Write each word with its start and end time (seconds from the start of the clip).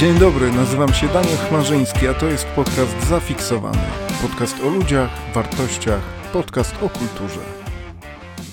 Dzień 0.00 0.18
dobry, 0.18 0.52
nazywam 0.52 0.94
się 0.94 1.08
Daniel 1.08 1.36
Chmarzyński, 1.36 2.08
a 2.08 2.14
to 2.14 2.26
jest 2.26 2.46
podcast 2.46 3.08
Zafiksowany. 3.08 3.78
Podcast 4.22 4.56
o 4.64 4.68
ludziach, 4.68 5.10
wartościach, 5.34 6.00
podcast 6.32 6.74
o 6.82 6.88
kulturze. 6.88 7.59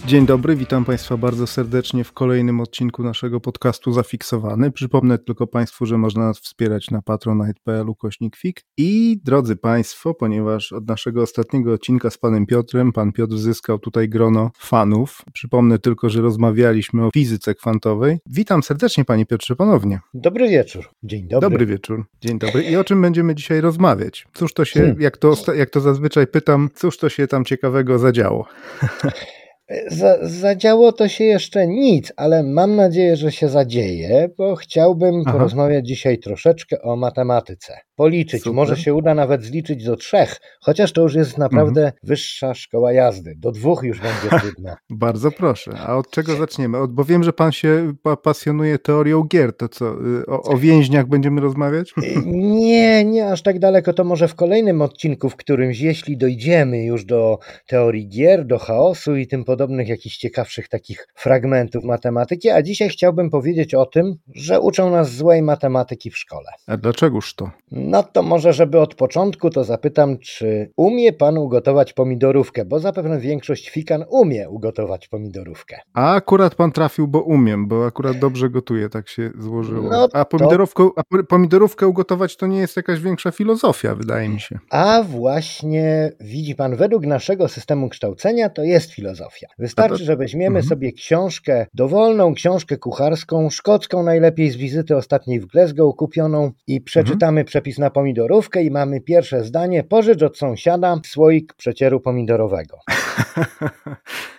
Dzień 0.07 0.25
dobry, 0.25 0.55
witam 0.55 0.85
Państwa 0.85 1.17
bardzo 1.17 1.47
serdecznie 1.47 2.03
w 2.03 2.13
kolejnym 2.13 2.61
odcinku 2.61 3.03
naszego 3.03 3.39
podcastu 3.39 3.91
Zafiksowany. 3.91 4.71
Przypomnę 4.71 5.17
tylko 5.17 5.47
Państwu, 5.47 5.85
że 5.85 5.97
można 5.97 6.25
nas 6.25 6.39
wspierać 6.39 6.91
na 6.91 7.01
patronite.pl 7.01 7.89
ukośnik 7.89 8.35
fik. 8.35 8.62
I 8.77 9.20
drodzy 9.23 9.55
Państwo, 9.55 10.13
ponieważ 10.13 10.73
od 10.73 10.88
naszego 10.88 11.21
ostatniego 11.21 11.73
odcinka 11.73 12.09
z 12.09 12.17
Panem 12.17 12.45
Piotrem, 12.45 12.93
Pan 12.93 13.12
Piotr 13.12 13.35
zyskał 13.38 13.79
tutaj 13.79 14.09
grono 14.09 14.51
fanów. 14.57 15.21
Przypomnę 15.34 15.79
tylko, 15.79 16.09
że 16.09 16.21
rozmawialiśmy 16.21 17.05
o 17.05 17.09
fizyce 17.13 17.55
kwantowej. 17.55 18.17
Witam 18.26 18.63
serdecznie 18.63 19.05
Panie 19.05 19.26
Piotrze 19.26 19.55
ponownie. 19.55 19.99
Dobry 20.13 20.49
wieczór. 20.49 20.89
Dzień 21.03 21.27
dobry. 21.27 21.49
Dobry 21.49 21.65
wieczór. 21.65 22.05
Dzień 22.21 22.39
dobry. 22.39 22.63
I 22.63 22.76
o 22.76 22.84
czym 22.84 23.01
będziemy 23.01 23.35
dzisiaj 23.35 23.62
rozmawiać? 23.62 24.27
Cóż 24.34 24.53
to 24.53 24.65
się, 24.65 24.79
Hmm. 24.79 25.01
jak, 25.01 25.17
to, 25.17 25.53
jak 25.55 25.70
to 25.70 25.79
zazwyczaj 25.79 26.27
pytam, 26.27 26.70
cóż 26.76 26.98
to 26.98 27.09
się 27.09 27.27
tam 27.27 27.45
ciekawego 27.45 27.99
zadziało? 27.99 28.48
Za, 29.88 30.17
zadziało 30.21 30.91
to 30.91 31.07
się 31.07 31.23
jeszcze 31.23 31.67
nic, 31.67 32.13
ale 32.16 32.44
mam 32.44 32.76
nadzieję, 32.76 33.16
że 33.16 33.31
się 33.31 33.49
zadzieje, 33.49 34.30
bo 34.38 34.55
chciałbym 34.55 35.21
Aha. 35.26 35.31
porozmawiać 35.31 35.88
dzisiaj 35.88 36.20
troszeczkę 36.20 36.81
o 36.81 36.95
matematyce. 36.95 37.87
Policzyć, 38.01 38.41
Super. 38.43 38.55
może 38.55 38.77
się 38.77 38.93
uda 38.93 39.13
nawet 39.15 39.43
zliczyć 39.43 39.84
do 39.84 39.95
trzech, 39.95 40.37
chociaż 40.62 40.93
to 40.93 41.01
już 41.01 41.15
jest 41.15 41.37
naprawdę 41.37 41.81
Mhm. 41.81 41.99
wyższa 42.04 42.54
szkoła 42.54 42.93
jazdy. 42.93 43.34
Do 43.37 43.51
dwóch 43.51 43.84
już 43.84 43.99
będzie 43.99 44.39
trudno. 44.41 44.76
Bardzo 44.89 45.31
proszę. 45.31 45.71
A 45.87 45.98
od 45.98 46.09
czego 46.09 46.35
zaczniemy? 46.35 46.77
Od, 46.77 46.93
bo 46.93 47.04
wiem, 47.04 47.23
że 47.23 47.34
pan 47.34 47.51
się 47.51 47.93
pa, 48.04 48.15
pasjonuje 48.17 48.79
teorią 48.79 49.23
gier. 49.23 49.57
To 49.57 49.70
co, 49.70 49.85
y, 49.85 50.26
o, 50.27 50.41
o 50.41 50.57
więźniach 50.57 51.07
będziemy 51.07 51.41
rozmawiać? 51.41 51.93
Y, 52.04 52.21
Nie, 52.26 53.05
nie 53.05 53.31
aż 53.31 53.41
tak 53.43 53.59
daleko, 53.59 53.93
to 53.93 54.04
może 54.04 54.27
w 54.27 54.35
kolejnym 54.35 54.82
odcinku, 54.82 55.29
w 55.29 55.35
którymś, 55.35 55.79
jeśli 55.79 56.17
dojdziemy 56.17 56.84
już 56.85 57.05
do 57.05 57.39
teorii 57.67 58.07
gier, 58.09 58.45
do 58.45 58.57
chaosu 58.59 59.15
i 59.15 59.27
tym 59.27 59.43
podobnych 59.43 59.87
jakichś 59.87 60.17
ciekawszych 60.17 60.67
takich 60.70 61.07
fragmentów 61.15 61.84
matematyki, 61.84 62.49
a 62.49 62.61
dzisiaj 62.61 62.89
chciałbym 62.89 63.29
powiedzieć 63.29 63.73
o 63.73 63.85
tym, 63.85 64.16
że 64.35 64.59
uczą 64.61 64.91
nas 64.91 65.11
złej 65.16 65.41
matematyki 65.41 66.11
w 66.11 66.17
szkole. 66.17 66.50
A 66.67 66.78
dlaczegoż 66.78 67.35
to? 67.35 67.51
No 67.88 68.03
to 68.03 68.24
może, 68.24 68.53
żeby 68.53 68.80
od 68.80 68.96
początku, 68.96 69.50
to 69.50 69.63
zapytam, 69.63 70.18
czy 70.18 70.72
umie 70.78 71.13
pan 71.13 71.38
ugotować 71.38 71.94
pomidorówkę, 71.94 72.66
bo 72.66 72.79
zapewne 72.79 73.19
większość 73.19 73.69
fikan 73.69 74.06
umie 74.09 74.50
ugotować 74.50 75.07
pomidorówkę. 75.07 75.79
A 75.94 76.16
akurat 76.16 76.56
pan 76.56 76.72
trafił, 76.72 77.07
bo 77.07 77.22
umiem, 77.22 77.68
bo 77.68 77.85
akurat 77.85 78.19
dobrze 78.19 78.50
gotuję, 78.50 78.90
tak 78.90 79.09
się 79.09 79.31
złożyło. 79.40 79.90
No 79.90 80.07
a, 80.13 80.25
pomidorówkę, 80.25 80.90
a 80.96 81.03
po- 81.03 81.24
pomidorówkę 81.24 81.88
ugotować 81.88 82.38
to 82.38 82.47
nie 82.47 82.59
jest 82.59 82.78
jakaś 82.78 83.00
większa 83.00 83.31
filozofia, 83.31 83.96
wydaje 83.96 84.29
mi 84.29 84.40
się. 84.40 84.59
A 84.72 85.03
właśnie 85.03 86.12
widzi 86.19 86.56
pan, 86.56 86.75
według 86.75 87.06
naszego 87.06 87.47
systemu 87.47 87.90
kształcenia 87.90 88.50
to 88.50 88.63
jest 88.63 88.91
filozofia. 88.91 89.47
Wystarczy, 89.59 90.03
że 90.03 90.16
weźmiemy 90.16 90.59
mhm. 90.59 90.66
sobie 90.66 90.91
książkę, 90.91 91.66
dowolną 91.74 92.34
książkę 92.34 92.78
kucharską, 92.78 93.50
szkocką 93.50 94.03
najlepiej 94.03 94.50
z 94.50 94.56
wizyty 94.56 94.97
ostatniej 94.97 95.40
w 95.40 95.46
Glasgow 95.46 95.96
kupioną 95.96 96.51
i 96.68 96.81
przeczytamy 96.81 97.46
przepis 97.46 97.76
na 97.78 97.89
pomidorówkę 97.89 98.63
i 98.63 98.72
mamy 98.72 99.01
pierwsze 99.01 99.44
zdanie, 99.44 99.83
pożycz 99.83 100.23
od 100.23 100.38
sąsiada 100.38 101.00
słoik 101.06 101.53
przecieru 101.53 102.00
pomidorowego. 102.00 102.78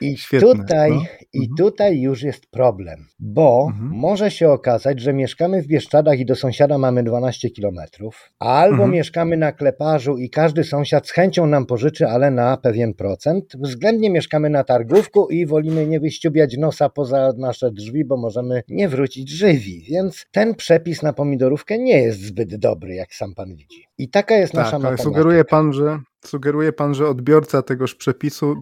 I 0.01 0.17
Świetne, 0.17 0.49
tutaj, 0.49 0.91
no. 0.91 1.03
i 1.33 1.39
Mhm. 1.39 1.57
tutaj 1.57 2.01
już 2.01 2.23
jest 2.23 2.47
problem, 2.51 3.07
bo 3.19 3.67
Mhm. 3.71 3.91
może 3.91 4.31
się 4.31 4.51
okazać, 4.51 5.01
że 5.01 5.13
mieszkamy 5.13 5.63
w 5.63 5.67
Bieszczadach 5.67 6.19
i 6.19 6.27
do 6.27 6.35
sąsiada 6.37 6.79
mamy 6.79 7.03
12 7.03 7.51
kilometrów, 7.51 8.31
albo 8.39 8.73
Mhm. 8.75 8.91
mieszkamy 8.91 9.37
na 9.37 9.53
Kleparzu 9.53 10.17
i 10.19 10.31
każdy 10.31 10.65
sąsiad 10.65 11.07
z 11.09 11.11
chęcią 11.11 11.47
nam 11.47 11.67
pożyczy, 11.67 12.07
ale 12.09 12.31
na 12.31 12.57
pewien 12.57 12.95
procent. 12.95 13.45
Względnie 13.61 14.11
mieszkamy 14.11 14.51
na 14.51 14.65
Targówku 14.65 15.29
i 15.29 15.47
wolimy 15.47 15.87
nie 15.87 16.01
wyściubiać 16.01 16.57
nosa 16.57 16.89
poza 16.89 17.33
nasze 17.37 17.71
drzwi, 17.71 18.05
bo 18.05 18.17
możemy 18.17 18.63
nie 18.69 18.89
wrócić 18.89 19.31
żywi, 19.31 19.85
więc 19.91 20.27
ten 20.33 20.55
przepis 20.55 21.03
na 21.03 21.13
pomidorówkę 21.13 21.79
nie 21.79 22.01
jest 22.03 22.21
zbyt 22.21 22.57
dobry, 22.57 22.95
jak 22.95 23.15
sam 23.15 23.28
pan 23.35 23.55
widzi. 23.57 23.85
I 23.99 24.11
taka 24.11 24.35
jest 24.35 24.55
nasza 24.55 24.65
Tak, 24.65 24.75
ale 24.75 24.83
matematyka. 24.83 25.05
sugeruje 25.05 25.45
pan, 25.45 25.73
że 25.73 26.01
sugeruje 26.25 26.73
pan, 26.73 26.95
że 26.95 27.09
odbiorca 27.09 27.63
tegoż 27.63 27.95
przepisu 27.95 28.55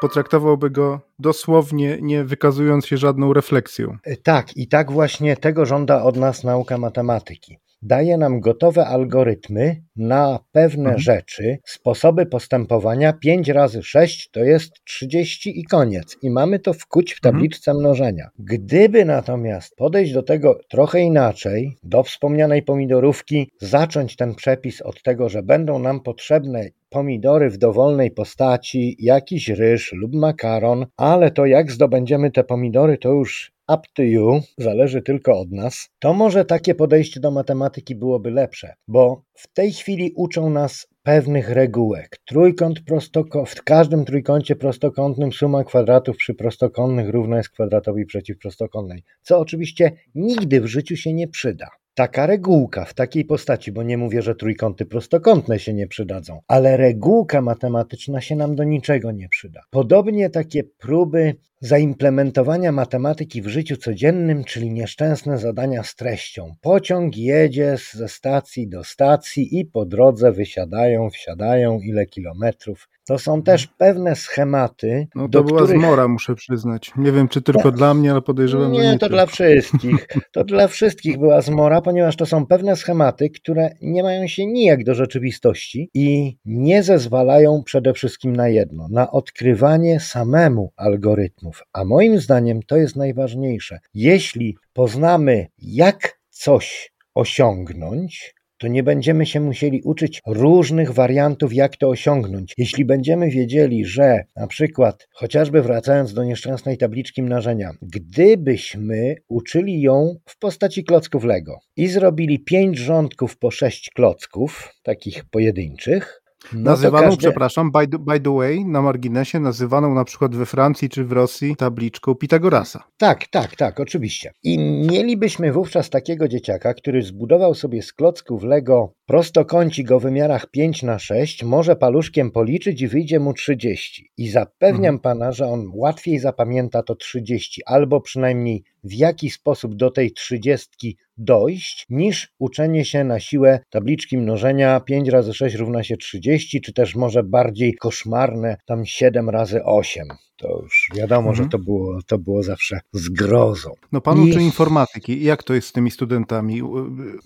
potraktowałby 0.00 0.70
go 0.70 1.00
dosłownie, 1.18 1.98
nie 2.02 2.24
wykazując 2.24 2.86
się 2.86 2.96
żadną 2.96 3.32
refleksją. 3.32 3.96
Tak, 4.22 4.56
i 4.56 4.68
tak 4.68 4.92
właśnie 4.92 5.36
tego 5.36 5.66
żąda 5.66 6.02
od 6.02 6.16
nas 6.16 6.44
nauka 6.44 6.78
matematyki. 6.78 7.58
Daje 7.86 8.16
nam 8.18 8.40
gotowe 8.40 8.86
algorytmy 8.86 9.82
na 9.96 10.38
pewne 10.52 10.84
Mhm. 10.84 10.98
rzeczy, 10.98 11.58
sposoby 11.66 12.26
postępowania. 12.26 13.12
5 13.12 13.48
razy 13.48 13.82
6 13.82 14.30
to 14.30 14.40
jest 14.40 14.72
30 14.84 15.60
i 15.60 15.64
koniec. 15.64 16.16
I 16.22 16.30
mamy 16.30 16.58
to 16.58 16.72
wkuć 16.72 17.14
w 17.14 17.16
Mhm. 17.18 17.34
tabliczce 17.34 17.74
mnożenia. 17.74 18.28
Gdyby 18.38 19.04
natomiast 19.04 19.76
podejść 19.76 20.12
do 20.12 20.22
tego 20.22 20.58
trochę 20.68 21.00
inaczej, 21.00 21.76
do 21.82 22.02
wspomnianej 22.02 22.62
pomidorówki, 22.62 23.50
zacząć 23.60 24.16
ten 24.16 24.34
przepis 24.34 24.82
od 24.82 25.02
tego, 25.02 25.28
że 25.28 25.42
będą 25.42 25.78
nam 25.78 26.00
potrzebne 26.00 26.68
pomidory 26.90 27.50
w 27.50 27.58
dowolnej 27.58 28.10
postaci, 28.10 28.96
jakiś 29.00 29.48
ryż 29.48 29.92
lub 29.92 30.14
makaron, 30.14 30.86
ale 30.96 31.30
to 31.30 31.46
jak 31.46 31.72
zdobędziemy 31.72 32.30
te 32.30 32.44
pomidory, 32.44 32.98
to 32.98 33.08
już 33.12 33.53
up 33.68 33.82
to 33.94 34.02
you, 34.02 34.40
zależy 34.58 35.02
tylko 35.02 35.38
od 35.40 35.52
nas, 35.52 35.88
to 35.98 36.14
może 36.14 36.44
takie 36.44 36.74
podejście 36.74 37.20
do 37.20 37.30
matematyki 37.30 37.94
byłoby 37.94 38.30
lepsze, 38.30 38.74
bo 38.88 39.22
w 39.34 39.52
tej 39.52 39.72
chwili 39.72 40.12
uczą 40.16 40.50
nas 40.50 40.86
pewnych 41.02 41.48
regułek. 41.48 42.18
Trójkąt 42.24 42.80
prostokąt, 42.80 43.48
w 43.48 43.62
każdym 43.62 44.04
trójkącie 44.04 44.56
prostokątnym 44.56 45.32
suma 45.32 45.64
kwadratów 45.64 46.16
przy 46.16 46.34
prostokątnych 46.34 47.08
równa 47.08 47.36
jest 47.36 47.50
kwadratowi 47.50 48.06
przeciwprostokątnej, 48.06 49.02
co 49.22 49.38
oczywiście 49.38 49.92
nigdy 50.14 50.60
w 50.60 50.66
życiu 50.66 50.96
się 50.96 51.12
nie 51.12 51.28
przyda. 51.28 51.68
Taka 51.94 52.26
regułka 52.26 52.84
w 52.84 52.94
takiej 52.94 53.24
postaci, 53.24 53.72
bo 53.72 53.82
nie 53.82 53.98
mówię, 53.98 54.22
że 54.22 54.34
trójkąty 54.34 54.86
prostokątne 54.86 55.58
się 55.58 55.74
nie 55.74 55.86
przydadzą, 55.86 56.40
ale 56.48 56.76
regułka 56.76 57.40
matematyczna 57.42 58.20
się 58.20 58.36
nam 58.36 58.56
do 58.56 58.64
niczego 58.64 59.12
nie 59.12 59.28
przyda. 59.28 59.60
Podobnie 59.70 60.30
takie 60.30 60.64
próby 60.64 61.34
zaimplementowania 61.60 62.72
matematyki 62.72 63.42
w 63.42 63.48
życiu 63.48 63.76
codziennym, 63.76 64.44
czyli 64.44 64.70
nieszczęsne 64.72 65.38
zadania 65.38 65.82
z 65.82 65.94
treścią. 65.94 66.54
Pociąg 66.60 67.16
jedzie 67.16 67.76
ze 67.92 68.08
stacji 68.08 68.68
do 68.68 68.84
stacji 68.84 69.58
i 69.60 69.64
po 69.64 69.84
drodze 69.86 70.32
wysiadają, 70.32 71.10
wsiadają 71.10 71.80
ile 71.80 72.06
kilometrów. 72.06 72.88
To 73.06 73.18
są 73.18 73.42
też 73.42 73.66
pewne 73.66 74.16
schematy, 74.16 75.06
No 75.14 75.28
to 75.28 75.44
była 75.44 75.62
których... 75.62 75.80
zmora, 75.82 76.08
muszę 76.08 76.34
przyznać. 76.34 76.92
Nie 76.96 77.12
wiem, 77.12 77.28
czy 77.28 77.42
tylko 77.42 77.72
dla 77.80 77.94
mnie, 77.94 78.10
ale 78.10 78.22
podejrzewam, 78.22 78.74
że 78.74 78.80
Nie, 78.80 78.86
nie 78.86 78.92
to 78.92 78.98
tylko. 78.98 79.14
dla 79.14 79.26
wszystkich. 79.26 80.08
To 80.32 80.44
dla 80.44 80.68
wszystkich 80.68 81.18
była 81.18 81.40
zmora, 81.40 81.80
ponieważ 81.84 82.16
to 82.16 82.26
są 82.26 82.46
pewne 82.46 82.76
schematy, 82.76 83.30
które 83.30 83.70
nie 83.82 84.02
mają 84.02 84.26
się 84.26 84.46
nijak 84.46 84.84
do 84.84 84.94
rzeczywistości 84.94 85.90
i 85.94 86.36
nie 86.44 86.82
zezwalają 86.82 87.62
przede 87.64 87.94
wszystkim 87.94 88.36
na 88.36 88.48
jedno, 88.48 88.88
na 88.90 89.10
odkrywanie 89.10 90.00
samemu 90.00 90.72
algorytmów. 90.76 91.62
A 91.72 91.84
moim 91.84 92.20
zdaniem 92.20 92.62
to 92.62 92.76
jest 92.76 92.96
najważniejsze. 92.96 93.78
Jeśli 93.94 94.56
poznamy, 94.72 95.46
jak 95.58 96.18
coś 96.30 96.92
osiągnąć, 97.14 98.34
to 98.58 98.68
nie 98.68 98.82
będziemy 98.82 99.26
się 99.26 99.40
musieli 99.40 99.82
uczyć 99.82 100.20
różnych 100.26 100.92
wariantów, 100.92 101.54
jak 101.54 101.76
to 101.76 101.88
osiągnąć. 101.88 102.54
Jeśli 102.58 102.84
będziemy 102.84 103.30
wiedzieli, 103.30 103.84
że 103.84 104.24
na 104.36 104.46
przykład, 104.46 105.08
chociażby 105.12 105.62
wracając 105.62 106.14
do 106.14 106.24
nieszczęsnej 106.24 106.78
tabliczki 106.78 107.22
mnożenia, 107.22 107.70
gdybyśmy 107.82 109.14
uczyli 109.28 109.80
ją 109.80 110.14
w 110.28 110.38
postaci 110.38 110.84
klocków 110.84 111.24
Lego 111.24 111.58
i 111.76 111.88
zrobili 111.88 112.44
pięć 112.44 112.78
rządków 112.78 113.38
po 113.38 113.50
sześć 113.50 113.90
klocków, 113.94 114.74
takich 114.82 115.24
pojedynczych, 115.24 116.23
no 116.52 116.70
nazywaną, 116.70 117.06
każde- 117.08 117.18
przepraszam, 117.18 117.72
by 117.72 117.88
the, 117.88 117.98
by 117.98 118.20
the 118.20 118.36
way, 118.36 118.64
na 118.64 118.82
marginesie, 118.82 119.40
nazywaną 119.40 119.94
na 119.94 120.04
przykład 120.04 120.36
we 120.36 120.46
Francji 120.46 120.88
czy 120.88 121.04
w 121.04 121.12
Rosji 121.12 121.56
tabliczką 121.56 122.14
Pitagorasa. 122.14 122.84
Tak, 122.98 123.26
tak, 123.26 123.56
tak, 123.56 123.80
oczywiście. 123.80 124.30
I 124.42 124.58
mielibyśmy 124.90 125.52
wówczas 125.52 125.90
takiego 125.90 126.28
dzieciaka, 126.28 126.74
który 126.74 127.02
zbudował 127.02 127.54
sobie 127.54 127.82
z 127.82 127.92
klocków 127.92 128.42
Lego 128.42 128.92
prostokącik 129.06 129.90
o 129.90 130.00
wymiarach 130.00 130.50
5 130.50 130.82
na 130.82 130.98
6, 130.98 131.42
może 131.42 131.76
paluszkiem 131.76 132.30
policzyć 132.30 132.82
i 132.82 132.88
wyjdzie 132.88 133.20
mu 133.20 133.32
30. 133.32 134.10
I 134.16 134.28
zapewniam 134.28 134.98
pana, 134.98 135.32
że 135.32 135.46
on 135.46 135.70
łatwiej 135.74 136.18
zapamięta 136.18 136.82
to 136.82 136.94
30, 136.94 137.62
albo 137.66 138.00
przynajmniej 138.00 138.62
w 138.84 138.92
jaki 138.92 139.30
sposób 139.30 139.74
do 139.74 139.90
tej 139.90 140.12
30 140.12 140.96
dojść, 141.16 141.86
niż 141.90 142.32
uczenie 142.38 142.84
się 142.84 143.04
na 143.04 143.20
siłę 143.20 143.60
tabliczki 143.70 144.18
mnożenia 144.18 144.80
5 144.80 145.08
razy 145.08 145.34
6 145.34 145.56
równa 145.56 145.82
się 145.82 145.96
30, 145.96 146.60
czy 146.60 146.72
też 146.72 146.94
może 146.94 147.22
bardziej 147.22 147.74
koszmarne 147.74 148.56
tam 148.66 148.86
7 148.86 149.30
razy 149.30 149.64
8. 149.64 150.08
to 150.36 150.60
już 150.62 150.88
wiadomo, 150.94 151.30
mhm. 151.30 151.36
że 151.36 151.50
to 151.50 151.58
było, 151.58 151.98
to 152.06 152.18
było 152.18 152.42
zawsze 152.42 152.80
zgrozą. 152.92 153.70
No 153.92 154.00
pan 154.00 154.18
I... 154.18 154.30
uczy 154.30 154.42
informatyki. 154.42 155.24
Jak 155.24 155.42
to 155.42 155.54
jest 155.54 155.68
z 155.68 155.72
tymi 155.72 155.90
studentami? 155.90 156.62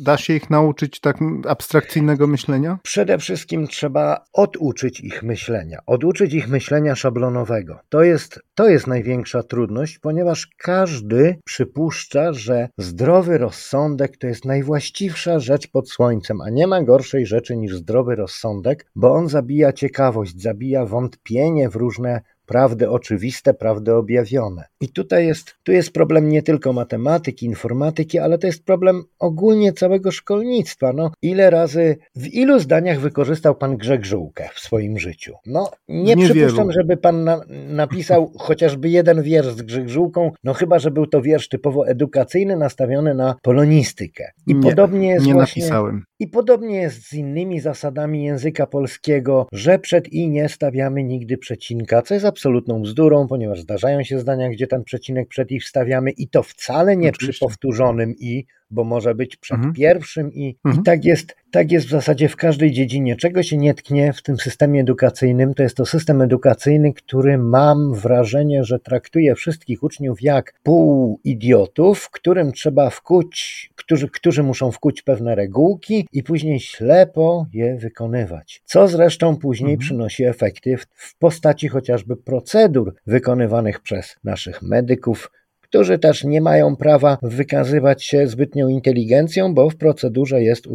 Da 0.00 0.16
się 0.16 0.34
ich 0.34 0.50
nauczyć 0.50 1.00
tak 1.00 1.18
abstrakcyjnego 1.48 2.26
myślenia? 2.26 2.78
Przede 2.82 3.18
wszystkim 3.18 3.66
trzeba 3.66 4.24
oduczyć 4.32 5.00
ich 5.00 5.22
myślenia. 5.22 5.78
Oduczyć 5.86 6.34
ich 6.34 6.48
myślenia 6.48 6.94
szablonowego. 6.94 7.78
To 7.88 8.02
jest, 8.02 8.40
to 8.54 8.68
jest 8.68 8.86
największa 8.86 9.42
trudność, 9.42 9.98
ponieważ 9.98 10.48
każdy 10.56 11.38
przypuszcza, 11.44 12.32
że 12.32 12.68
zdrowy 12.78 13.38
rozsądek 13.38 14.16
to 14.16 14.26
jest 14.26 14.44
najwłaściwsza 14.44 15.38
rzecz 15.38 15.68
pod 15.70 15.90
słońcem, 15.90 16.40
a 16.40 16.50
nie 16.50 16.66
ma 16.66 16.82
gorszej 16.82 17.26
rzeczy 17.26 17.56
niż 17.56 17.76
zdrowy 17.76 18.16
rozsądek, 18.16 18.86
bo 18.94 19.12
on 19.12 19.28
zabija 19.28 19.72
ciekawość, 19.72 20.42
zabija 20.42 20.86
wątpienie 20.86 21.68
w 21.68 21.76
różne 21.76 22.20
prawdy 22.48 22.90
oczywiste, 22.90 23.54
prawdy 23.54 23.94
objawione. 23.94 24.64
I 24.80 24.88
tutaj 24.88 25.26
jest, 25.26 25.54
tu 25.62 25.72
jest 25.72 25.92
problem 25.92 26.28
nie 26.28 26.42
tylko 26.42 26.72
matematyki, 26.72 27.46
informatyki, 27.46 28.18
ale 28.18 28.38
to 28.38 28.46
jest 28.46 28.64
problem 28.64 29.02
ogólnie 29.18 29.72
całego 29.72 30.10
szkolnictwa. 30.10 30.92
No, 30.92 31.10
ile 31.22 31.50
razy, 31.50 31.96
w 32.16 32.26
ilu 32.26 32.58
zdaniach 32.58 33.00
wykorzystał 33.00 33.54
pan 33.54 33.76
Grzeg 33.76 34.04
Żółkę 34.04 34.48
w 34.54 34.60
swoim 34.60 34.98
życiu? 34.98 35.34
No, 35.46 35.70
nie 35.88 36.14
Niewielu. 36.14 36.34
przypuszczam, 36.34 36.72
żeby 36.72 36.96
pan 36.96 37.24
na, 37.24 37.40
napisał 37.68 38.32
chociażby 38.46 38.88
jeden 38.88 39.22
wiersz 39.22 39.54
z 39.54 39.62
Grzeg 39.62 39.88
Żółką, 39.88 40.32
no 40.44 40.54
chyba, 40.54 40.78
że 40.78 40.90
był 40.90 41.06
to 41.06 41.22
wiersz 41.22 41.48
typowo 41.48 41.88
edukacyjny, 41.88 42.56
nastawiony 42.56 43.14
na 43.14 43.34
polonistykę. 43.42 44.30
I 44.46 44.54
nie, 44.54 44.70
podobnie 44.70 45.08
jest 45.08 45.26
nie 45.26 45.32
właśnie, 45.32 45.62
napisałem. 45.62 46.04
I 46.20 46.26
podobnie 46.28 46.76
jest 46.76 47.02
z 47.02 47.12
innymi 47.12 47.60
zasadami 47.60 48.24
języka 48.24 48.66
polskiego, 48.66 49.46
że 49.52 49.78
przed 49.78 50.08
i 50.08 50.28
nie 50.28 50.48
stawiamy 50.48 51.04
nigdy 51.04 51.38
przecinka, 51.38 52.02
co 52.02 52.14
jest 52.14 52.26
absolutną 52.38 52.82
bzdurą, 52.82 53.28
ponieważ 53.28 53.60
zdarzają 53.60 54.02
się 54.02 54.18
zdania, 54.18 54.50
gdzie 54.50 54.66
ten 54.66 54.84
przecinek 54.84 55.28
przed 55.28 55.50
i 55.50 55.60
wstawiamy 55.60 56.10
i 56.10 56.28
to 56.28 56.42
wcale 56.42 56.96
nie 56.96 57.08
Oczywiście. 57.08 57.32
przy 57.32 57.40
powtórzonym 57.40 58.14
i, 58.18 58.46
bo 58.70 58.84
może 58.84 59.14
być 59.14 59.36
przed 59.36 59.56
mhm. 59.56 59.74
pierwszym 59.74 60.32
i, 60.32 60.56
mhm. 60.64 60.82
i 60.82 60.84
tak, 60.84 61.04
jest, 61.04 61.36
tak 61.50 61.72
jest 61.72 61.86
w 61.86 61.90
zasadzie 61.90 62.28
w 62.28 62.36
każdej 62.36 62.72
dziedzinie. 62.72 63.16
Czego 63.16 63.42
się 63.42 63.56
nie 63.56 63.74
tknie 63.74 64.12
w 64.12 64.22
tym 64.22 64.36
systemie 64.36 64.80
edukacyjnym, 64.80 65.54
to 65.54 65.62
jest 65.62 65.76
to 65.76 65.86
system 65.86 66.22
edukacyjny, 66.22 66.92
który 66.92 67.38
mam 67.38 67.94
wrażenie, 67.94 68.64
że 68.64 68.78
traktuje 68.78 69.34
wszystkich 69.34 69.82
uczniów 69.82 70.22
jak 70.22 70.54
pół 70.62 71.20
idiotów, 71.24 72.10
którym 72.10 72.52
trzeba 72.52 72.90
wkuć, 72.90 73.70
którzy, 73.74 74.08
którzy 74.08 74.42
muszą 74.42 74.72
wkuć 74.72 75.02
pewne 75.02 75.34
regułki 75.34 76.08
i 76.12 76.22
później 76.22 76.60
ślepo 76.60 77.46
je 77.52 77.76
wykonywać. 77.76 78.62
Co 78.64 78.88
zresztą 78.88 79.36
później 79.36 79.72
mhm. 79.72 79.80
przynosi 79.80 80.24
efekty 80.24 80.76
w, 80.76 80.86
w 80.94 81.18
postaci 81.18 81.68
chociażby 81.68 82.16
procedur 82.16 82.94
wykonywanych 83.06 83.80
przez 83.80 84.16
naszych 84.24 84.62
medyków, 84.62 85.30
którzy 85.68 85.98
też 85.98 86.24
nie 86.24 86.40
mają 86.40 86.76
prawa 86.76 87.18
wykazywać 87.22 88.04
się 88.04 88.26
zbytnią 88.26 88.68
inteligencją, 88.68 89.54
bo 89.54 89.70
w 89.70 89.76
procedurze 89.76 90.42
jest 90.42 90.68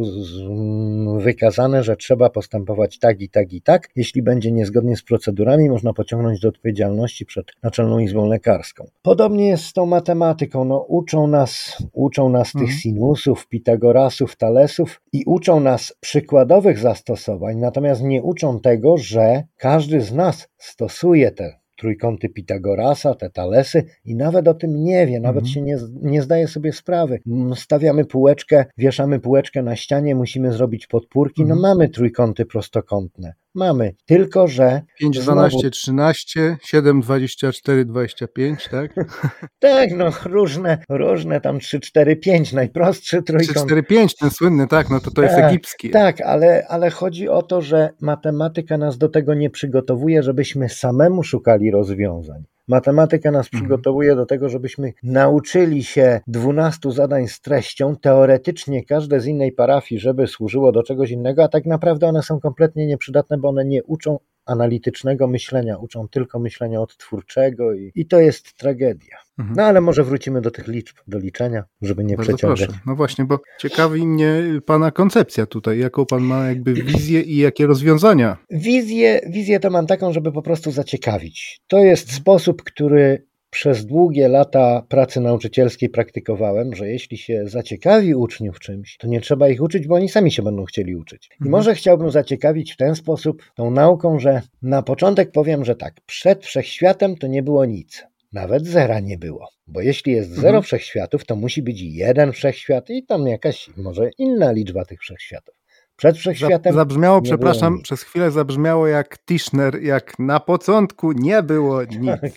wykazane, 1.18 1.82
że 1.82 1.96
trzeba 1.96 2.30
postępować 2.30 2.98
tak 2.98 3.20
i 3.20 3.28
tak 3.28 3.52
i 3.52 3.62
tak. 3.62 3.88
Jeśli 3.96 4.22
będzie 4.22 4.52
niezgodnie 4.52 4.96
z 4.96 5.02
procedurami, 5.02 5.70
można 5.70 5.92
pociągnąć 5.92 6.40
do 6.40 6.48
odpowiedzialności 6.48 7.26
przed 7.26 7.46
Naczelną 7.62 7.98
Izbą 7.98 8.26
Lekarską. 8.26 8.84
Podobnie 9.02 9.48
jest 9.48 9.64
z 9.64 9.72
tą 9.72 9.86
matematyką. 9.86 10.64
No, 10.64 10.78
uczą 10.88 11.26
nas, 11.26 11.82
uczą 11.92 12.28
nas 12.28 12.54
mhm. 12.54 12.66
tych 12.66 12.80
sinusów, 12.80 13.48
pitagorasów, 13.48 14.36
talesów 14.36 15.02
i 15.12 15.24
uczą 15.26 15.60
nas 15.60 15.96
przykładowych 16.00 16.78
zastosowań, 16.78 17.56
natomiast 17.56 18.02
nie 18.02 18.22
uczą 18.22 18.60
tego, 18.60 18.96
że 18.96 19.42
każdy 19.56 20.00
z 20.00 20.12
nas 20.12 20.48
stosuje 20.58 21.30
te 21.30 21.63
trójkąty 21.76 22.28
Pitagorasa, 22.28 23.14
te 23.14 23.30
talesy 23.30 23.84
i 24.04 24.16
nawet 24.16 24.48
o 24.48 24.54
tym 24.54 24.84
nie 24.84 25.06
wie, 25.06 25.20
nawet 25.20 25.44
mhm. 25.44 25.54
się 25.54 25.62
nie, 25.62 25.78
nie 26.02 26.22
zdaje 26.22 26.48
sobie 26.48 26.72
sprawy. 26.72 27.20
Stawiamy 27.54 28.04
półeczkę, 28.04 28.64
wieszamy 28.78 29.20
półeczkę 29.20 29.62
na 29.62 29.76
ścianie, 29.76 30.14
musimy 30.14 30.52
zrobić 30.52 30.86
podpórki, 30.86 31.42
no 31.42 31.54
mhm. 31.54 31.60
no 31.60 31.68
mamy 31.68 31.88
trójkąty 31.88 32.46
prostokątne. 32.46 33.34
Mamy, 33.54 33.94
tylko 34.06 34.48
że. 34.48 34.82
5, 34.98 35.18
12, 35.18 35.58
znowu... 35.58 35.70
13, 35.70 36.56
7, 36.62 37.00
24, 37.00 37.84
25, 37.84 38.68
tak? 38.70 38.94
tak, 39.58 39.90
no 39.96 40.10
różne, 40.24 40.78
różne 40.88 41.40
tam 41.40 41.60
3, 41.60 41.80
4, 41.80 42.16
5, 42.16 42.52
najprostszy 42.52 43.22
trójkąt. 43.22 43.56
3, 43.56 43.66
4, 43.66 43.82
5, 43.82 44.16
ten 44.16 44.30
słynny, 44.30 44.66
tak, 44.66 44.90
no 44.90 45.00
to 45.00 45.10
to 45.10 45.22
jest 45.22 45.34
tak, 45.34 45.44
egipski. 45.44 45.90
Tak, 45.90 46.20
ale, 46.20 46.66
ale 46.68 46.90
chodzi 46.90 47.28
o 47.28 47.42
to, 47.42 47.60
że 47.60 47.90
matematyka 48.00 48.78
nas 48.78 48.98
do 48.98 49.08
tego 49.08 49.34
nie 49.34 49.50
przygotowuje, 49.50 50.22
żebyśmy 50.22 50.68
samemu 50.68 51.22
szukali 51.22 51.70
rozwiązań. 51.70 52.44
Matematyka 52.68 53.30
nas 53.30 53.46
mhm. 53.46 53.62
przygotowuje 53.62 54.16
do 54.16 54.26
tego, 54.26 54.48
żebyśmy 54.48 54.92
nauczyli 55.02 55.84
się 55.84 56.20
12 56.26 56.92
zadań 56.92 57.28
z 57.28 57.40
treścią, 57.40 57.96
teoretycznie 57.96 58.84
każde 58.84 59.20
z 59.20 59.26
innej 59.26 59.52
parafii, 59.52 60.00
żeby 60.00 60.26
służyło 60.26 60.72
do 60.72 60.82
czegoś 60.82 61.10
innego, 61.10 61.44
a 61.44 61.48
tak 61.48 61.66
naprawdę 61.66 62.06
one 62.06 62.22
są 62.22 62.40
kompletnie 62.40 62.86
nieprzydatne, 62.86 63.38
bo 63.38 63.48
one 63.48 63.64
nie 63.64 63.84
uczą 63.84 64.18
analitycznego 64.46 65.26
myślenia, 65.26 65.78
uczą 65.78 66.08
tylko 66.08 66.38
myślenia 66.38 66.80
odtwórczego 66.80 67.74
i, 67.74 67.92
i 67.94 68.06
to 68.06 68.20
jest 68.20 68.54
tragedia. 68.54 69.16
Mhm. 69.38 69.56
No 69.56 69.62
ale 69.62 69.80
może 69.80 70.04
wrócimy 70.04 70.40
do 70.40 70.50
tych 70.50 70.68
liczb, 70.68 70.96
do 71.06 71.18
liczenia, 71.18 71.64
żeby 71.82 72.04
nie 72.04 72.16
Bardzo 72.16 72.32
przeciągać. 72.32 72.66
Proszę. 72.66 72.80
No 72.86 72.96
właśnie, 72.96 73.24
bo 73.24 73.38
ciekawi 73.60 74.06
mnie 74.06 74.42
Pana 74.66 74.90
koncepcja 74.90 75.46
tutaj, 75.46 75.78
jaką 75.78 76.06
Pan 76.06 76.22
ma 76.22 76.48
jakby 76.48 76.74
wizję 76.74 77.20
i 77.20 77.36
jakie 77.36 77.66
rozwiązania. 77.66 78.36
Wizję, 78.50 79.20
wizję 79.28 79.60
to 79.60 79.70
mam 79.70 79.86
taką, 79.86 80.12
żeby 80.12 80.32
po 80.32 80.42
prostu 80.42 80.70
zaciekawić. 80.70 81.60
To 81.68 81.78
jest 81.78 82.12
sposób, 82.12 82.62
który 82.62 83.26
przez 83.54 83.86
długie 83.86 84.28
lata 84.28 84.82
pracy 84.88 85.20
nauczycielskiej 85.20 85.88
praktykowałem, 85.88 86.74
że 86.74 86.88
jeśli 86.88 87.18
się 87.18 87.42
zaciekawi 87.46 88.14
uczniów 88.14 88.60
czymś, 88.60 88.96
to 88.96 89.06
nie 89.06 89.20
trzeba 89.20 89.48
ich 89.48 89.62
uczyć, 89.62 89.86
bo 89.86 89.94
oni 89.94 90.08
sami 90.08 90.32
się 90.32 90.42
będą 90.42 90.64
chcieli 90.64 90.96
uczyć. 90.96 91.28
I 91.30 91.34
mhm. 91.34 91.50
może 91.50 91.74
chciałbym 91.74 92.10
zaciekawić 92.10 92.72
w 92.72 92.76
ten 92.76 92.94
sposób 92.94 93.42
tą 93.54 93.70
nauką, 93.70 94.18
że 94.18 94.42
na 94.62 94.82
początek 94.82 95.32
powiem, 95.32 95.64
że 95.64 95.76
tak, 95.76 95.94
przed 96.06 96.44
wszechświatem 96.44 97.16
to 97.16 97.26
nie 97.26 97.42
było 97.42 97.64
nic. 97.64 98.04
Nawet 98.32 98.66
zera 98.66 99.00
nie 99.00 99.18
było, 99.18 99.48
bo 99.66 99.80
jeśli 99.80 100.12
jest 100.12 100.30
zero 100.30 100.48
mhm. 100.48 100.62
wszechświatów, 100.62 101.24
to 101.24 101.36
musi 101.36 101.62
być 101.62 101.80
jeden 101.80 102.32
wszechświat 102.32 102.90
i 102.90 103.06
tam 103.06 103.26
jakaś 103.26 103.70
może 103.76 104.10
inna 104.18 104.52
liczba 104.52 104.84
tych 104.84 105.00
wszechświatów. 105.00 105.54
Przed 105.96 106.16
wszechświatem. 106.16 106.74
Zabrzmiało, 106.74 107.22
przepraszam, 107.22 107.82
przez 107.82 108.02
chwilę 108.02 108.30
zabrzmiało 108.30 108.86
jak 108.86 109.18
Tischner, 109.18 109.82
jak 109.82 110.18
na 110.18 110.40
początku 110.40 111.12
nie 111.12 111.42
było 111.42 111.84
nic. 111.84 112.06
Tak, 112.10 112.32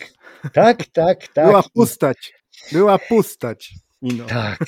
tak, 0.54 0.86
tak. 0.86 1.28
tak. 1.28 1.46
Była 1.48 1.64
pustać. 1.74 2.34
Była 2.72 3.00
pustać. 3.00 3.74
No. 4.02 4.26
Tak. 4.26 4.60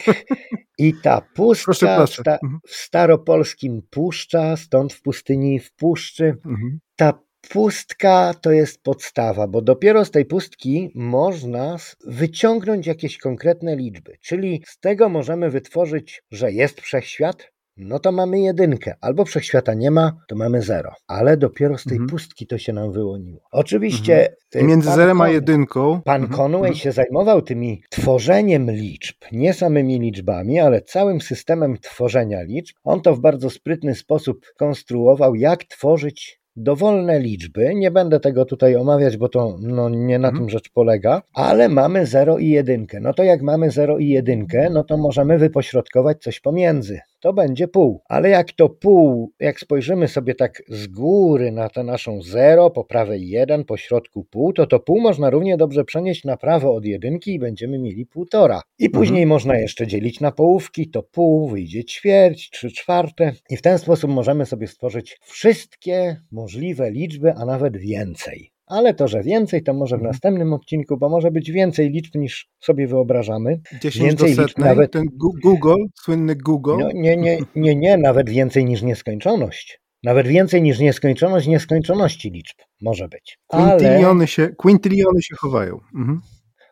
I 0.77 0.93
ta 0.93 1.21
pustka 1.21 2.05
w, 2.05 2.09
sta 2.09 2.37
mhm. 2.43 2.59
w 2.67 2.75
staropolskim 2.75 3.81
puszcza, 3.89 4.57
stąd 4.57 4.93
w 4.93 5.01
pustyni 5.01 5.59
w 5.59 5.73
puszczy. 5.73 6.25
Mhm. 6.45 6.79
Ta 6.95 7.13
pustka 7.49 8.33
to 8.41 8.51
jest 8.51 8.83
podstawa, 8.83 9.47
bo 9.47 9.61
dopiero 9.61 10.05
z 10.05 10.11
tej 10.11 10.25
pustki 10.25 10.91
można 10.95 11.77
wyciągnąć 12.05 12.87
jakieś 12.87 13.17
konkretne 13.17 13.75
liczby. 13.75 14.17
Czyli 14.21 14.63
z 14.67 14.79
tego 14.79 15.09
możemy 15.09 15.49
wytworzyć, 15.49 16.23
że 16.31 16.51
jest 16.51 16.81
wszechświat, 16.81 17.51
no 17.79 17.99
to 17.99 18.11
mamy 18.11 18.39
jedynkę. 18.39 18.93
Albo 19.01 19.25
wszechświata 19.25 19.73
nie 19.73 19.91
ma, 19.91 20.11
to 20.27 20.35
mamy 20.35 20.61
zero. 20.61 20.91
Ale 21.07 21.37
dopiero 21.37 21.77
z 21.77 21.83
tej 21.83 21.97
mhm. 21.97 22.09
pustki 22.09 22.47
to 22.47 22.57
się 22.57 22.73
nam 22.73 22.91
wyłoniło. 22.91 23.39
Oczywiście. 23.51 24.33
Mhm. 24.55 24.67
Między 24.67 24.91
zerem 24.91 25.21
a 25.21 25.29
jedynką. 25.29 26.01
Pan 26.05 26.21
mhm. 26.21 26.37
Conway 26.37 26.59
mhm. 26.69 26.75
się 26.75 26.91
zajmował 26.91 27.41
tymi 27.41 27.81
tworzeniem 27.89 28.71
liczb, 28.71 29.15
nie 29.31 29.53
samymi 29.53 29.99
liczbami, 29.99 30.59
ale 30.59 30.81
całym 30.81 31.21
systemem 31.21 31.77
tworzenia 31.77 32.41
liczb. 32.41 32.75
On 32.83 33.01
to 33.01 33.15
w 33.15 33.19
bardzo 33.19 33.49
sprytny 33.49 33.95
sposób 33.95 34.45
konstruował, 34.57 35.35
jak 35.35 35.63
tworzyć 35.63 36.39
dowolne 36.55 37.19
liczby. 37.19 37.75
Nie 37.75 37.91
będę 37.91 38.19
tego 38.19 38.45
tutaj 38.45 38.75
omawiać, 38.75 39.17
bo 39.17 39.29
to 39.29 39.57
no, 39.61 39.89
nie 39.89 40.19
na 40.19 40.27
mhm. 40.27 40.43
tym 40.43 40.49
rzecz 40.49 40.69
polega, 40.73 41.21
ale 41.33 41.69
mamy 41.69 42.05
0 42.05 42.37
i 42.37 42.49
1. 42.49 42.87
No 43.01 43.13
to 43.13 43.23
jak 43.23 43.41
mamy 43.41 43.71
0 43.71 43.97
i 43.97 44.07
1, 44.07 44.47
no 44.71 44.83
to 44.83 44.97
możemy 44.97 45.37
wypośrodkować 45.37 46.17
coś 46.21 46.39
pomiędzy 46.39 46.99
to 47.19 47.33
będzie 47.33 47.67
pół. 47.67 48.01
Ale 48.09 48.29
jak 48.29 48.51
to 48.51 48.69
pół, 48.69 49.33
jak 49.39 49.59
spojrzymy 49.59 50.07
sobie 50.07 50.35
tak 50.35 50.63
z 50.67 50.87
góry 50.87 51.51
na 51.51 51.69
tę 51.69 51.83
naszą 51.83 52.21
0, 52.21 52.69
po 52.69 52.83
prawej 52.83 53.27
1, 53.27 53.65
po 53.65 53.77
środku 53.77 54.23
pół, 54.23 54.53
to 54.53 54.67
to 54.67 54.79
pół 54.79 55.01
można 55.01 55.29
równie 55.29 55.57
dobrze 55.57 55.85
przenieść 55.85 56.23
na 56.23 56.37
prawo 56.37 56.75
od 56.75 56.85
jedynki 56.85 57.33
i 57.33 57.39
będziemy 57.39 57.79
mieli 57.79 58.05
półtora. 58.05 58.61
I 58.79 58.85
mhm. 58.85 59.01
później 59.01 59.23
mhm. 59.23 59.29
można 59.29 59.57
jeszcze 59.57 59.87
dzielić 59.87 60.19
na 60.19 60.31
połówki, 60.31 60.89
to 60.89 61.03
pół, 61.03 61.49
wyjdzie 61.49 61.83
ćwierć, 61.83 62.49
trzy 62.49 62.71
czwarte 62.71 63.31
i 63.49 63.57
w 63.57 63.61
ten 63.61 63.79
sposób 63.79 64.11
możemy 64.11 64.45
sobie 64.45 64.67
stworzyć 64.67 65.17
wszystkie 65.21 66.21
możliwe 66.31 66.91
liczby, 66.91 67.33
a 67.33 67.45
nawet 67.45 67.77
więcej 67.77 68.51
ale 68.69 68.93
to, 68.93 69.07
że 69.07 69.23
więcej, 69.23 69.63
to 69.63 69.73
może 69.73 69.95
w 69.95 69.99
mhm. 69.99 70.11
następnym 70.11 70.53
odcinku, 70.53 70.97
bo 70.97 71.09
może 71.09 71.31
być 71.31 71.51
więcej 71.51 71.89
liczb 71.89 72.15
niż 72.15 72.49
sobie 72.59 72.87
wyobrażamy. 72.87 73.61
10 73.81 74.05
więcej 74.05 74.35
do 74.35 74.47
setnej, 74.47 74.67
nawet. 74.67 74.91
Ten 74.91 75.05
Google, 75.43 75.85
słynny 76.01 76.35
Google. 76.35 76.77
No, 76.79 76.89
nie, 76.93 77.17
nie, 77.17 77.39
nie, 77.55 77.75
nie, 77.75 77.97
nawet 77.97 78.29
więcej 78.29 78.65
niż 78.65 78.81
nieskończoność. 78.81 79.81
Nawet 80.03 80.27
więcej 80.27 80.61
niż 80.61 80.79
nieskończoność 80.79 81.47
nieskończoności 81.47 82.31
liczb 82.31 82.57
może 82.81 83.07
być. 83.07 83.39
Quintyliony, 83.47 84.19
Ale... 84.19 84.27
się, 84.27 84.49
quintyliony 84.49 85.21
się 85.21 85.35
chowają. 85.35 85.79
Mhm. 85.95 86.21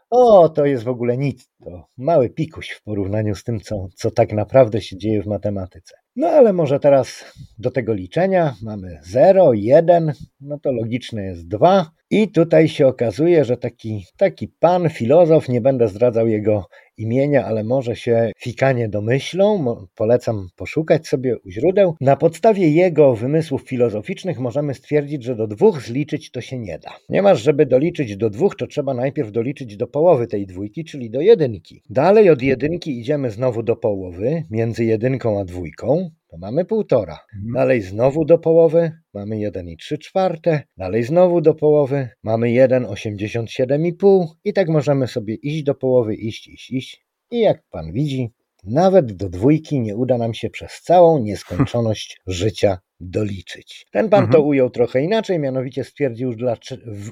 O, 0.10 0.50
to 0.50 0.66
jest 0.66 0.84
w 0.84 0.88
ogóle 0.88 1.18
nic. 1.18 1.50
To 1.64 1.84
mały 1.98 2.30
pikuś 2.30 2.70
w 2.70 2.84
porównaniu 2.84 3.36
z 3.36 3.44
tym, 3.44 3.60
co, 3.60 3.88
co 3.96 4.12
tak 4.12 4.34
naprawdę 4.34 4.82
się 4.82 4.98
dzieje 4.98 5.24
w 5.24 5.28
matematyce. 5.28 5.96
No 6.18 6.28
ale 6.28 6.54
może 6.54 6.80
teraz 6.80 7.26
do 7.60 7.72
tego 7.72 7.94
liczenia 7.94 8.56
mamy 8.62 9.00
0, 9.04 9.54
1, 9.54 10.14
no 10.42 10.60
to 10.60 10.72
logiczne 10.72 11.24
jest 11.24 11.48
2. 11.48 11.92
I 12.10 12.28
tutaj 12.28 12.68
się 12.68 12.88
okazuje, 12.88 13.46
że 13.46 13.58
taki, 13.58 14.06
taki 14.18 14.48
pan, 14.48 14.90
filozof, 14.90 15.50
nie 15.50 15.62
będę 15.62 15.88
zdradzał 15.88 16.28
jego 16.28 16.66
imienia, 16.98 17.46
ale 17.46 17.64
może 17.64 17.96
się 17.96 18.32
fikanie 18.38 18.90
domyślą, 18.90 19.76
polecam 19.96 20.48
poszukać 20.56 21.08
sobie 21.08 21.38
u 21.40 21.50
źródeł. 21.50 21.96
Na 22.02 22.16
podstawie 22.16 22.70
jego 22.70 23.16
wymysłów 23.16 23.62
filozoficznych 23.62 24.40
możemy 24.40 24.74
stwierdzić, 24.74 25.24
że 25.24 25.36
do 25.36 25.48
dwóch 25.48 25.82
zliczyć 25.82 26.32
to 26.32 26.42
się 26.42 26.60
nie 26.60 26.80
da. 26.80 26.92
Ponieważ, 27.08 27.42
żeby 27.42 27.66
doliczyć 27.66 28.18
do 28.18 28.30
dwóch, 28.30 28.56
to 28.56 28.68
trzeba 28.68 28.94
najpierw 28.94 29.32
doliczyć 29.32 29.78
do 29.78 29.88
połowy 29.88 30.28
tej 30.28 30.48
dwójki, 30.48 30.86
czyli 30.86 31.10
do 31.10 31.22
jedynki. 31.22 31.82
Dalej 31.90 32.30
od 32.30 32.42
jedynki 32.42 33.00
idziemy 33.00 33.32
znowu 33.32 33.64
do 33.64 33.76
połowy, 33.76 34.44
między 34.52 34.86
jedynką 34.86 35.40
a 35.40 35.46
dwójką, 35.46 36.07
to 36.28 36.38
mamy 36.38 36.66
półtora. 36.66 37.20
Mhm. 37.36 37.54
Dalej 37.54 37.82
znowu 37.82 38.26
do 38.26 38.38
połowy, 38.38 38.92
mamy 39.14 39.36
1,3 39.36 39.98
czwarte. 39.98 40.62
Dalej 40.78 41.04
znowu 41.04 41.42
do 41.42 41.54
połowy, 41.54 42.10
mamy 42.24 42.48
1,87,5 42.48 44.26
i 44.44 44.54
tak 44.54 44.70
możemy 44.70 45.08
sobie 45.08 45.36
iść 45.36 45.64
do 45.64 45.76
połowy, 45.76 46.16
iść, 46.16 46.48
iść, 46.48 46.72
iść. 46.72 47.06
I 47.32 47.40
jak 47.40 47.64
pan 47.70 47.92
widzi, 47.92 48.30
nawet 48.64 49.14
do 49.14 49.30
dwójki 49.30 49.80
nie 49.80 49.96
uda 49.96 50.18
nam 50.18 50.34
się 50.34 50.50
przez 50.50 50.82
całą 50.82 51.20
nieskończoność 51.20 52.22
życia 52.28 52.78
doliczyć. 53.00 53.88
Ten 53.92 54.10
pan 54.10 54.24
mhm. 54.24 54.34
to 54.34 54.48
ujął 54.48 54.70
trochę 54.70 55.02
inaczej, 55.02 55.40
mianowicie 55.40 55.84
stwierdził, 55.84 56.34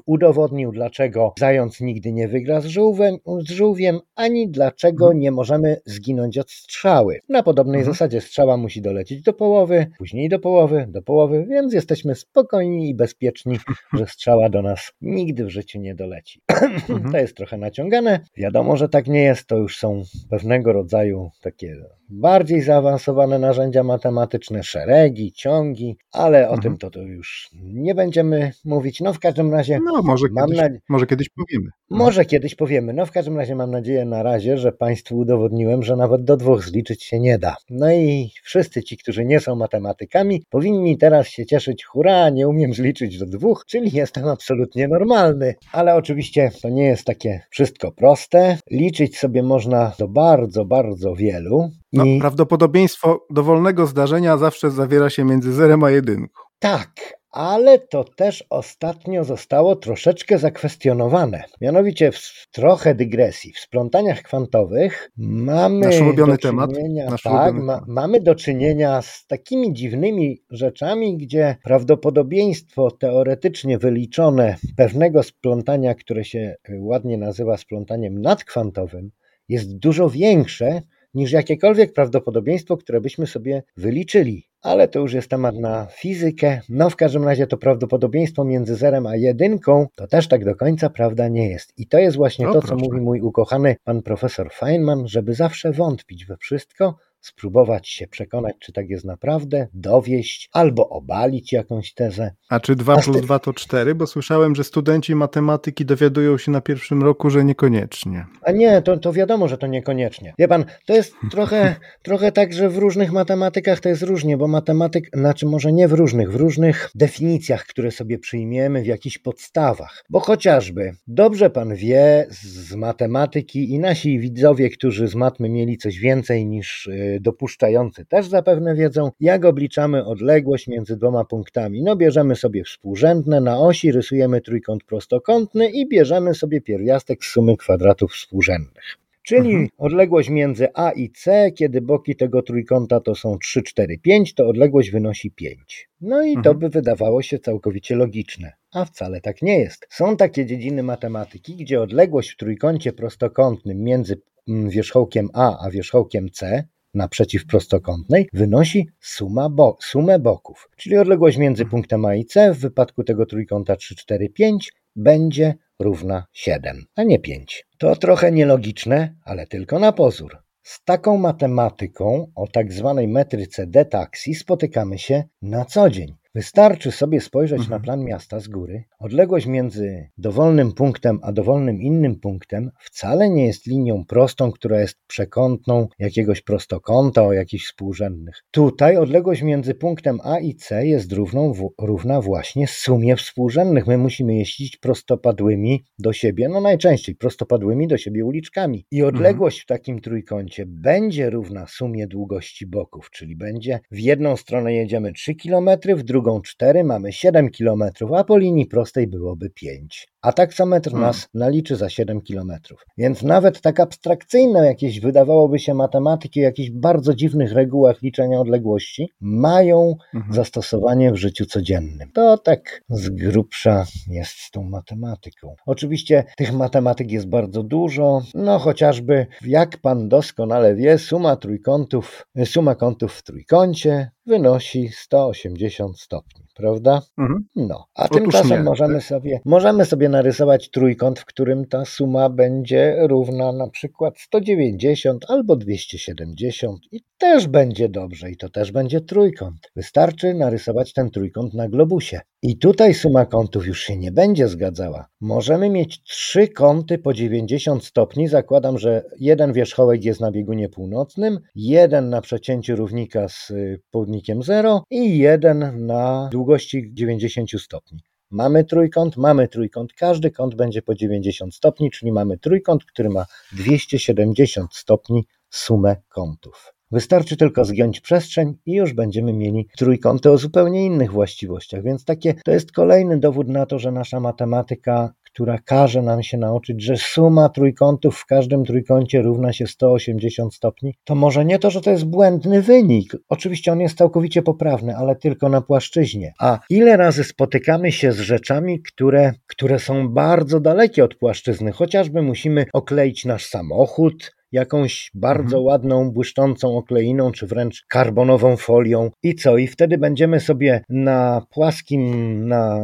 udowodnił, 0.06 0.72
dlaczego 0.72 1.34
zając 1.40 1.82
nigdy 1.82 2.12
nie 2.12 2.28
wygra 2.28 2.62
z 2.62 2.66
żółwiem, 2.66 3.18
z 3.40 3.52
żółwiem 3.52 4.00
ani 4.16 4.50
dlaczego 4.50 5.06
mhm. 5.06 5.20
nie 5.20 5.32
możemy 5.32 5.78
zginąć 5.86 6.38
od 6.38 6.52
strzały. 6.52 7.20
Na 7.30 7.44
podobnej 7.44 7.80
mhm. 7.80 7.94
zasadzie 7.94 8.22
strzała 8.22 8.58
musi 8.58 8.82
dolecieć 8.82 9.22
do 9.22 9.34
połowy, 9.34 9.88
później 9.98 10.30
do 10.30 10.40
połowy, 10.40 10.86
do 10.90 11.02
połowy, 11.02 11.46
więc 11.50 11.74
jesteśmy 11.74 12.16
spokojni 12.16 12.90
i 12.90 12.96
bezpieczni, 12.96 13.58
że 13.98 14.08
strzała 14.08 14.50
do 14.50 14.62
nas 14.62 14.92
nigdy 15.02 15.46
w 15.46 15.50
życiu 15.50 15.80
nie 15.80 15.96
doleci. 15.96 16.42
Mhm. 16.90 17.12
to 17.12 17.18
jest 17.18 17.38
trochę 17.38 17.58
naciągane. 17.58 18.20
Wiadomo, 18.38 18.78
że 18.78 18.90
tak 18.90 19.08
nie 19.08 19.24
jest, 19.24 19.48
to 19.48 19.58
już 19.58 19.78
są 19.78 20.04
pewnego 20.30 20.74
rodzaju 20.74 21.30
takie 21.42 21.76
bardziej 22.10 22.62
zaawansowane 22.62 23.40
narzędzia 23.40 23.84
matematyczne, 23.84 24.64
szeregi, 24.64 25.32
ciągi, 25.32 25.75
ale 26.12 26.50
o 26.50 26.54
mhm. 26.54 26.62
tym 26.62 26.92
to, 26.92 27.02
już 27.02 27.50
nie 27.64 27.96
będziemy 27.96 28.52
mówić. 28.66 29.02
No 29.02 29.14
w 29.14 29.20
każdym 29.20 29.54
razie. 29.54 29.80
No, 29.86 30.02
może, 30.04 30.28
kiedyś, 30.30 30.58
na... 30.58 30.70
może 30.90 31.06
kiedyś 31.06 31.30
powiemy. 31.30 31.70
No. 31.90 31.98
Może 31.98 32.26
kiedyś 32.26 32.56
powiemy. 32.56 32.94
No 32.94 33.06
w 33.06 33.12
każdym 33.12 33.38
razie 33.38 33.56
mam 33.56 33.72
nadzieję 33.72 34.06
na 34.06 34.24
razie, 34.24 34.58
że 34.58 34.72
Państwu 34.72 35.18
udowodniłem, 35.18 35.84
że 35.84 35.96
nawet 35.96 36.24
do 36.24 36.38
dwóch 36.38 36.64
zliczyć 36.64 37.04
się 37.04 37.20
nie 37.20 37.40
da. 37.40 37.56
No 37.70 37.94
i 37.94 38.32
wszyscy 38.44 38.84
ci, 38.84 38.98
którzy 38.98 39.26
nie 39.26 39.40
są 39.40 39.56
matematykami, 39.56 40.44
powinni 40.50 40.98
teraz 40.98 41.28
się 41.28 41.46
cieszyć, 41.46 41.86
hurra, 41.86 42.30
nie 42.30 42.48
umiem 42.48 42.74
zliczyć 42.74 43.20
do 43.20 43.26
dwóch, 43.26 43.66
czyli 43.68 43.92
jestem 43.94 44.28
absolutnie 44.28 44.88
normalny. 44.88 45.56
Ale 45.72 45.96
oczywiście 45.96 46.52
to 46.62 46.70
nie 46.70 46.86
jest 46.86 47.06
takie 47.06 47.42
wszystko 47.50 47.92
proste. 47.92 48.58
Liczyć 48.72 49.18
sobie 49.18 49.44
można 49.44 49.94
do 50.00 50.08
bardzo, 50.08 50.66
bardzo 50.66 51.16
wielu. 51.16 51.70
No, 51.94 52.06
I... 52.06 52.20
Prawdopodobieństwo 52.20 53.26
dowolnego 53.30 53.86
zdarzenia 53.86 54.38
zawsze 54.38 54.72
zawiera 54.72 55.10
się 55.10 55.24
między 55.24 55.54
zerem 55.54 55.84
a 55.84 55.92
jedynką. 55.92 56.42
Tak, 56.60 57.16
ale 57.32 57.80
to 57.80 58.04
też 58.04 58.44
ostatnio 58.50 59.24
zostało 59.24 59.76
troszeczkę 59.76 60.38
zakwestionowane. 60.38 61.44
Mianowicie 61.62 62.12
w 62.12 62.48
trochę 62.52 62.96
dygresji. 62.96 63.54
W 63.54 63.60
splątaniach 63.60 64.22
kwantowych 64.22 65.12
mamy 65.18 65.86
Nasz 65.86 66.02
ulubiony 66.02 66.38
temat. 66.38 66.70
Nasz 67.10 67.22
tak, 67.22 67.56
ma, 67.56 67.82
mamy 67.88 68.22
do 68.22 68.36
czynienia 68.36 69.02
z 69.02 69.28
takimi 69.28 69.74
dziwnymi 69.74 70.42
rzeczami, 70.50 71.18
gdzie 71.18 71.56
prawdopodobieństwo 71.64 72.92
teoretycznie 72.92 73.78
wyliczone 73.78 74.56
pewnego 74.78 75.24
splątania, 75.24 75.96
które 75.96 76.24
się 76.24 76.56
ładnie 76.80 77.18
nazywa 77.18 77.58
splątaniem 77.58 78.22
nadkwantowym, 78.22 79.12
jest 79.50 79.78
dużo 79.78 80.10
większe 80.10 80.82
niż 81.16 81.32
jakiekolwiek 81.32 81.94
prawdopodobieństwo, 81.94 82.78
które 82.78 83.02
byśmy 83.02 83.28
sobie 83.28 83.64
wyliczyli. 83.78 84.48
Ale 84.62 84.88
to 84.88 85.00
już 85.00 85.14
jest 85.14 85.30
temat 85.30 85.56
na 85.56 85.88
fizykę. 85.92 86.62
No 86.70 86.90
w 86.90 86.96
każdym 86.96 87.24
razie 87.24 87.48
to 87.48 87.58
prawdopodobieństwo 87.58 88.44
między 88.44 88.76
zerem 88.76 89.08
a 89.08 89.16
jedynką 89.16 89.88
to 89.96 90.08
też 90.08 90.28
tak 90.28 90.46
do 90.46 90.56
końca 90.56 90.90
prawda 90.90 91.28
nie 91.28 91.50
jest. 91.50 91.74
I 91.78 91.88
to 91.88 91.98
jest 91.98 92.18
właśnie 92.18 92.46
no, 92.46 92.54
to, 92.54 92.60
proszę. 92.60 92.76
co 92.76 92.86
mówi 92.86 93.02
mój 93.02 93.22
ukochany 93.22 93.76
pan 93.84 94.02
profesor 94.02 94.54
Feynman, 94.54 95.08
żeby 95.08 95.34
zawsze 95.34 95.72
wątpić 95.72 96.26
we 96.26 96.38
wszystko, 96.38 96.96
spróbować 97.26 97.90
się 97.90 98.08
przekonać, 98.08 98.56
czy 98.60 98.74
tak 98.74 98.90
jest 98.90 99.06
naprawdę, 99.06 99.68
dowieść 99.74 100.50
albo 100.54 100.90
obalić 100.90 101.54
jakąś 101.54 101.94
tezę. 101.94 102.32
A 102.50 102.60
czy 102.60 102.76
2 102.76 102.98
plus 102.98 103.22
2 103.22 103.40
to 103.40 103.54
4? 103.54 103.96
Bo 103.96 104.08
słyszałem, 104.08 104.56
że 104.56 104.64
studenci 104.64 105.16
matematyki 105.16 105.86
dowiadują 105.86 106.38
się 106.38 106.52
na 106.52 106.62
pierwszym 106.62 107.04
roku, 107.04 107.30
że 107.30 107.46
niekoniecznie. 107.46 108.26
A 108.42 108.52
nie, 108.52 108.82
to, 108.82 108.98
to 108.98 109.14
wiadomo, 109.14 109.48
że 109.48 109.58
to 109.58 109.68
niekoniecznie. 109.68 110.34
Wie 110.40 110.48
pan, 110.48 110.66
to 110.86 110.94
jest 110.94 111.14
trochę, 111.32 111.76
trochę 112.04 112.32
tak, 112.32 112.54
że 112.54 112.70
w 112.70 112.78
różnych 112.78 113.12
matematykach 113.12 113.80
to 113.80 113.90
jest 113.90 114.04
różnie, 114.04 114.38
bo 114.38 114.48
matematyk, 114.48 115.10
znaczy 115.14 115.46
może 115.46 115.74
nie 115.74 115.88
w 115.88 115.94
różnych, 115.94 116.32
w 116.32 116.36
różnych 116.36 116.90
definicjach, 116.96 117.66
które 117.66 117.92
sobie 117.92 118.20
przyjmiemy, 118.20 118.82
w 118.82 118.86
jakichś 118.86 119.18
podstawach. 119.18 120.04
Bo 120.10 120.20
chociażby, 120.20 120.92
dobrze 121.08 121.50
pan 121.50 121.76
wie 121.76 122.28
z 122.30 122.76
matematyki 122.76 123.72
i 123.72 123.80
nasi 123.80 124.20
widzowie, 124.20 124.70
którzy 124.70 125.08
z 125.08 125.16
matmy 125.16 125.50
mieli 125.50 125.78
coś 125.78 126.00
więcej 126.00 126.46
niż 126.46 126.88
y, 126.88 127.15
dopuszczający 127.20 128.06
też 128.06 128.28
zapewne 128.28 128.76
wiedzą, 128.76 129.12
jak 129.20 129.46
obliczamy 129.46 130.06
odległość 130.06 130.68
między 130.68 130.98
dwoma 130.98 131.26
punktami. 131.26 131.84
No 131.84 131.96
bierzemy 131.96 132.36
sobie 132.36 132.64
współrzędne, 132.64 133.42
na 133.42 133.60
osi 133.60 133.92
rysujemy 133.92 134.42
trójkąt 134.42 134.84
prostokątny 134.84 135.70
i 135.70 135.88
bierzemy 135.88 136.34
sobie 136.34 136.62
pierwiastek 136.62 137.26
sumy 137.26 137.58
kwadratów 137.58 138.12
współrzędnych. 138.12 139.06
Czyli 139.26 139.50
mhm. 139.50 139.68
odległość 139.78 140.30
między 140.30 140.68
A 140.74 140.92
i 140.92 141.10
C, 141.10 141.52
kiedy 141.52 141.82
boki 141.82 142.16
tego 142.16 142.42
trójkąta 142.42 143.00
to 143.00 143.16
są 143.16 143.38
3, 143.38 143.64
4, 143.64 143.98
5, 143.98 144.34
to 144.34 144.48
odległość 144.48 144.92
wynosi 144.92 145.32
5. 145.32 145.90
No 146.02 146.24
i 146.24 146.28
mhm. 146.28 146.44
to 146.44 146.56
by 146.56 146.70
wydawało 146.70 147.22
się 147.22 147.40
całkowicie 147.40 147.96
logiczne, 147.96 148.54
a 148.74 148.86
wcale 148.86 149.22
tak 149.22 149.42
nie 149.42 149.60
jest. 149.60 149.88
Są 149.90 150.18
takie 150.18 150.46
dziedziny 150.46 150.84
matematyki, 150.84 151.56
gdzie 151.56 151.82
odległość 151.82 152.32
w 152.32 152.38
trójkącie 152.38 152.94
prostokątnym 152.94 153.84
między 153.84 154.22
mm, 154.48 154.70
wierzchołkiem 154.70 155.30
A 155.34 155.66
a 155.66 155.70
wierzchołkiem 155.72 156.30
C 156.30 156.64
naprzeciw 156.96 157.46
prostokątnej 157.46 158.30
wynosi 158.34 158.90
suma 159.00 159.50
bo 159.50 159.78
sumę 159.82 160.20
boków, 160.20 160.70
czyli 160.78 160.98
odległość 160.98 161.38
między 161.38 161.66
punktem 161.66 162.06
A 162.06 162.16
i 162.16 162.26
C 162.26 162.54
w 162.54 162.60
wypadku 162.60 163.04
tego 163.04 163.26
trójkąta 163.26 163.76
3, 163.76 163.96
4, 163.96 164.30
5 164.30 164.74
będzie 164.96 165.56
równa 165.80 166.26
7, 166.34 166.86
a 166.96 167.04
nie 167.04 167.20
5. 167.20 167.66
To 167.78 167.96
trochę 167.96 168.32
nielogiczne, 168.32 169.16
ale 169.24 169.48
tylko 169.48 169.80
na 169.80 169.92
pozór. 169.92 170.38
Z 170.64 170.84
taką 170.84 171.18
matematyką 171.18 172.32
o 172.36 172.48
tak 172.48 172.74
zwanej 172.74 173.08
metryce 173.08 173.68
detaksji 173.68 174.36
spotykamy 174.36 174.98
się 174.98 175.24
na 175.42 175.66
co 175.66 175.90
dzień. 175.90 176.16
Wystarczy 176.36 176.92
sobie 176.92 177.22
spojrzeć 177.22 177.60
mhm. 177.60 177.70
na 177.70 177.84
plan 177.84 178.04
miasta 178.04 178.40
z 178.40 178.48
góry. 178.48 178.84
Odległość 179.00 179.46
między 179.46 180.10
dowolnym 180.18 180.74
punktem 180.74 181.20
a 181.24 181.32
dowolnym 181.32 181.82
innym 181.82 182.20
punktem 182.20 182.72
wcale 182.80 183.30
nie 183.30 183.46
jest 183.46 183.68
linią 183.68 184.06
prostą, 184.06 184.52
która 184.52 184.82
jest 184.82 184.98
przekątną 185.08 185.88
jakiegoś 186.00 186.42
prostokąta 186.42 187.24
o 187.24 187.34
jakichś 187.34 187.66
współrzędnych. 187.66 188.44
Tutaj 188.52 188.98
odległość 188.98 189.42
między 189.42 189.76
punktem 189.76 190.20
A 190.24 190.40
i 190.40 190.56
C 190.56 190.88
jest 190.88 191.12
równą, 191.12 191.54
w, 191.54 191.70
równa 191.82 192.22
właśnie 192.22 192.68
sumie 192.68 193.16
współrzędnych. 193.16 193.88
My 193.88 193.98
musimy 193.98 194.36
jeździć 194.36 194.78
prostopadłymi 194.78 195.84
do 196.00 196.14
siebie, 196.14 196.50
no 196.50 196.62
najczęściej 196.62 197.16
prostopadłymi 197.16 197.88
do 197.88 197.98
siebie 197.98 198.26
uliczkami. 198.26 198.86
I 198.92 199.00
mhm. 199.02 199.16
odległość 199.16 199.58
mhm. 199.58 199.64
w 199.64 199.80
takim 199.80 200.02
trójkącie 200.02 200.66
będzie 200.66 201.30
równa 201.30 201.68
sumie 201.68 202.08
długości 202.08 202.68
boków, 202.68 203.10
czyli 203.12 203.36
będzie 203.36 203.80
w 203.92 204.00
jedną 204.00 204.38
stronę 204.38 204.74
jedziemy 204.74 205.14
3 205.14 205.36
km, 205.36 205.70
w 205.96 206.04
drugą 206.04 206.25
drugą 206.26 206.42
4, 206.42 206.84
mamy 206.84 207.12
7 207.14 207.50
km, 207.50 207.84
a 208.18 208.24
po 208.24 208.38
linii 208.38 208.66
prostej 208.66 209.08
byłoby 209.08 209.50
5. 209.50 210.08
a 210.22 210.32
taksometr 210.34 210.90
Hmm. 210.92 211.08
nas 211.08 211.28
naliczy 211.34 211.76
za 211.76 211.90
7 211.90 212.22
kilometrów. 212.22 212.86
Więc 212.98 213.24
nawet 213.24 213.62
tak 213.62 213.80
abstrakcyjne 213.80 214.66
jakieś 214.66 215.00
wydawałoby 215.00 215.60
się 215.60 215.74
matematyki 215.74 216.40
o 216.40 216.44
jakichś 216.44 216.70
bardzo 216.70 217.14
dziwnych 217.14 217.52
regułach 217.54 218.02
liczenia 218.02 218.40
odległości 218.40 219.10
mają 219.22 219.96
Mhm. 220.14 220.34
zastosowanie 220.34 221.12
w 221.12 221.16
życiu 221.16 221.46
codziennym. 221.46 222.12
To 222.14 222.38
tak 222.38 222.82
z 222.90 223.10
grubsza 223.10 223.86
jest 224.08 224.32
z 224.32 224.52
tą 224.52 224.64
matematyką. 224.64 225.56
Oczywiście 225.66 226.24
tych 226.38 226.54
matematyk 226.54 227.12
jest 227.12 227.28
bardzo 227.30 227.64
dużo, 227.64 228.22
no 228.34 228.60
chociażby 228.60 229.28
jak 229.46 229.78
pan 229.78 230.10
doskonale 230.10 230.76
wie, 230.76 230.98
suma 230.98 231.36
trójkątów, 231.36 232.28
suma 232.46 232.76
kątów 232.76 233.14
w 233.14 233.24
trójkącie 233.24 234.12
wynosi 234.26 234.90
180 234.94 236.00
stopni, 236.00 236.46
prawda? 236.56 237.02
Mhm. 237.18 237.48
No, 237.56 237.88
a 237.96 238.04
Otóż 238.06 238.18
tymczasem 238.18 238.58
nie, 238.58 238.64
możemy, 238.64 238.94
tak? 238.94 239.04
sobie, 239.04 239.40
możemy 239.46 239.86
sobie 239.86 240.10
narysować 240.10 240.70
trójkąt, 240.70 241.20
w 241.20 241.26
którym 241.26 241.66
ta 241.66 241.86
suma 241.86 242.30
będzie 242.30 242.96
równa 243.08 243.52
na 243.52 243.70
przykład 243.70 244.20
190 244.20 245.26
albo 245.28 245.56
270 245.56 246.80
i 246.92 247.02
też 247.18 247.48
będzie 247.48 247.90
dobrze 247.90 248.32
i 248.32 248.38
to 248.38 248.50
też 248.50 248.72
będzie 248.72 249.02
trójkąt. 249.02 249.72
Wystarczy 249.76 250.34
narysować 250.34 250.94
ten 250.94 251.10
trójkąt 251.10 251.54
na 251.54 251.70
globusie. 251.70 252.22
I 252.48 252.58
tutaj 252.58 252.94
suma 252.94 253.26
kątów 253.26 253.68
już 253.68 253.80
się 253.80 253.98
nie 253.98 254.12
będzie 254.12 254.48
zgadzała. 254.48 255.08
Możemy 255.22 255.70
mieć 255.70 256.04
trzy 256.04 256.48
kąty 256.48 256.98
po 256.98 257.14
90 257.14 257.86
stopni. 257.86 258.28
Zakładam, 258.28 258.78
że 258.78 259.04
jeden 259.20 259.54
wierzchołek 259.54 260.04
jest 260.04 260.20
na 260.20 260.32
biegunie 260.32 260.70
północnym, 260.70 261.40
jeden 261.56 262.10
na 262.10 262.22
przecięciu 262.22 262.76
równika 262.76 263.30
z 263.30 263.50
y, 263.50 263.82
południkiem 263.92 264.44
0 264.44 264.84
i 264.90 265.18
jeden 265.18 265.86
na 265.86 266.30
długości 266.32 266.90
90 266.94 267.50
stopni. 267.62 268.00
Mamy 268.32 268.64
trójkąt, 268.64 269.18
mamy 269.18 269.48
trójkąt, 269.48 269.94
każdy 269.94 270.32
kąt 270.32 270.56
będzie 270.56 270.82
po 270.82 270.96
90 270.96 271.56
stopni, 271.56 271.92
czyli 271.92 272.12
mamy 272.12 272.38
trójkąt, 272.38 272.86
który 272.86 273.10
ma 273.10 273.26
270 273.52 274.76
stopni 274.76 275.26
sumę 275.50 275.96
kątów. 276.10 276.75
Wystarczy 276.92 277.38
tylko 277.38 277.66
zgiąć 277.66 278.02
przestrzeń 278.02 278.54
i 278.66 278.74
już 278.74 278.94
będziemy 278.94 279.34
mieli 279.34 279.68
trójkąty 279.78 280.32
o 280.32 280.38
zupełnie 280.38 280.86
innych 280.86 281.12
właściwościach. 281.12 281.84
Więc 281.84 282.06
takie 282.06 282.34
to 282.46 282.52
jest 282.52 282.72
kolejny 282.72 283.20
dowód 283.20 283.48
na 283.48 283.66
to, 283.66 283.80
że 283.80 283.92
nasza 283.92 284.20
matematyka, 284.20 285.14
która 285.36 285.60
każe 285.66 286.02
nam 286.02 286.24
się 286.24 286.38
nauczyć, 286.38 286.84
że 286.84 286.98
suma 286.98 287.50
trójkątów 287.50 288.18
w 288.18 288.26
każdym 288.26 288.66
trójkącie 288.66 289.22
równa 289.22 289.54
się 289.54 289.68
180 289.68 290.56
stopni, 290.56 290.94
to 291.04 291.16
może 291.16 291.46
nie 291.46 291.60
to, 291.60 291.72
że 291.72 291.82
to 291.82 291.92
jest 291.92 292.06
błędny 292.06 292.62
wynik. 292.62 293.14
Oczywiście 293.30 293.72
on 293.72 293.80
jest 293.80 293.98
całkowicie 293.98 294.42
poprawny, 294.42 294.96
ale 294.96 295.16
tylko 295.16 295.50
na 295.50 295.62
płaszczyźnie. 295.62 296.34
A 296.40 296.60
ile 296.70 296.98
razy 296.98 297.24
spotykamy 297.24 297.92
się 297.92 298.12
z 298.12 298.20
rzeczami, 298.20 298.82
które, 298.82 299.34
które 299.48 299.80
są 299.80 300.10
bardzo 300.10 300.60
dalekie 300.60 301.04
od 301.04 301.16
płaszczyzny, 301.16 301.72
chociażby 301.72 302.22
musimy 302.22 302.66
okleić 302.74 303.26
nasz 303.26 303.46
samochód, 303.46 304.36
jakąś 304.56 305.12
bardzo 305.14 305.58
Mhm. 305.58 305.64
ładną, 305.64 306.12
błyszczącą 306.12 306.78
okleiną, 306.78 307.32
czy 307.32 307.48
wręcz 307.48 307.86
karbonową 307.88 308.58
folią. 308.58 309.12
I 309.24 309.36
co? 309.36 309.58
I 309.58 309.68
wtedy 309.68 309.98
będziemy 309.98 310.40
sobie 310.40 310.82
na 310.90 311.42
płaskim, 311.50 312.02
na, 312.48 312.80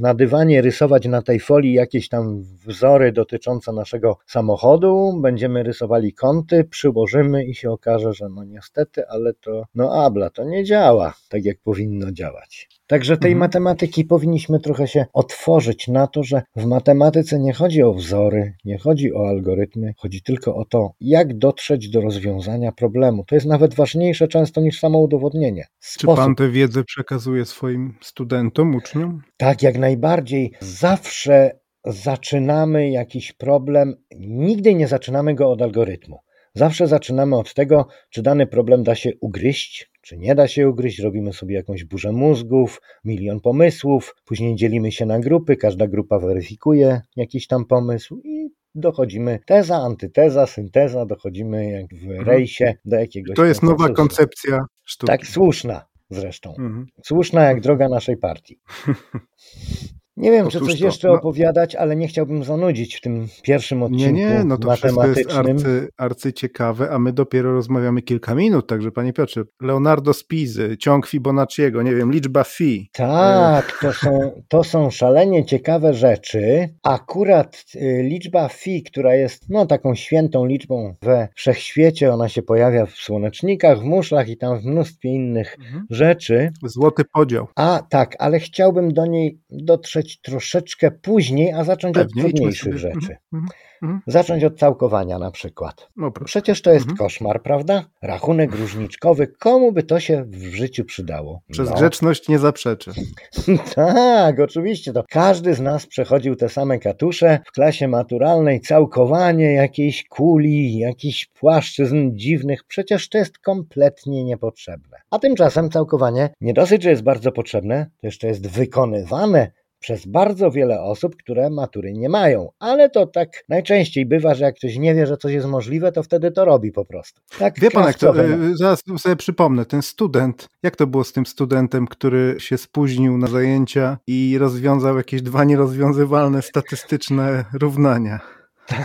na 0.00 0.14
dywanie 0.14 0.62
rysować 0.62 1.06
na 1.06 1.22
tej 1.22 1.40
folii 1.40 1.72
jakieś 1.72 2.08
tam 2.08 2.42
wzory 2.66 3.12
dotyczące 3.12 3.72
naszego 3.72 4.16
samochodu, 4.26 5.18
będziemy 5.20 5.62
rysowali 5.62 6.12
kąty, 6.12 6.64
przyłożymy 6.64 7.44
i 7.44 7.54
się 7.54 7.70
okaże, 7.70 8.12
że 8.12 8.28
no 8.28 8.44
niestety, 8.44 9.08
ale 9.08 9.34
to, 9.34 9.64
no 9.74 10.04
abla, 10.04 10.30
to 10.30 10.44
nie 10.44 10.64
działa 10.64 11.14
tak, 11.28 11.44
jak 11.44 11.56
powinno 11.64 12.12
działać. 12.12 12.68
Także 12.86 13.16
tej 13.16 13.32
Mhm. 13.32 13.38
matematyki 13.38 14.04
powinniśmy 14.04 14.60
trochę 14.60 14.88
się 14.88 15.06
otworzyć 15.12 15.88
na 15.88 16.06
to, 16.06 16.22
że 16.22 16.42
w 16.56 16.64
matematyce 16.66 17.38
nie 17.38 17.52
chodzi 17.52 17.82
o 17.82 17.94
wzory, 17.94 18.54
nie 18.64 18.78
chodzi 18.78 19.14
o 19.14 19.28
algorytmy, 19.28 19.94
chodzi 19.96 20.22
tylko 20.22 20.54
o 20.56 20.64
to, 20.64 20.92
jak 21.00 21.38
dotrzeć 21.38 21.88
do 21.88 22.00
rozwiązania 22.00 22.72
problemu. 22.72 23.24
To 23.24 23.34
jest 23.34 23.46
nawet 23.46 23.74
ważniejsze 23.74 24.28
często 24.28 24.60
niż 24.60 24.78
samo 24.80 24.98
udowodnienie. 24.98 25.66
Czy 25.98 26.06
pan 26.06 26.34
tę 26.34 26.50
wiedzę 26.50 26.84
przekazuje 26.84 27.44
swoim 27.44 27.94
studentom, 28.00 28.74
uczniom? 28.74 29.22
Tak, 29.36 29.62
jak 29.62 29.78
najbardziej. 29.78 30.52
Zawsze 30.60 31.58
zaczynamy 31.86 32.90
jakiś 32.90 33.32
problem, 33.32 33.94
nigdy 34.20 34.74
nie 34.74 34.88
zaczynamy 34.88 35.34
go 35.34 35.50
od 35.50 35.62
algorytmu. 35.62 36.18
Zawsze 36.56 36.86
zaczynamy 36.86 37.36
od 37.36 37.54
tego, 37.54 37.86
czy 38.10 38.22
dany 38.22 38.46
problem 38.46 38.82
da 38.82 38.94
się 38.94 39.10
ugryźć, 39.20 39.90
czy 40.00 40.16
nie 40.18 40.34
da 40.34 40.48
się 40.48 40.68
ugryźć. 40.68 40.98
Robimy 40.98 41.32
sobie 41.32 41.54
jakąś 41.54 41.84
burzę 41.84 42.12
mózgów, 42.12 42.80
milion 43.04 43.40
pomysłów, 43.40 44.14
później 44.24 44.56
dzielimy 44.56 44.92
się 44.92 45.06
na 45.06 45.20
grupy, 45.20 45.56
każda 45.56 45.86
grupa 45.86 46.18
weryfikuje 46.18 47.00
jakiś 47.16 47.46
tam 47.46 47.64
pomysł 47.64 48.20
i 48.24 48.48
dochodzimy 48.74 49.38
teza, 49.46 49.76
antyteza, 49.76 50.46
synteza, 50.46 51.06
dochodzimy 51.06 51.70
jak 51.70 51.86
w 51.94 52.04
Mhm. 52.10 52.26
rejsie 52.26 52.74
do 52.84 52.96
jakiegoś 52.96 53.36
To 53.36 53.44
jest 53.44 53.62
nowa 53.62 53.88
koncepcja 53.88 54.58
sztuki. 54.84 55.10
Tak, 55.10 55.26
słuszna 55.26 55.86
zresztą. 56.10 56.50
Mhm. 56.50 56.86
Słuszna 57.04 57.42
jak 57.44 57.60
droga 57.60 57.88
naszej 57.88 58.16
partii. 58.16 58.60
Nie 60.16 60.30
wiem, 60.30 60.48
czy 60.48 60.58
Otóż 60.58 60.70
coś 60.70 60.80
to, 60.80 60.86
jeszcze 60.86 61.08
no- 61.08 61.14
opowiadać, 61.14 61.74
ale 61.74 61.96
nie 61.96 62.08
chciałbym 62.08 62.44
zanudzić 62.44 62.96
w 62.96 63.00
tym 63.00 63.28
pierwszym 63.42 63.78
Nie, 63.78 63.84
odcinku 63.84 64.14
nie, 64.14 64.44
no 64.44 64.58
to 64.58 64.70
wszystko 64.70 64.86
jest 64.88 64.96
matematycznym. 64.96 65.56
arcy, 65.56 65.88
arcyciekawe, 65.96 66.90
a 66.90 66.98
my 66.98 67.12
dopiero 67.12 67.52
rozmawiamy 67.52 68.02
kilka 68.02 68.34
minut, 68.34 68.66
także 68.66 68.90
panie 68.92 69.12
Piotrze, 69.12 69.42
Leonardo 69.62 70.12
Spizy, 70.12 70.76
ciąg 70.78 71.06
Fibonacciego, 71.06 71.82
nie 71.82 71.94
wiem, 71.94 72.12
liczba 72.12 72.44
phi. 72.44 72.90
Tak, 72.92 73.78
to 73.82 73.92
są, 73.92 74.42
to 74.48 74.64
są 74.64 74.90
szalenie 74.90 75.44
ciekawe 75.44 75.94
rzeczy. 75.94 76.68
Akurat 76.82 77.64
y, 77.74 78.02
liczba 78.02 78.48
phi, 78.48 78.82
która 78.82 79.14
jest 79.14 79.50
no, 79.50 79.66
taką 79.66 79.94
świętą 79.94 80.44
liczbą 80.46 80.94
we 81.02 81.28
wszechświecie, 81.34 82.12
ona 82.12 82.28
się 82.28 82.42
pojawia 82.42 82.86
w 82.86 82.90
słonecznikach, 82.92 83.78
w 83.80 83.84
muszlach 83.84 84.28
i 84.28 84.36
tam 84.36 84.60
w 84.60 84.64
mnóstwie 84.64 85.08
innych 85.08 85.56
Mhm. 85.58 85.86
rzeczy. 85.90 86.50
Złoty 86.62 87.02
podział. 87.12 87.46
A 87.56 87.82
tak, 87.90 88.16
ale 88.18 88.38
chciałbym 88.40 88.92
do 88.92 89.06
niej 89.06 89.38
dotrzeć 89.50 90.03
troszeczkę 90.22 90.90
później, 90.90 91.52
a 91.52 91.64
zacząć 91.64 91.94
Pewnie, 91.94 92.22
od 92.24 92.30
trudniejszych 92.30 92.62
sobie. 92.62 92.78
rzeczy. 92.78 92.96
Mhm, 93.00 93.18
mhm, 93.32 93.48
mhm. 93.82 94.00
Zacząć 94.06 94.44
od 94.44 94.58
całkowania 94.58 95.18
na 95.18 95.30
przykład. 95.30 95.88
No. 95.96 96.10
Przecież 96.24 96.62
to 96.62 96.72
jest 96.72 96.86
koszmar, 96.98 97.42
prawda? 97.42 97.84
Rachunek 98.02 98.54
różniczkowy, 98.54 99.26
komu 99.26 99.72
by 99.72 99.82
to 99.82 100.00
się 100.00 100.24
w 100.24 100.54
życiu 100.54 100.84
przydało? 100.84 101.40
Przez 101.52 101.70
No. 101.70 101.76
grzeczność 101.76 102.28
nie 102.28 102.38
zaprzeczę. 102.38 102.92
Tak, 103.74 104.40
oczywiście. 104.40 104.92
To 104.92 105.04
każdy 105.10 105.54
z 105.54 105.60
nas 105.60 105.86
przechodził 105.86 106.36
te 106.36 106.48
same 106.48 106.78
katusze 106.78 107.38
w 107.46 107.52
klasie 107.52 107.88
maturalnej, 107.88 108.60
całkowanie 108.60 109.52
jakiejś 109.52 110.04
kuli, 110.08 110.78
jakichś 110.78 111.26
płaszczyzn 111.26 112.10
dziwnych. 112.14 112.64
Przecież 112.64 113.08
to 113.08 113.18
jest 113.18 113.38
kompletnie 113.38 114.24
niepotrzebne. 114.24 114.98
A 115.10 115.18
tymczasem 115.18 115.70
całkowanie 115.70 116.28
nie 116.40 116.54
dosyć, 116.54 116.82
że 116.82 116.90
jest 116.90 117.02
bardzo 117.02 117.32
potrzebne, 117.32 117.86
to 118.00 118.06
jeszcze 118.06 118.26
jest 118.28 118.46
wykonywane 118.50 119.50
przez 119.84 120.06
bardzo 120.06 120.50
wiele 120.50 120.80
osób, 120.80 121.16
które 121.16 121.50
matury 121.50 121.92
nie 121.92 122.08
mają. 122.08 122.48
Ale 122.58 122.90
to 122.90 123.06
tak 123.06 123.28
najczęściej 123.48 124.06
bywa, 124.06 124.34
że 124.34 124.44
jak 124.44 124.54
ktoś 124.56 124.76
nie 124.78 124.94
wie, 124.94 125.06
że 125.06 125.16
coś 125.16 125.32
jest 125.32 125.46
możliwe, 125.46 125.92
to 125.92 126.02
wtedy 126.02 126.30
to 126.30 126.44
robi 126.44 126.72
po 126.72 126.84
prostu. 126.84 127.20
Tak 127.38 127.60
Wie 127.60 127.70
pan, 127.70 127.86
jak 127.86 127.98
to, 127.98 128.24
e, 128.24 128.38
zaraz 128.54 128.82
sobie 128.98 129.16
przypomnę, 129.16 129.64
ten 129.64 129.82
student, 129.82 130.48
jak 130.62 130.76
to 130.76 130.86
było 130.86 131.04
z 131.04 131.12
tym 131.12 131.26
studentem, 131.26 131.86
który 131.86 132.36
się 132.38 132.58
spóźnił 132.58 133.18
na 133.18 133.26
zajęcia 133.26 133.98
i 134.06 134.38
rozwiązał 134.38 134.96
jakieś 134.96 135.22
dwa 135.22 135.44
nierozwiązywalne 135.44 136.42
statystyczne 136.42 137.44
równania? 137.52 138.20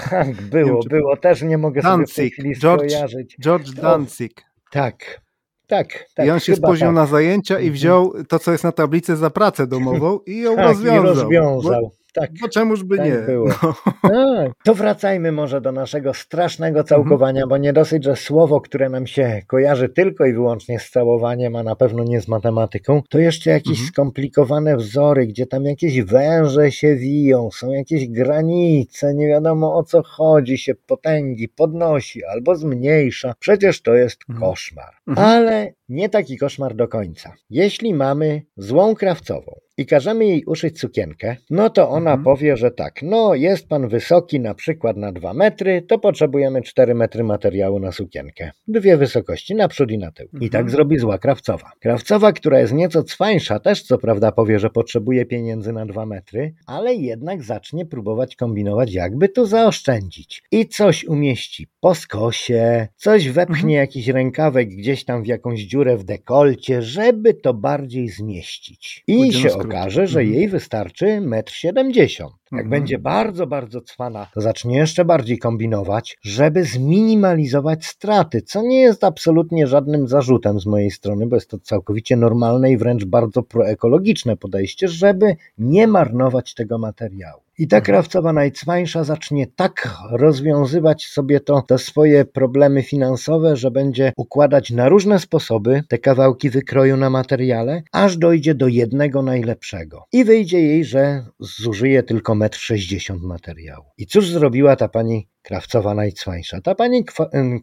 Tak, 0.10 0.42
było, 0.42 0.82
wiem, 0.82 0.90
było. 0.90 1.18
Też 1.18 1.42
nie 1.42 1.58
mogę 1.58 1.82
sobie 1.82 2.06
w 2.06 2.14
tej 2.16 2.26
Danzig, 2.26 2.34
chwili 2.34 2.56
George- 2.56 2.90
skojarzyć. 2.90 3.38
George 3.42 3.72
Danzig. 3.72 4.32
Tak, 4.72 5.22
tak, 5.70 6.06
tak. 6.16 6.26
I 6.26 6.32
on 6.32 6.40
się 6.40 6.56
spóźnił 6.56 6.88
tak. 6.88 6.96
na 6.96 7.06
zajęcia 7.06 7.54
i 7.54 7.58
Mhm. 7.58 7.74
wziął 7.74 8.14
to, 8.28 8.40
co 8.40 8.52
jest 8.52 8.64
na 8.64 8.72
tablicy 8.72 9.16
za 9.16 9.30
pracę 9.30 9.68
domową 9.68 10.20
i 10.26 10.38
ją 10.38 10.56
tak, 10.56 10.66
rozwiązał. 10.66 11.04
I 11.04 11.08
rozwiązał. 11.08 11.92
Tak. 12.13 12.30
Bo, 12.41 12.50
czemuż 12.50 12.84
by 12.84 12.98
Tak 12.98 13.06
nie? 13.06 13.12
było. 13.15 13.48
No. 13.63 13.74
Tak. 14.02 14.52
To 14.63 14.74
wracajmy 14.76 15.32
może 15.32 15.62
do 15.62 15.72
naszego 15.72 16.13
strasznego 16.13 16.84
całkowania, 16.84 17.48
bo 17.48 17.58
nie 17.58 17.74
dosyć, 17.74 18.04
że 18.04 18.15
słowo, 18.15 18.62
które 18.62 18.89
nam 18.89 19.08
się 19.08 19.41
kojarzy 19.48 19.89
tylko 19.89 20.26
i 20.26 20.34
wyłącznie 20.34 20.80
z 20.80 20.89
całowaniem, 20.89 21.56
a 21.56 21.63
na 21.63 21.76
pewno 21.76 22.04
nie 22.04 22.22
z 22.22 22.28
matematyką, 22.28 23.02
to 23.10 23.19
jeszcze 23.19 23.50
jakieś 23.50 23.69
Mhm. 23.72 23.88
skomplikowane 23.88 24.78
wzory, 24.78 25.28
gdzie 25.28 25.45
tam 25.45 25.65
jakieś 25.65 26.02
węże 26.02 26.72
się 26.72 26.95
wiją, 26.95 27.50
są 27.52 27.72
jakieś 27.72 28.08
granice, 28.10 29.13
nie 29.15 29.28
wiadomo 29.28 29.76
o 29.78 29.84
co 29.84 30.04
chodzi, 30.04 30.58
się 30.58 30.76
potęgi 30.76 31.50
podnosi 31.50 32.26
albo 32.26 32.56
zmniejsza. 32.56 33.34
Przecież 33.39 33.82
to 33.82 33.93
jest 33.95 34.19
Mhm. 34.30 34.50
koszmar. 34.50 34.93
Mhm. 35.08 35.28
Ale 35.28 35.74
nie 35.89 36.10
taki 36.10 36.38
koszmar 36.38 36.76
do 36.76 36.88
końca. 36.88 37.34
Jeśli 37.50 37.93
mamy 37.93 38.41
złą 38.58 38.95
krawcową 38.95 39.60
i 39.80 39.86
każemy 39.86 40.26
jej 40.26 40.44
uszyć 40.46 40.80
sukienkę, 40.80 41.36
no 41.50 41.70
to 41.70 41.89
ona 41.89 42.12
Mhm. 42.12 42.24
powie, 42.24 42.58
że 42.58 42.72
tak, 42.72 43.02
no 43.02 43.36
jest 43.36 43.68
pan 43.68 43.88
wysoki 43.88 44.39
na 44.39 44.54
przykład 44.54 44.98
na 44.98 45.12
2 45.12 45.34
metry, 45.34 45.82
to 45.82 46.00
potrzebujemy 46.00 46.62
4 46.62 46.96
metry 46.96 47.24
materiału 47.24 47.80
na 47.80 47.92
sukienkę. 47.92 48.52
Dwie 48.68 48.98
wysokości, 48.98 49.56
naprzód 49.56 49.92
i 49.92 49.98
na 49.98 50.12
tył. 50.12 50.26
I 50.34 50.36
Mhm. 50.46 50.52
tak 50.52 50.70
zrobi 50.70 50.98
zła 51.00 51.18
krawcowa. 51.18 51.72
Krawcowa, 51.80 52.32
która 52.34 52.60
jest 52.60 52.74
nieco 52.74 53.04
cwańsza, 53.04 53.60
też 53.60 53.84
co 53.84 53.98
prawda 53.98 54.32
powie, 54.32 54.60
że 54.60 54.70
potrzebuje 54.70 55.26
pieniędzy 55.26 55.74
na 55.74 55.86
2 55.86 56.06
metry, 56.06 56.54
ale 56.65 56.96
jednak 56.96 57.44
zacznie 57.44 57.86
próbować 57.86 58.36
kombinować, 58.36 58.94
jakby 58.94 59.30
tu 59.30 59.46
zaoszczędzić. 59.46 60.44
I 60.52 60.68
coś 60.68 61.06
umieści 61.06 61.68
po 61.80 61.96
skosie, 61.96 62.88
coś 62.96 63.30
wepchnie 63.30 63.60
Mhm. 63.60 63.74
jakiś 63.74 64.08
rękawek 64.08 64.70
gdzieś 64.70 65.06
tam 65.06 65.24
w 65.24 65.28
jakąś 65.28 65.60
dziurę 65.60 65.98
w 65.98 66.04
dekolcie, 66.04 66.82
żeby 66.82 67.34
to 67.34 67.54
bardziej 67.54 68.08
zmieścić. 68.10 69.04
I 69.08 69.18
Pójdzie 69.18 69.44
na 69.44 69.50
się 69.50 69.56
skrót. 69.70 69.82
okaże, 69.82 70.08
że 70.08 70.20
Mhm. 70.20 70.36
jej 70.40 70.48
wystarczy 70.50 71.06
1,70 71.22 72.24
m. 72.24 72.30
Jak 72.52 72.54
Mhm. 72.66 72.70
będzie 72.70 73.00
bardzo, 73.00 73.48
bardzo 73.48 73.82
cwana, 73.82 74.28
to 74.34 74.42
zacznie 74.42 74.78
jeszcze 74.78 75.06
bardziej 75.06 75.38
kombinować, 75.38 76.18
żeby 76.22 76.64
zminimalizować 76.64 77.86
straty, 77.86 78.42
co 78.42 78.62
nie 78.62 78.82
jest 78.82 79.04
absolutnie 79.04 79.68
żadnym 79.68 80.08
zarzutem 80.08 80.60
z 80.60 80.66
mojej 80.66 80.92
strony, 80.92 81.28
bo 81.28 81.36
jest 81.36 81.50
to 81.50 81.60
całkowicie 81.60 82.16
normalne 82.16 82.72
i 82.72 82.78
wręcz 82.78 83.06
bardzo 83.06 83.44
proekologiczne 83.44 84.38
podejście, 84.38 84.88
żeby 84.88 85.36
nie 85.58 85.88
marnować 85.88 86.54
tego 86.54 86.78
materiału. 86.78 87.42
I 87.60 87.67
ta 87.67 87.78
Mhm. 87.78 87.86
krawcowa 87.86 88.34
najcwańsza 88.34 89.04
zacznie 89.04 89.48
tak 89.48 89.89
rozwiązywać 90.12 91.06
sobie 91.08 91.39
to, 91.39 91.62
te 91.62 91.78
swoje 91.78 92.26
problemy 92.26 92.84
finansowe, 92.84 93.56
że 93.58 93.72
będzie 93.72 94.13
układać 94.17 94.72
na 94.72 94.89
różne 94.89 95.19
sposoby 95.19 95.84
te 95.89 95.98
kawałki 95.98 96.50
wykroju 96.50 96.98
na 96.98 97.10
materiale, 97.10 97.84
aż 97.91 98.17
dojdzie 98.17 98.56
do 98.56 98.67
jednego 98.67 99.22
najlepszego. 99.22 100.04
I 100.12 100.24
wyjdzie 100.26 100.62
jej, 100.62 100.86
że 100.86 101.26
zużyje 101.39 102.04
tylko 102.04 102.36
1,60 102.36 103.13
m 103.13 103.19
materiału. 103.22 103.86
I 103.98 104.06
cóż 104.06 104.30
zrobiła 104.30 104.76
ta 104.76 104.88
pani 104.88 105.28
krawcowa 105.41 105.93
najcwańsza? 105.93 106.62
Ta 106.62 106.76
pani 106.76 107.06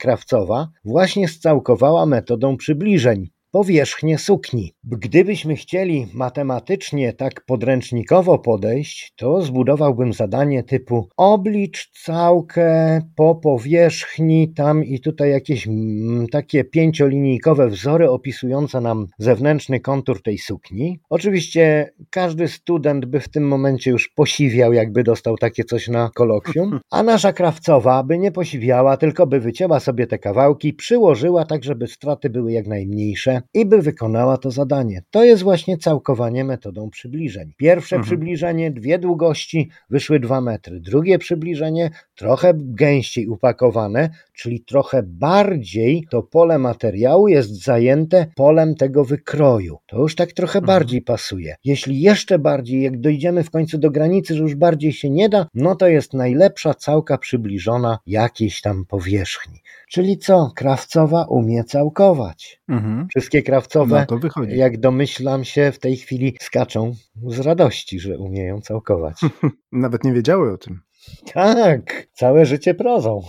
krawcowa 0.00 0.68
właśnie 0.85 1.28
scałkowała 1.28 2.06
metodą 2.06 2.56
przybliżeń 2.56 3.28
powierzchnię 3.57 4.19
sukni. 4.19 4.73
Gdybyśmy 4.85 5.57
chcieli 5.57 6.07
matematycznie 6.14 7.12
tak 7.12 7.45
podręcznikowo 7.47 8.38
podejść, 8.38 9.12
to 9.16 9.42
zbudowałbym 9.42 10.12
zadanie 10.12 10.62
typu 10.62 11.09
oblicz 11.16 11.90
całkę 12.05 13.01
po 13.16 13.35
powierzchni 13.35 14.53
tam 14.55 14.85
i 14.85 15.01
tutaj 15.01 15.31
jakieś 15.31 15.66
mm, 15.66 16.27
takie 16.27 16.64
pięciolinijkowe 16.64 17.69
wzory 17.69 18.11
opisujące 18.11 18.81
nam 18.81 19.07
zewnętrzny 19.19 19.81
kontur 19.81 20.23
tej 20.23 20.38
sukni. 20.38 21.01
Oczywiście 21.11 21.90
każdy 22.11 22.49
student 22.49 23.07
by 23.07 23.21
w 23.21 23.29
tym 23.29 23.49
momencie 23.49 23.90
już 23.90 24.09
posiwiał, 24.09 24.73
jakby 24.73 25.03
dostał 25.03 25.37
takie 25.37 25.64
coś 25.64 25.88
na 25.88 26.11
kolokwium, 26.14 26.81
a 26.90 27.03
nasza 27.03 27.33
krawcowa 27.33 28.03
by 28.03 28.19
nie 28.19 28.33
posiwiała, 28.33 28.97
tylko 28.97 29.27
by 29.27 29.40
wycięła 29.40 29.81
sobie 29.81 30.07
te 30.07 30.19
kawałki, 30.19 30.75
przyłożyła 30.75 31.45
tak, 31.45 31.64
żeby 31.64 31.87
straty 31.87 32.31
były 32.31 32.53
jak 32.53 32.66
najmniejsze 32.66 33.45
i 33.54 33.66
by 33.66 33.82
wykonała 33.82 34.37
to 34.37 34.50
zadanie. 34.50 35.02
To 35.11 35.24
jest 35.24 35.42
właśnie 35.42 35.78
całkowanie 35.78 36.44
metodą 36.44 36.90
przybliżeń. 36.90 37.52
Pierwsze 37.56 37.96
Mhm. 37.96 38.06
przybliżenie, 38.06 38.70
dwie 38.70 38.98
długości, 38.98 39.70
wyszły 39.90 40.20
dwa 40.20 40.40
metry. 40.40 40.80
Drugie 40.80 41.18
przybliżenie, 41.18 41.90
trochę 42.14 42.52
gęściej 42.56 43.26
upakowane, 43.28 44.11
czyli 44.35 44.61
trochę 44.64 45.02
bardziej 45.02 46.06
to 46.11 46.22
pole 46.22 46.59
materiału 46.59 47.28
jest 47.28 47.64
zajęte 47.64 48.26
polem 48.37 48.74
tego 48.74 49.04
wykroju. 49.04 49.78
To 49.87 49.98
już 49.98 50.14
tak 50.14 50.32
trochę 50.32 50.59
Mhm. 50.59 50.66
bardziej 50.78 51.02
pasuje. 51.02 51.56
Jeśli 51.64 52.00
jeszcze 52.00 52.38
bardziej, 52.38 52.82
jak 52.82 53.00
dojdziemy 53.00 53.44
w 53.44 53.50
końcu 53.50 53.78
do 53.78 53.90
granicy, 53.90 54.35
że 54.35 54.42
już 54.42 54.54
bardziej 54.54 54.92
się 54.92 55.11
nie 55.11 55.28
da, 55.28 55.46
no 55.54 55.76
to 55.76 55.88
jest 55.88 56.14
najlepsza 56.14 56.74
całka 56.74 57.18
przybliżona 57.18 57.98
jakiejś 58.06 58.61
tam 58.61 58.85
powierzchni. 58.85 59.61
Czyli 59.90 60.18
co? 60.18 60.52
Krawcowa 60.56 61.24
umie 61.24 61.64
całkować. 61.64 62.61
Mhm. 62.68 63.09
Wszystkie 63.37 63.51
krawcowe, 63.53 64.01
No 64.01 64.07
to 64.07 64.18
wychodzi. 64.18 64.57
jak 64.57 64.81
domyślam 64.81 65.44
się, 65.44 65.72
w 65.72 65.79
tej 65.79 65.96
chwili 65.96 66.37
skaczą 66.40 66.94
z 67.27 67.40
radości, 67.40 68.01
że 68.01 68.18
umieją 68.18 68.61
całkować. 68.61 69.20
Nawet 69.72 70.05
nie 70.05 70.12
wiedziały 70.12 70.53
o 70.53 70.59
tym. 70.59 70.81
tak, 71.35 72.07
całe 72.12 72.46
życie 72.46 72.75
prozą. 72.75 73.22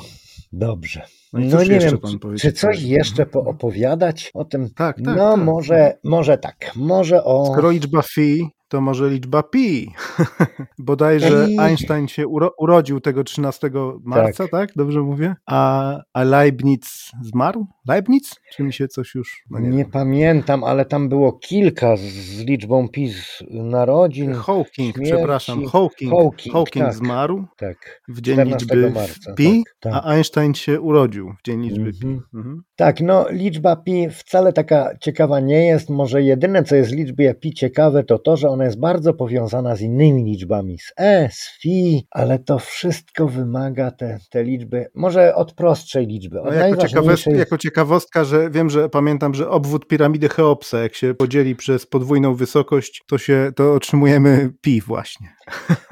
Dobrze. 0.52 1.02
No 1.34 1.40
No 1.40 1.64
nie 1.64 1.80
wiem, 1.80 1.98
czy- 2.40 2.52
coś 2.52 2.76
Mhm. 2.76 2.92
jeszcze 2.94 3.26
poopowiadać 3.26 4.32
o 4.34 4.46
tym? 4.46 4.70
Tak, 4.70 4.96
tak. 4.96 5.06
no 5.06 5.36
tak. 5.36 5.46
może, 5.46 5.98
może 6.04 6.38
tak, 6.38 6.72
może 6.76 7.24
o... 7.24 7.46
Skoro 7.54 7.72
liczba 7.72 8.02
phi, 8.02 8.48
to 8.68 8.82
może 8.82 9.10
liczba 9.10 9.44
pi. 9.44 9.92
Bodajże 10.80 11.46
Pi. 11.48 11.60
Einstein 11.60 12.08
się 12.08 12.28
uro 12.28 12.52
urodził 12.58 13.00
tego 13.00 13.24
13 13.24 13.70
marca, 14.04 14.48
tak. 14.48 14.70
Dobrze 14.76 15.02
mówię? 15.02 15.36
A, 15.46 15.96
a 16.14 16.24
Leibniz 16.24 17.12
zmarł? 17.24 17.66
Leibniz? 17.88 18.36
Czy 18.52 18.64
mi 18.64 18.74
się 18.74 18.88
coś 18.88 19.16
już... 19.16 19.44
No 19.50 19.60
nie, 19.60 19.70
nie 19.70 19.86
pamiętam, 19.86 20.64
ale 20.64 20.86
tam 20.86 21.10
było 21.10 21.34
kilka 21.34 21.98
z, 21.98 22.02
z 22.02 22.40
liczbą 22.40 22.88
pi 22.90 23.10
z 23.10 23.44
narodzin. 23.50 24.34
Hawking, 24.34 24.96
śmierci. 24.96 25.14
przepraszam. 25.14 25.66
Hawking, 25.66 26.12
Hawking, 26.12 26.54
Hawking 26.54 26.86
tak. 26.86 26.94
zmarł 26.96 27.46
Tak, 27.58 28.02
w 28.08 28.22
dzień 28.22 28.36
14 28.36 28.66
liczby 28.76 28.92
marca, 28.92 29.34
pi, 29.34 29.64
tak, 29.80 29.94
tak. 29.94 29.94
a 30.06 30.10
Einstein 30.10 30.54
się 30.54 30.82
urodził 30.82 31.34
w 31.40 31.46
dzień 31.46 31.62
liczby 31.62 31.92
pi. 31.94 32.08
Mhm. 32.08 32.24
Mhm. 32.34 32.62
Tak, 32.76 33.02
no 33.02 33.26
liczba 33.30 33.76
pi 33.76 34.10
wcale 34.10 34.54
taka 34.54 34.98
ciekawa 35.02 35.40
nie 35.40 35.66
jest. 35.66 35.90
Może 35.90 36.24
jedyne, 36.24 36.64
co 36.64 36.76
jest 36.76 36.92
w 36.92 36.96
liczbie 36.96 37.34
pi 37.34 37.54
ciekawe, 37.54 38.04
to 38.04 38.20
to, 38.20 38.38
że 38.38 38.50
ona 38.50 38.66
jest 38.66 38.80
bardzo 38.80 39.14
powiązana 39.14 39.76
z 39.76 39.82
innymi 39.82 40.24
liczbami, 40.24 40.80
z 40.80 40.94
e, 40.98 41.30
z 41.32 41.60
fi, 41.62 42.08
ale 42.12 42.40
to 42.40 42.60
wszystko 42.60 43.28
wymaga 43.28 43.92
te, 43.92 44.18
te 44.30 44.44
liczby, 44.44 44.86
może 44.96 45.36
od 45.36 45.54
prostszej 45.54 46.08
liczby, 46.08 46.42
od 46.42 46.46
No, 46.46 46.54
jako, 46.54 46.68
ciekawostka, 46.68 47.00
najważniejszej. 47.02 47.40
jako 47.40 47.58
ciekawostka, 47.78 48.24
że 48.24 48.50
wiem, 48.50 48.70
że 48.70 48.90
pamiętam, 48.90 49.34
że 49.34 49.50
obwód 49.50 49.88
piramidy 49.88 50.30
Cheopsa, 50.30 50.80
jak 50.80 50.96
się 50.96 51.14
podzieli 51.14 51.56
przez 51.56 51.86
podwójną 51.86 52.36
wysokość, 52.36 53.04
to 53.08 53.18
się 53.18 53.52
to 53.56 53.74
otrzymujemy 53.74 54.54
pi 54.62 54.82
właśnie. 54.82 55.38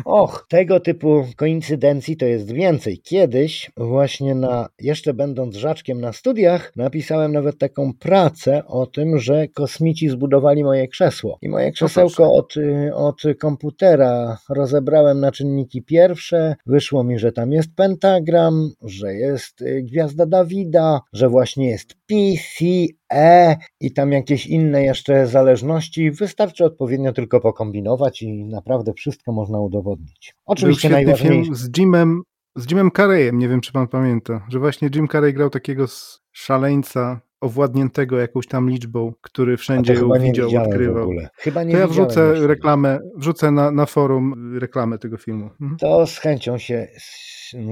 Och, 0.05 0.45
tego 0.49 0.79
typu 0.79 1.25
koincydencji 1.35 2.17
to 2.17 2.25
jest 2.25 2.51
więcej. 2.51 2.99
Kiedyś, 3.03 3.71
właśnie 3.77 4.35
na, 4.35 4.69
jeszcze 4.79 5.13
będąc 5.13 5.55
żaczkiem 5.55 6.01
na 6.01 6.13
studiach, 6.13 6.71
napisałem 6.75 7.31
nawet 7.31 7.57
taką 7.57 7.93
pracę 7.93 8.65
o 8.67 8.85
tym, 8.85 9.19
że 9.19 9.47
kosmici 9.47 10.09
zbudowali 10.09 10.63
moje 10.63 10.87
krzesło. 10.87 11.37
I 11.41 11.49
moje 11.49 11.71
krzesełko 11.71 12.33
od, 12.33 12.53
od 12.93 13.21
komputera 13.39 14.37
rozebrałem 14.49 15.19
na 15.19 15.31
czynniki 15.31 15.83
pierwsze. 15.83 16.55
Wyszło 16.65 17.03
mi, 17.03 17.19
że 17.19 17.31
tam 17.31 17.51
jest 17.51 17.75
pentagram, 17.75 18.71
że 18.81 19.13
jest 19.13 19.61
y, 19.61 19.83
gwiazda 19.83 20.25
Dawida, 20.25 20.99
że 21.13 21.29
właśnie 21.29 21.69
jest 21.75 21.95
pi, 22.05 22.37
si, 22.37 22.97
e 23.13 23.55
i 23.79 23.93
tam 23.93 24.11
jakieś 24.11 24.47
inne 24.47 24.83
jeszcze 24.83 25.27
zależności. 25.27 26.11
Wystarczy 26.11 26.65
odpowiednio 26.65 27.13
tylko 27.13 27.39
pokombinować 27.39 28.21
i 28.21 28.45
naprawdę 28.45 28.93
wszystko 28.93 29.31
można 29.31 29.59
udowodnić. 29.59 30.35
Oczywiście 30.45 30.89
Był 30.89 30.97
najważniejsze. 30.97 31.43
film 31.43 31.55
z 31.55 31.77
Jimem, 31.77 32.21
z 32.55 32.71
Jimem 32.71 32.91
Carreyem, 32.91 33.39
nie 33.39 33.49
wiem 33.49 33.61
czy 33.61 33.71
pan 33.71 33.87
pamięta, 33.87 34.45
że 34.49 34.59
właśnie 34.59 34.89
Jim 34.95 35.07
Carrey 35.07 35.33
grał 35.33 35.49
takiego 35.49 35.85
szaleńca 36.31 37.21
owładniętego 37.41 38.19
jakąś 38.19 38.47
tam 38.47 38.69
liczbą, 38.69 39.13
który 39.21 39.57
wszędzie 39.57 39.93
ją 39.93 40.09
widział, 40.19 40.49
odkrywał. 40.63 41.09
Chyba 41.37 41.63
nie 41.63 41.73
To 41.73 41.79
ja 41.79 41.87
wrzucę 41.87 42.47
reklamę, 42.47 42.99
wrzucę 43.17 43.51
na, 43.51 43.71
na 43.71 43.85
forum 43.85 44.57
reklamę 44.59 44.97
tego 44.97 45.17
filmu. 45.17 45.49
Mhm. 45.61 45.77
To 45.77 46.07
z 46.07 46.17
chęcią 46.17 46.57
się 46.57 46.87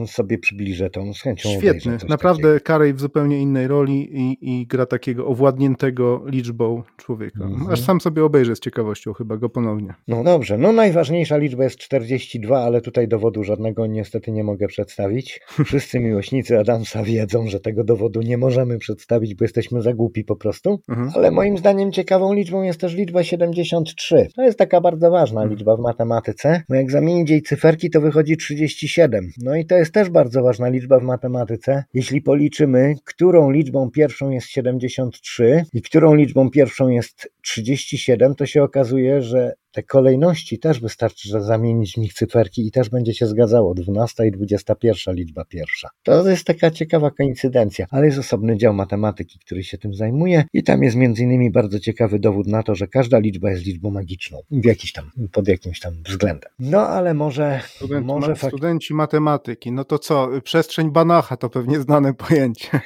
sobie 0.07 0.37
przybliżę 0.37 0.89
tą, 0.89 1.13
z 1.13 1.21
chęcią 1.21 1.49
Świetny, 1.49 1.97
naprawdę 2.09 2.43
takiego. 2.43 2.65
Carey 2.67 2.93
w 2.93 2.99
zupełnie 2.99 3.39
innej 3.39 3.67
roli 3.67 4.09
i, 4.11 4.37
i 4.41 4.67
gra 4.67 4.85
takiego 4.85 5.27
owładniętego 5.27 6.23
liczbą 6.25 6.83
człowieka. 6.97 7.43
Mhm. 7.43 7.71
Aż 7.71 7.81
sam 7.81 8.01
sobie 8.01 8.23
obejrzę 8.23 8.55
z 8.55 8.59
ciekawością 8.59 9.13
chyba 9.13 9.37
go 9.37 9.49
ponownie. 9.49 9.93
No 10.07 10.23
dobrze, 10.23 10.57
no 10.57 10.71
najważniejsza 10.71 11.37
liczba 11.37 11.63
jest 11.63 11.77
42, 11.77 12.63
ale 12.63 12.81
tutaj 12.81 13.07
dowodu 13.07 13.43
żadnego 13.43 13.87
niestety 13.87 14.31
nie 14.31 14.43
mogę 14.43 14.67
przedstawić. 14.67 15.41
Wszyscy 15.65 15.99
miłośnicy 15.99 16.59
Adamsa 16.59 17.03
wiedzą, 17.03 17.47
że 17.47 17.59
tego 17.59 17.83
dowodu 17.83 18.21
nie 18.21 18.37
możemy 18.37 18.77
przedstawić, 18.77 19.35
bo 19.35 19.43
jesteśmy 19.45 19.81
za 19.81 19.93
głupi 19.93 20.23
po 20.23 20.35
prostu. 20.35 20.79
Mhm. 20.89 21.09
Ale 21.15 21.31
moim 21.31 21.57
zdaniem 21.57 21.91
ciekawą 21.91 22.33
liczbą 22.33 22.63
jest 22.63 22.79
też 22.79 22.95
liczba 22.95 23.23
73. 23.23 24.27
To 24.35 24.43
jest 24.43 24.57
taka 24.57 24.81
bardzo 24.81 25.11
ważna 25.11 25.41
Mhm. 25.41 25.57
liczba 25.57 25.77
w 25.77 25.79
matematyce, 25.79 26.61
bo 26.69 26.75
jak 26.75 26.91
zamienić 26.91 27.29
jej 27.29 27.41
cyferki, 27.41 27.89
to 27.89 28.01
wychodzi 28.01 28.37
37. 28.37 29.31
No 29.43 29.55
i 29.55 29.65
to 29.65 29.72
jest 29.77 29.93
też 29.93 30.09
bardzo 30.09 30.43
ważna 30.43 30.69
liczba 30.69 30.99
w 30.99 31.03
matematyce. 31.03 31.83
Jeśli 31.93 32.21
policzymy, 32.21 32.95
którą 33.03 33.51
liczbą 33.51 33.91
pierwszą 33.91 34.29
jest 34.29 34.47
73 34.47 35.65
i 35.73 35.81
którą 35.81 36.15
liczbą 36.15 36.49
pierwszą 36.49 36.89
jest 36.89 37.33
37, 37.43 38.35
to 38.35 38.45
się 38.45 38.63
okazuje, 38.63 39.21
że 39.21 39.53
te 39.73 39.83
kolejności 39.83 40.59
też 40.59 40.79
wystarczy, 40.79 41.29
że 41.29 41.41
zamienić 41.41 41.93
w 41.93 41.97
nich 41.97 42.13
cyferki 42.13 42.67
i 42.67 42.71
też 42.71 42.89
będzie 42.89 43.13
się 43.13 43.27
zgadzało. 43.27 43.73
12 43.73 44.27
i 44.27 44.31
21 44.31 45.15
liczba 45.15 45.45
pierwsza. 45.45 45.89
To 46.03 46.29
jest 46.29 46.45
taka 46.45 46.71
ciekawa 46.71 47.11
koincydencja, 47.11 47.85
ale 47.89 48.05
jest 48.05 48.17
osobny 48.17 48.57
dział 48.57 48.73
matematyki, 48.73 49.39
który 49.39 49.63
się 49.63 49.77
tym 49.77 49.93
zajmuje 49.93 50.43
i 50.53 50.63
tam 50.63 50.83
jest 50.83 50.95
między 50.95 51.23
innymi 51.23 51.51
bardzo 51.51 51.79
ciekawy 51.79 52.19
dowód 52.19 52.47
na 52.47 52.63
to, 52.63 52.75
że 52.75 52.87
każda 52.87 53.19
liczba 53.19 53.51
jest 53.51 53.65
liczbą 53.65 53.91
magiczną 53.91 54.41
w 54.51 54.65
jakiś 54.65 54.91
tam, 54.91 55.11
pod 55.31 55.47
jakimś 55.47 55.79
tam 55.79 55.93
względem. 56.05 56.51
No 56.59 56.87
ale 56.87 57.13
może, 57.13 57.61
Student, 57.75 58.05
może 58.05 58.29
ma, 58.29 58.35
fakt... 58.35 58.53
Studenci 58.53 58.93
matematyki, 58.93 59.71
no 59.71 59.83
to 59.83 59.99
co? 59.99 60.29
Przestrzeń 60.43 60.91
Banacha 60.91 61.37
to 61.37 61.49
pewnie 61.49 61.79
znane 61.79 62.13
pojęcie. 62.13 62.69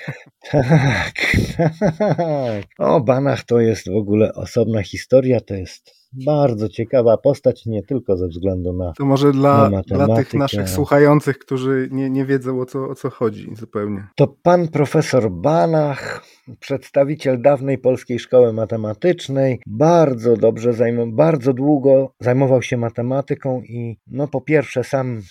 Tak, 0.51 1.13
tak. 2.17 2.65
O, 2.77 3.01
Banach 3.01 3.43
to 3.43 3.59
jest 3.59 3.89
w 3.89 3.95
ogóle 3.95 4.33
osobna 4.47 4.83
historia, 4.83 5.41
to 5.41 5.53
jest 5.53 5.97
bardzo 6.25 6.69
ciekawa 6.69 7.17
postać, 7.17 7.65
nie 7.65 7.83
tylko 7.83 8.17
ze 8.17 8.27
względu 8.27 8.73
na. 8.73 8.93
To 8.97 9.05
może 9.05 9.31
dla, 9.31 9.69
dla 9.87 10.15
tych 10.15 10.33
naszych 10.33 10.69
słuchających, 10.69 11.37
którzy 11.37 11.89
nie, 11.91 12.09
nie 12.09 12.25
wiedzą 12.25 12.61
o 12.61 12.65
co, 12.65 12.89
o 12.89 12.95
co 12.95 13.09
chodzi 13.09 13.55
zupełnie. 13.55 14.07
To 14.15 14.27
pan 14.43 14.67
profesor 14.67 15.31
Banach, 15.31 16.25
przedstawiciel 16.59 17.41
dawnej 17.41 17.77
polskiej 17.77 18.19
szkoły 18.19 18.53
matematycznej, 18.53 19.59
bardzo 19.67 20.37
dobrze 20.37 20.73
zajmował, 20.73 21.13
bardzo 21.13 21.53
długo 21.53 22.13
zajmował 22.19 22.61
się 22.61 22.77
matematyką 22.77 23.61
i 23.61 23.97
no 24.07 24.27
po 24.27 24.41
pierwsze 24.41 24.83
sam 24.83 25.21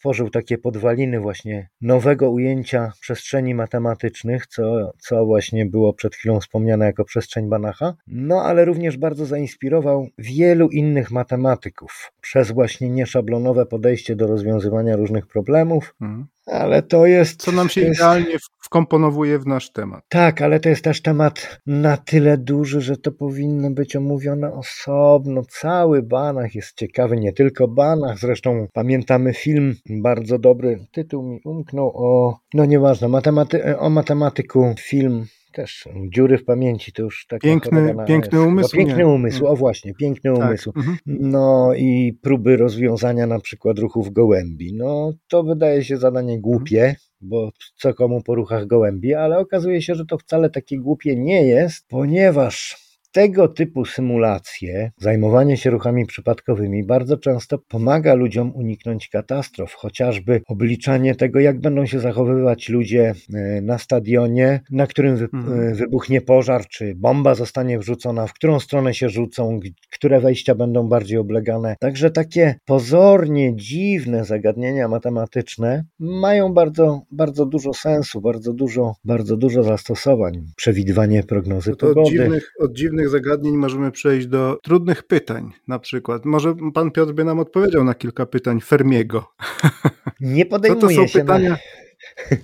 stworzył 0.00 0.30
takie 0.30 0.58
podwaliny 0.58 1.20
właśnie 1.20 1.68
nowego 1.80 2.30
ujęcia 2.30 2.92
przestrzeni 3.00 3.54
matematycznych, 3.54 4.46
co, 4.46 4.92
co 4.98 5.26
właśnie 5.26 5.66
było 5.66 5.92
przed 5.92 6.14
chwilą 6.14 6.40
wspomniane 6.40 6.86
jako 6.86 7.04
przestrzeń 7.04 7.48
Banacha, 7.48 7.94
no 8.06 8.42
ale 8.42 8.64
również 8.64 8.96
bardzo 8.96 9.26
zainspirował 9.26 10.08
wielu 10.18 10.68
innych 10.68 11.10
matematyków 11.10 12.12
przez 12.20 12.50
właśnie 12.50 12.90
nieszablonowe 12.90 13.66
podejście 13.66 14.16
do 14.16 14.26
rozwiązywania 14.26 14.96
różnych 14.96 15.26
problemów, 15.26 15.94
mhm. 16.00 16.26
Ale 16.46 16.82
to 16.82 17.06
jest. 17.06 17.42
Co 17.42 17.52
nam 17.52 17.68
się 17.68 17.80
jest... 17.80 18.00
idealnie 18.00 18.36
wkomponowuje 18.62 19.38
w 19.38 19.46
nasz 19.46 19.72
temat. 19.72 20.04
Tak, 20.08 20.42
ale 20.42 20.60
to 20.60 20.68
jest 20.68 20.84
też 20.84 21.02
temat 21.02 21.60
na 21.66 21.96
tyle 21.96 22.38
duży, 22.38 22.80
że 22.80 22.96
to 22.96 23.12
powinno 23.12 23.70
być 23.70 23.96
omówione 23.96 24.52
osobno. 24.52 25.42
Cały 25.48 26.02
Banach 26.02 26.54
jest 26.54 26.76
ciekawy, 26.76 27.16
nie 27.16 27.32
tylko 27.32 27.68
Banach. 27.68 28.18
Zresztą 28.18 28.66
pamiętamy 28.72 29.34
film, 29.34 29.74
bardzo 29.90 30.38
dobry 30.38 30.86
tytuł 30.92 31.22
mi 31.22 31.40
umknął 31.44 31.92
o. 31.94 32.38
No 32.54 32.64
nieważne, 32.64 33.08
matematy 33.08 33.78
o 33.78 33.90
matematyku 33.90 34.74
film 34.78 35.26
też 35.52 35.88
dziury 36.08 36.38
w 36.38 36.44
pamięci, 36.44 36.92
to 36.92 37.02
już 37.02 37.26
tak 37.26 37.40
piękny, 37.40 37.94
piękny 38.06 38.42
umysł. 38.42 38.76
No, 38.76 38.84
piękny 38.84 39.06
umysł, 39.06 39.46
o 39.46 39.56
właśnie, 39.56 39.94
piękny 39.94 40.34
tak. 40.34 40.44
umysł. 40.44 40.72
Mhm. 40.76 40.98
No 41.06 41.70
i 41.76 42.18
próby 42.22 42.56
rozwiązania 42.56 43.26
na 43.26 43.40
przykład 43.40 43.78
ruchów 43.78 44.12
gołębi. 44.12 44.74
No 44.74 45.12
to 45.28 45.42
wydaje 45.42 45.84
się 45.84 45.96
zadanie 45.96 46.40
głupie, 46.40 46.80
mhm. 46.80 46.96
bo 47.20 47.50
co 47.76 47.94
komu 47.94 48.22
po 48.22 48.34
ruchach 48.34 48.66
gołębi, 48.66 49.14
ale 49.14 49.38
okazuje 49.38 49.82
się, 49.82 49.94
że 49.94 50.06
to 50.06 50.18
wcale 50.18 50.50
takie 50.50 50.78
głupie 50.78 51.16
nie 51.16 51.42
jest, 51.42 51.88
ponieważ 51.88 52.89
tego 53.12 53.48
typu 53.48 53.84
symulacje, 53.84 54.90
zajmowanie 54.98 55.56
się 55.56 55.70
ruchami 55.70 56.06
przypadkowymi 56.06 56.84
bardzo 56.84 57.16
często 57.16 57.58
pomaga 57.58 58.14
ludziom 58.14 58.56
uniknąć 58.56 59.08
katastrof, 59.08 59.74
chociażby 59.74 60.42
obliczanie 60.46 61.14
tego, 61.14 61.40
jak 61.40 61.60
będą 61.60 61.86
się 61.86 62.00
zachowywać 62.00 62.68
ludzie 62.68 63.14
e, 63.34 63.60
na 63.60 63.78
stadionie, 63.78 64.60
na 64.70 64.86
którym 64.86 65.28
mhm. 65.32 65.68
e, 65.68 65.74
wybuchnie 65.74 66.20
pożar, 66.20 66.66
czy 66.66 66.94
bomba 66.94 67.34
zostanie 67.34 67.78
wrzucona, 67.78 68.26
w 68.26 68.32
którą 68.32 68.60
stronę 68.60 68.94
się 68.94 69.08
rzucą, 69.08 69.60
które 69.92 70.20
wejścia 70.20 70.54
będą 70.54 70.88
bardziej 70.88 71.18
oblegane. 71.18 71.76
Także 71.80 72.10
takie 72.10 72.54
pozornie 72.64 73.56
dziwne 73.56 74.24
zagadnienia 74.24 74.88
matematyczne 74.88 75.84
mają 75.98 76.52
bardzo, 76.52 77.02
bardzo 77.10 77.46
dużo 77.46 77.74
sensu, 77.74 78.20
bardzo 78.20 78.52
dużo, 78.52 78.94
bardzo 79.04 79.36
dużo 79.36 79.62
zastosowań. 79.62 80.46
Przewidywanie 80.56 81.22
prognozy 81.22 81.70
no 81.70 81.76
to 81.76 81.86
pogody. 81.86 82.00
Od 82.00 82.10
dziwnych, 82.10 82.52
od 82.60 82.72
dziwnych 82.72 82.99
trudnych 83.00 83.24
zagadnień 83.24 83.56
możemy 83.56 83.90
przejść 83.90 84.26
do 84.26 84.58
trudnych 84.62 85.02
pytań 85.02 85.52
na 85.68 85.78
przykład. 85.78 86.24
Może 86.24 86.54
pan 86.74 86.90
Piotr 86.90 87.12
by 87.12 87.24
nam 87.24 87.38
odpowiedział 87.38 87.84
na 87.84 87.94
kilka 87.94 88.26
pytań 88.26 88.60
Fermiego. 88.60 89.26
Nie 90.20 90.46
podejmuje 90.46 90.80
Co 90.80 90.86
to 90.86 91.08
się 91.08 91.20
pytania? 91.20 91.50
Na... 91.50 91.56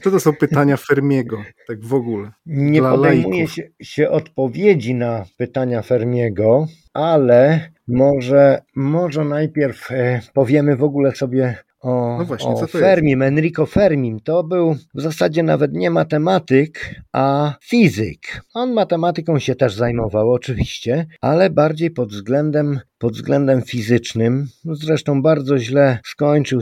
Co 0.03 0.11
to 0.11 0.21
są 0.21 0.33
pytania 0.33 0.77
Fermiego, 0.77 1.43
tak 1.67 1.85
w 1.85 1.95
ogóle? 1.95 2.33
Nie 2.47 2.83
podejmuje 2.83 3.49
się, 3.49 3.63
się, 3.83 4.11
odpowiedzi 4.11 4.95
na 4.95 5.25
pytania 5.39 5.83
Fermiego, 5.83 6.67
ale 6.93 7.71
może, 7.89 8.63
może 8.77 9.25
najpierw 9.25 9.91
e, 9.91 10.21
powiemy 10.35 10.77
w 10.77 10.83
ogóle 10.83 11.15
sobie 11.15 11.59
o, 11.87 12.17
no 12.19 12.25
właśnie, 12.25 12.51
o 12.51 12.67
Fermim, 12.67 13.21
jest? 13.21 13.29
Enrico 13.29 13.67
Fermim. 13.67 14.21
To 14.21 14.45
był 14.45 14.77
w 14.95 15.01
zasadzie 15.01 15.43
nawet 15.43 15.73
nie 15.73 15.91
matematyk, 15.91 16.95
a 17.13 17.55
fizyk. 17.63 18.43
On 18.55 18.73
matematyką 18.73 19.39
się 19.39 19.55
też 19.55 19.75
zajmował 19.75 20.33
oczywiście, 20.33 21.07
ale 21.21 21.51
bardziej 21.51 21.91
pod 21.91 22.11
względem, 22.11 22.81
pod 22.99 23.13
względem 23.13 23.63
fizycznym. 23.63 24.47
Zresztą 24.65 25.23
bardzo 25.23 25.59
źle 25.59 25.99
skończył, 26.07 26.61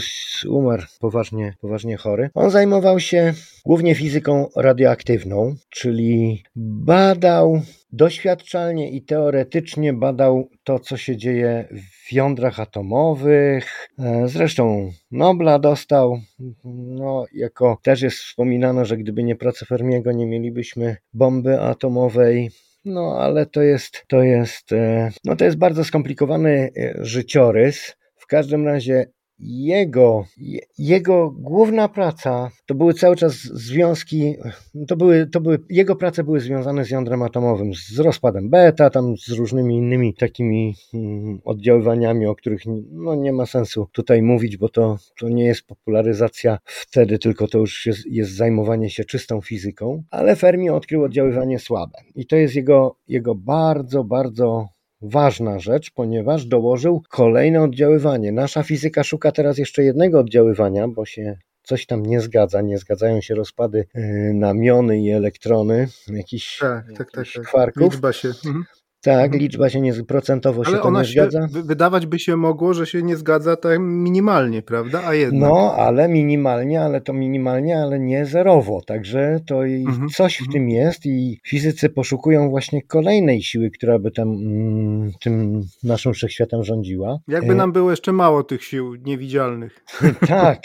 umarł 0.48 0.82
poważnie, 1.00 1.54
poważnie 1.60 1.96
chory. 1.96 2.30
On 2.34 2.50
zajmował 2.50 3.00
się 3.00 3.34
głównie 3.66 3.94
fizyką 3.94 4.48
radioaktywną, 4.56 5.54
czyli 5.70 6.42
badał 6.56 7.62
doświadczalnie 7.92 8.90
i 8.90 9.02
teoretycznie 9.02 9.92
badał 9.92 10.48
to, 10.64 10.78
co 10.78 10.96
się 10.96 11.16
dzieje 11.16 11.68
w 12.06 12.12
jądrach 12.12 12.60
atomowych. 12.60 13.88
E, 13.98 14.28
zresztą 14.28 14.90
Nobla 15.10 15.58
dostał, 15.58 16.20
no, 16.64 17.24
jako 17.32 17.78
też 17.82 18.02
jest 18.02 18.16
wspominano, 18.16 18.84
że 18.84 18.96
gdyby 18.96 19.22
nie 19.22 19.36
prace 19.36 19.66
Fermiego, 19.66 20.12
nie 20.12 20.26
mielibyśmy 20.26 20.96
bomby 21.12 21.60
atomowej. 21.60 22.50
No, 22.84 23.18
ale 23.20 23.46
to 23.46 23.62
jest, 23.62 24.04
to 24.08 24.22
jest, 24.22 24.72
e, 24.72 25.10
no, 25.24 25.36
to 25.36 25.44
jest 25.44 25.58
bardzo 25.58 25.84
skomplikowany 25.84 26.70
e, 26.76 26.94
życiorys. 27.04 27.96
W 28.16 28.26
każdym 28.26 28.66
razie 28.66 29.06
jego, 29.38 30.24
jego 30.78 31.30
główna 31.30 31.88
praca 31.88 32.50
to 32.66 32.74
były 32.74 32.94
cały 32.94 33.16
czas 33.16 33.34
związki, 33.34 34.34
to 34.88 34.96
były, 34.96 35.26
to 35.26 35.40
były, 35.40 35.58
jego 35.70 35.96
prace 35.96 36.24
były 36.24 36.40
związane 36.40 36.84
z 36.84 36.90
jądrem 36.90 37.22
atomowym, 37.22 37.74
z 37.74 37.98
rozpadem 37.98 38.50
beta, 38.50 38.90
tam 38.90 39.16
z 39.16 39.30
różnymi 39.30 39.76
innymi 39.76 40.14
takimi 40.14 40.74
mm, 40.94 41.40
oddziaływaniami, 41.44 42.26
o 42.26 42.34
których 42.34 42.62
no, 42.90 43.14
nie 43.14 43.32
ma 43.32 43.46
sensu 43.46 43.86
tutaj 43.92 44.22
mówić, 44.22 44.56
bo 44.56 44.68
to, 44.68 44.96
to 45.20 45.28
nie 45.28 45.44
jest 45.44 45.66
popularyzacja. 45.66 46.58
Wtedy, 46.64 47.18
tylko 47.18 47.48
to 47.48 47.58
już 47.58 47.86
jest, 47.86 48.06
jest 48.06 48.36
zajmowanie 48.36 48.90
się 48.90 49.04
czystą 49.04 49.40
fizyką, 49.40 50.02
ale 50.10 50.36
Fermi 50.36 50.70
odkrył 50.70 51.04
oddziaływanie 51.04 51.58
słabe 51.58 51.98
i 52.14 52.26
to 52.26 52.36
jest 52.36 52.54
jego, 52.54 52.96
jego 53.08 53.34
bardzo, 53.34 54.04
bardzo 54.04 54.73
ważna 55.04 55.58
rzecz, 55.58 55.90
ponieważ 55.90 56.46
dołożył 56.46 57.02
kolejne 57.08 57.62
oddziaływanie. 57.62 58.32
Nasza 58.32 58.62
fizyka 58.62 59.04
szuka 59.04 59.32
teraz 59.32 59.58
jeszcze 59.58 59.84
jednego 59.84 60.18
oddziaływania, 60.18 60.88
bo 60.88 61.04
się 61.04 61.38
coś 61.62 61.86
tam 61.86 62.06
nie 62.06 62.20
zgadza, 62.20 62.60
nie 62.60 62.78
zgadzają 62.78 63.20
się 63.20 63.34
rozpady 63.34 63.86
e, 63.94 64.00
na 64.34 64.54
miony 64.54 65.00
i 65.00 65.10
elektrony, 65.10 65.88
jakichś, 66.08 66.58
tak, 66.58 66.86
tak, 66.96 67.10
tak, 67.10 67.26
tak. 67.34 67.44
kwarków. 67.44 67.92
Liczba 67.92 68.12
się. 68.12 68.28
Mhm. 68.28 68.64
Tak, 69.04 69.24
mhm. 69.24 69.42
liczba 69.42 69.68
się 69.70 69.80
nie, 69.80 69.92
procentowo 69.92 70.62
Ale 70.66 70.76
się 70.76 70.82
to 70.82 70.90
nie 70.90 71.04
się, 71.04 71.12
zgadza. 71.12 71.48
Wydawać 71.50 72.06
by 72.06 72.18
się 72.18 72.36
mogło, 72.36 72.74
że 72.74 72.86
się 72.86 73.02
nie 73.02 73.16
zgadza 73.16 73.56
tak 73.56 73.78
minimalnie, 73.80 74.62
prawda? 74.62 75.02
A 75.04 75.14
jednak. 75.14 75.50
No, 75.50 75.74
ale 75.76 76.08
minimalnie, 76.08 76.80
ale 76.80 77.00
to 77.00 77.12
minimalnie, 77.12 77.82
ale 77.82 78.00
nie 78.00 78.26
zerowo. 78.26 78.80
Także 78.86 79.40
to 79.46 79.64
mhm. 79.64 80.08
coś 80.08 80.36
w 80.36 80.40
mhm. 80.40 80.52
tym 80.52 80.68
jest 80.68 81.06
i 81.06 81.40
fizycy 81.46 81.88
poszukują 81.90 82.50
właśnie 82.50 82.82
kolejnej 82.82 83.42
siły, 83.42 83.70
która 83.70 83.98
by 83.98 84.10
tam 84.10 84.28
mm, 84.28 85.12
tym 85.20 85.62
naszym 85.82 86.12
wszechświatem 86.12 86.64
rządziła. 86.64 87.18
Jakby 87.28 87.52
e, 87.52 87.56
nam 87.56 87.72
było 87.72 87.90
jeszcze 87.90 88.12
mało 88.12 88.42
tych 88.42 88.64
sił 88.64 88.94
niewidzialnych. 88.94 89.84
tak. 90.28 90.60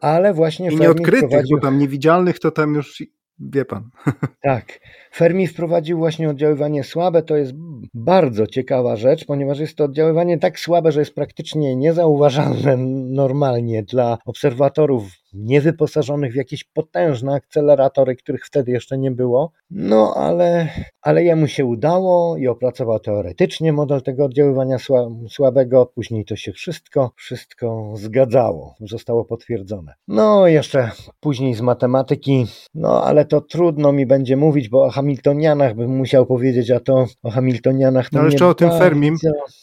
Ale 0.00 0.34
właśnie 0.34 0.70
I 0.70 0.76
nieodkrytych, 0.76 1.28
wprowadził... 1.28 1.56
bo 1.56 1.62
tam 1.62 1.78
niewidzialnych 1.78 2.38
to 2.38 2.50
tam 2.50 2.74
już 2.74 3.02
Wie 3.40 3.64
pan. 3.64 3.90
Tak. 4.42 4.80
Fermi 5.14 5.46
wprowadził 5.46 5.98
właśnie 5.98 6.30
oddziaływanie 6.30 6.84
słabe. 6.84 7.22
To 7.22 7.36
jest 7.36 7.52
bardzo 7.94 8.46
ciekawa 8.46 8.96
rzecz, 8.96 9.24
ponieważ 9.24 9.58
jest 9.58 9.76
to 9.76 9.84
oddziaływanie 9.84 10.38
tak 10.38 10.60
słabe, 10.60 10.92
że 10.92 11.00
jest 11.00 11.14
praktycznie 11.14 11.76
niezauważalne 11.76 12.76
normalnie 13.22 13.82
dla 13.82 14.18
obserwatorów 14.26 15.17
niewyposażonych 15.32 16.32
w 16.32 16.36
jakieś 16.36 16.64
potężne 16.64 17.34
akceleratory, 17.34 18.16
których 18.16 18.46
wtedy 18.46 18.72
jeszcze 18.72 18.98
nie 18.98 19.10
było. 19.10 19.52
No 19.70 20.14
ale, 20.16 20.68
ale 21.02 21.24
jemu 21.24 21.46
się 21.46 21.64
udało 21.64 22.36
i 22.36 22.46
opracował 22.46 23.00
teoretycznie 23.00 23.72
model 23.72 24.02
tego 24.02 24.24
oddziaływania 24.24 24.76
słabego. 25.28 25.86
Później 25.86 26.24
to 26.24 26.36
się 26.36 26.52
wszystko, 26.52 27.12
wszystko 27.16 27.92
zgadzało, 27.96 28.74
zostało 28.80 29.24
potwierdzone. 29.24 29.94
No 30.08 30.46
jeszcze 30.46 30.90
później 31.20 31.54
z 31.54 31.60
matematyki, 31.60 32.46
no 32.74 33.04
ale 33.04 33.24
to 33.24 33.40
trudno 33.40 33.92
mi 33.92 34.06
będzie 34.06 34.36
mówić, 34.36 34.68
bo 34.68 34.84
o 34.84 34.90
Hamiltonianach 34.90 35.74
bym 35.74 35.96
musiał 35.96 36.26
powiedzieć, 36.26 36.70
a 36.70 36.80
to 36.80 37.06
o 37.22 37.30
Hamiltonianach 37.30 38.10
to 38.10 38.18
No 38.18 38.24
jeszcze 38.24 38.46
o 38.46 38.54
tym. 38.54 38.70
Fermim, 38.78 39.16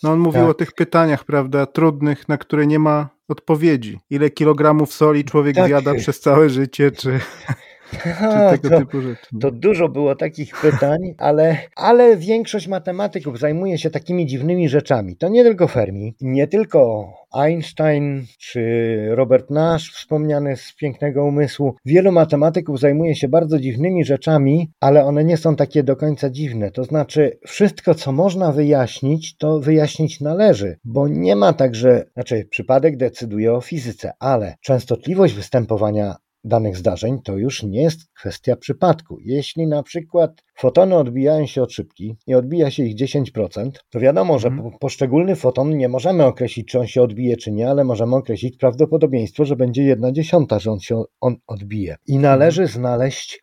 no 0.04 0.12
on 0.12 0.19
mówił 0.19 0.41
Tak. 0.41 0.49
o 0.49 0.54
tych 0.54 0.73
pytaniach, 0.73 1.23
prawda, 1.23 1.65
trudnych, 1.65 2.30
na 2.30 2.38
które 2.38 2.67
nie 2.67 2.80
ma 2.80 3.14
odpowiedzi. 3.28 4.00
Ile 4.10 4.30
kilogramów 4.30 4.94
soli 4.94 5.24
człowiek 5.26 5.56
Tak. 5.56 5.68
zjada 5.68 5.96
przez 5.96 6.20
całe 6.20 6.50
życie, 6.50 6.92
czy, 6.92 7.20
czy 7.91 8.58
tego 8.62 8.69
to, 8.69 8.80
typu 8.80 9.02
rzeczy. 9.02 9.26
to 9.41 9.52
dużo 9.52 9.89
było 9.89 10.15
takich 10.15 10.62
pytań, 10.62 11.00
ale, 11.17 11.58
ale 11.76 12.17
większość 12.17 12.67
matematyków 12.67 13.39
zajmuje 13.39 13.78
się 13.78 13.89
takimi 13.89 14.26
dziwnymi 14.26 14.69
rzeczami. 14.69 15.17
To 15.17 15.28
nie 15.28 15.43
tylko 15.43 15.67
Fermi, 15.67 16.15
nie 16.21 16.48
tylko 16.48 17.10
Einstein 17.34 18.26
czy 18.39 18.62
Robert 19.10 19.50
Nash, 19.50 19.91
wspomniany 19.91 20.58
z 20.58 20.74
pięknego 20.76 21.26
umysłu. 21.26 21.76
Wielu 21.86 22.12
matematyków 22.12 22.80
zajmuje 22.80 23.15
się 23.15 23.28
bardzo 23.28 23.60
dziwnymi 23.60 24.06
rzeczami, 24.06 24.71
ale 24.80 25.06
one 25.06 25.24
nie 25.24 25.38
są 25.38 25.56
takie 25.56 25.84
do 25.84 25.95
końca 25.95 26.30
dziwne. 26.30 26.71
To 26.71 26.84
znaczy, 26.84 27.39
wszystko, 27.48 27.95
co 27.95 28.12
można 28.12 28.52
wyjaśnić, 28.52 29.38
to 29.38 29.60
wyjaśnić 29.60 30.21
należy, 30.21 30.78
bo 30.84 31.08
nie 31.08 31.36
ma 31.36 31.54
tak, 31.54 31.76
że, 31.76 32.06
znaczy, 32.13 32.48
przypadek 32.50 32.98
decyduje 32.98 33.54
o 33.54 33.62
fizyce, 33.62 34.12
ale 34.19 34.56
częstotliwość 34.62 35.34
występowania 35.34 36.15
danych 36.46 36.78
zdarzeń 36.78 37.22
to 37.22 37.38
już 37.38 37.64
nie 37.64 37.82
jest 37.82 38.14
kwestia 38.14 38.56
przypadku. 38.56 39.18
Jeśli 39.22 39.68
na 39.68 39.84
przykład 39.84 40.44
fotony 40.58 40.96
odbijają 40.96 41.46
się 41.46 41.63
od 41.63 41.72
szybki 41.72 42.15
i 42.28 42.36
odbija 42.36 42.72
się 42.72 42.84
ich 42.84 42.96
10%, 42.96 43.70
to 43.89 44.00
wiadomo, 44.00 44.39
że 44.39 44.48
Mhm. 44.48 44.72
po, 44.72 44.80
poszczególny 44.80 45.36
foton 45.36 45.78
nie 45.78 45.89
możemy 45.89 46.26
określić, 46.26 46.68
czy 46.68 46.80
on 46.80 46.88
się 46.88 47.02
odbije, 47.02 47.38
czy 47.38 47.52
nie, 47.52 47.70
ale 47.70 47.84
możemy 47.84 48.15
określić 48.15 48.58
prawdopodobieństwo, 48.58 49.46
że 49.46 49.56
będzie 49.56 49.84
jedna 49.84 50.12
dziesiąta, 50.12 50.60
że 50.60 50.72
on 50.72 50.80
się 50.80 51.04
on 51.22 51.36
odbije. 51.48 51.96
I 52.08 52.18
należy 52.18 52.68
znaleźć 52.68 53.39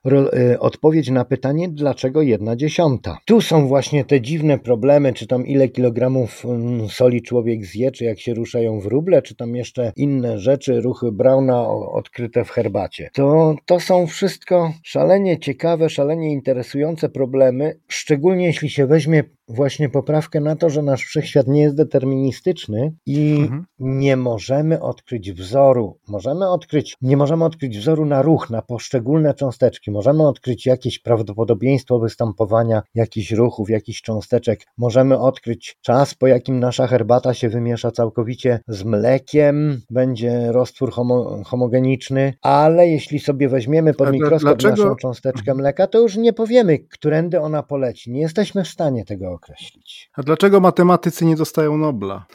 y, 0.53 0.59
odpowiedź 0.61 1.11
na 1.11 1.25
pytanie, 1.25 1.69
dlaczego 1.69 2.23
jedna 2.23 2.57
dziesiąta. 2.57 3.19
Tu 3.27 3.41
są 3.41 3.67
właśnie 3.67 4.05
te 4.05 4.21
dziwne 4.21 4.59
problemy, 4.59 5.13
czy 5.13 5.27
tam 5.27 5.47
ile 5.47 5.69
kilogramów 5.69 6.45
mm, 6.45 6.89
soli 6.89 7.23
człowiek 7.23 7.67
zje, 7.67 7.91
czy 7.91 8.05
jak 8.05 8.21
się 8.21 8.35
ruszają 8.35 8.81
wróble, 8.81 9.23
czy 9.23 9.37
tam 9.37 9.57
jeszcze 9.57 9.93
inne 9.97 10.39
rzeczy, 10.39 10.81
ruchy 10.81 11.13
Brauna 11.13 11.69
odkryte 11.69 12.45
w 12.45 12.51
herbacie. 12.51 13.11
To, 13.15 13.55
to 13.67 13.81
są 13.81 14.07
wszystko 14.07 14.73
szalenie 14.83 15.39
ciekawe, 15.39 15.91
szalenie 15.91 16.33
interesujące 16.33 17.02
problemy, 17.09 17.81
szczególnie 17.89 18.47
jeśli 18.47 18.71
się 18.71 18.87
weźmie 18.87 19.25
właśnie 19.53 19.89
poprawkę 19.89 20.41
na 20.41 20.57
to, 20.57 20.71
że 20.71 20.83
nasz 20.83 21.01
wszechświat 21.05 21.47
nie 21.47 21.63
jest 21.63 21.77
deterministyczny 21.77 22.95
i 23.07 23.39
Mhm. 23.41 23.65
nie 23.79 24.17
możemy 24.17 24.81
odkryć 24.81 25.33
wzoru. 25.33 25.99
Możemy 26.09 26.49
odkryć, 26.51 26.97
nie 27.03 27.17
możemy 27.17 27.45
odkryć 27.45 27.79
wzoru 27.79 28.05
na 28.07 28.23
ruch, 28.23 28.51
na 28.51 28.63
poszczególne 28.63 29.35
cząsteczki. 29.35 29.91
Możemy 29.91 30.29
odkryć 30.29 30.67
jakieś 30.67 30.99
prawdopodobieństwo 30.99 31.99
występowania 31.99 32.83
jakichś 32.95 33.31
ruchów, 33.33 33.71
jakichś 33.71 34.03
cząsteczek. 34.03 34.61
Możemy 34.79 35.19
odkryć 35.19 35.79
czas, 35.83 36.15
po 36.15 36.27
jakim 36.27 36.61
nasza 36.61 36.87
herbata 36.87 37.35
się 37.35 37.49
wymiesza 37.49 37.91
całkowicie 37.91 38.61
z 38.69 38.85
mlekiem, 38.85 39.81
będzie 39.91 40.53
roztwór 40.53 40.93
homo, 40.93 41.43
homogeniczny, 41.47 42.35
ale 42.43 42.89
jeśli 42.89 43.19
sobie 43.19 43.49
weźmiemy 43.49 43.95
pod 43.95 44.13
mikroskop 44.13 44.63
naszą 44.63 44.97
cząsteczkę 44.97 45.55
mleka, 45.55 45.87
to 45.87 46.01
już 46.01 46.17
nie 46.17 46.33
powiemy, 46.33 46.79
którędy 46.79 47.41
ona 47.41 47.63
poleci. 47.63 48.13
Nie 48.13 48.21
jesteśmy 48.21 48.65
w 48.65 48.69
stanie 48.69 49.05
tego 49.05 49.39
określić. 49.43 50.11
A 50.17 50.23
dlaczego 50.23 50.61
matematycy 50.61 51.25
nie 51.25 51.37
dostają 51.37 51.77
Nobla? 51.77 52.27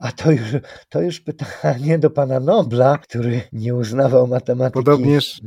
A 0.00 0.12
to 0.12 0.32
już, 0.32 0.42
to 0.88 1.00
już 1.00 1.20
pytanie 1.20 1.98
do 1.98 2.10
pana 2.10 2.40
Nobla, 2.40 2.98
który 2.98 3.40
nie 3.52 3.74
uznawał 3.74 4.26
matematyki. 4.26 4.84
Podobnież, 4.84 5.40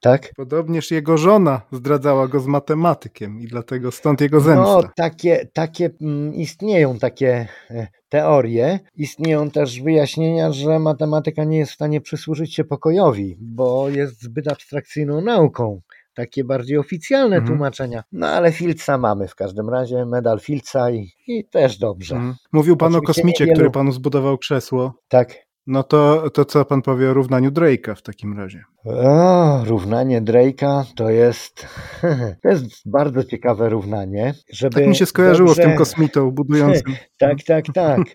Tak? 0.00 0.30
podobnież 0.36 0.90
jego 0.90 1.18
żona 1.18 1.62
zdradzała 1.72 2.28
go 2.28 2.40
z 2.40 2.46
matematykiem 2.46 3.40
i 3.40 3.46
dlatego 3.46 3.92
stąd 3.92 4.20
jego 4.20 4.36
No, 4.36 4.42
zemsta. 4.42 4.92
takie, 4.96 5.46
takie 5.52 5.90
mm, 6.00 6.34
istnieją 6.34 6.98
takie 6.98 7.48
e, 7.70 7.86
teorie. 8.08 8.80
Istnieją 8.96 9.50
też 9.50 9.82
wyjaśnienia, 9.82 10.52
że 10.52 10.78
matematyka 10.78 11.44
nie 11.44 11.58
jest 11.58 11.72
w 11.72 11.74
stanie 11.74 12.00
przysłużyć 12.00 12.54
się 12.54 12.64
pokojowi, 12.64 13.36
bo 13.40 13.88
jest 13.88 14.22
zbyt 14.22 14.48
abstrakcyjną 14.48 15.20
nauką. 15.20 15.80
Takie 16.14 16.44
bardziej 16.44 16.78
oficjalne 16.78 17.36
Mhm. 17.36 17.46
tłumaczenia. 17.46 18.02
No 18.12 18.26
ale 18.28 18.52
Filca 18.52 18.98
mamy 18.98 19.28
w 19.28 19.34
każdym 19.34 19.68
razie, 19.70 20.06
medal 20.06 20.40
Filca 20.40 20.90
i, 20.90 21.08
i 21.26 21.44
też 21.48 21.78
dobrze. 21.78 22.14
Mhm. 22.16 22.34
Mówił 22.52 22.76
pan 22.76 22.94
o 22.94 22.98
Oczywiście 22.98 23.20
kosmicie, 23.22 23.44
niewielu- 23.44 23.54
który 23.54 23.70
panu 23.70 23.92
zbudował 23.92 24.38
krzesło. 24.38 24.94
Tak. 25.08 25.34
No 25.66 25.82
to, 25.82 26.30
to 26.30 26.44
co 26.44 26.64
pan 26.64 26.82
powie 26.82 27.10
o 27.10 27.14
równaniu 27.14 27.50
Drake'a 27.50 27.94
w 27.94 28.02
takim 28.02 28.38
razie? 28.38 28.64
O, 28.84 29.64
równanie 29.64 30.22
Drake'a 30.22 30.84
to 30.96 31.10
jest, 31.10 31.66
to 32.42 32.48
jest 32.48 32.64
bardzo 32.86 33.24
ciekawe 33.24 33.68
równanie. 33.68 34.34
Żeby 34.52 34.74
Tak 34.74 34.86
mi 34.86 34.96
się 34.96 35.06
skojarzyło 35.06 35.48
z 35.48 35.56
dobrze- 35.56 35.68
tym 35.68 35.78
kosmitą 35.78 36.30
budującym. 36.30 36.94
Tak, 37.18 37.36
tak, 37.46 37.64
tak. 37.74 37.98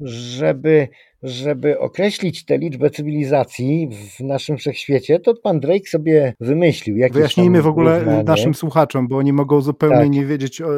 Żeby, 0.00 0.88
żeby 1.22 1.78
określić 1.78 2.44
tę 2.44 2.58
liczbę 2.58 2.90
cywilizacji 2.90 3.88
w 4.18 4.20
naszym 4.20 4.56
wszechświecie, 4.56 5.20
to 5.20 5.34
pan 5.42 5.60
Drake 5.60 5.88
sobie 5.88 6.34
wymyślił 6.40 6.96
Wyjaśnijmy 7.12 7.62
w 7.62 7.66
ogóle 7.66 7.98
równanie. 7.98 8.24
naszym 8.24 8.54
słuchaczom, 8.54 9.08
bo 9.08 9.16
oni 9.16 9.32
mogą 9.32 9.60
zupełnie 9.60 9.96
Tak. 9.96 10.10
nie 10.10 10.26
wiedzieć, 10.26 10.60
o, 10.62 10.68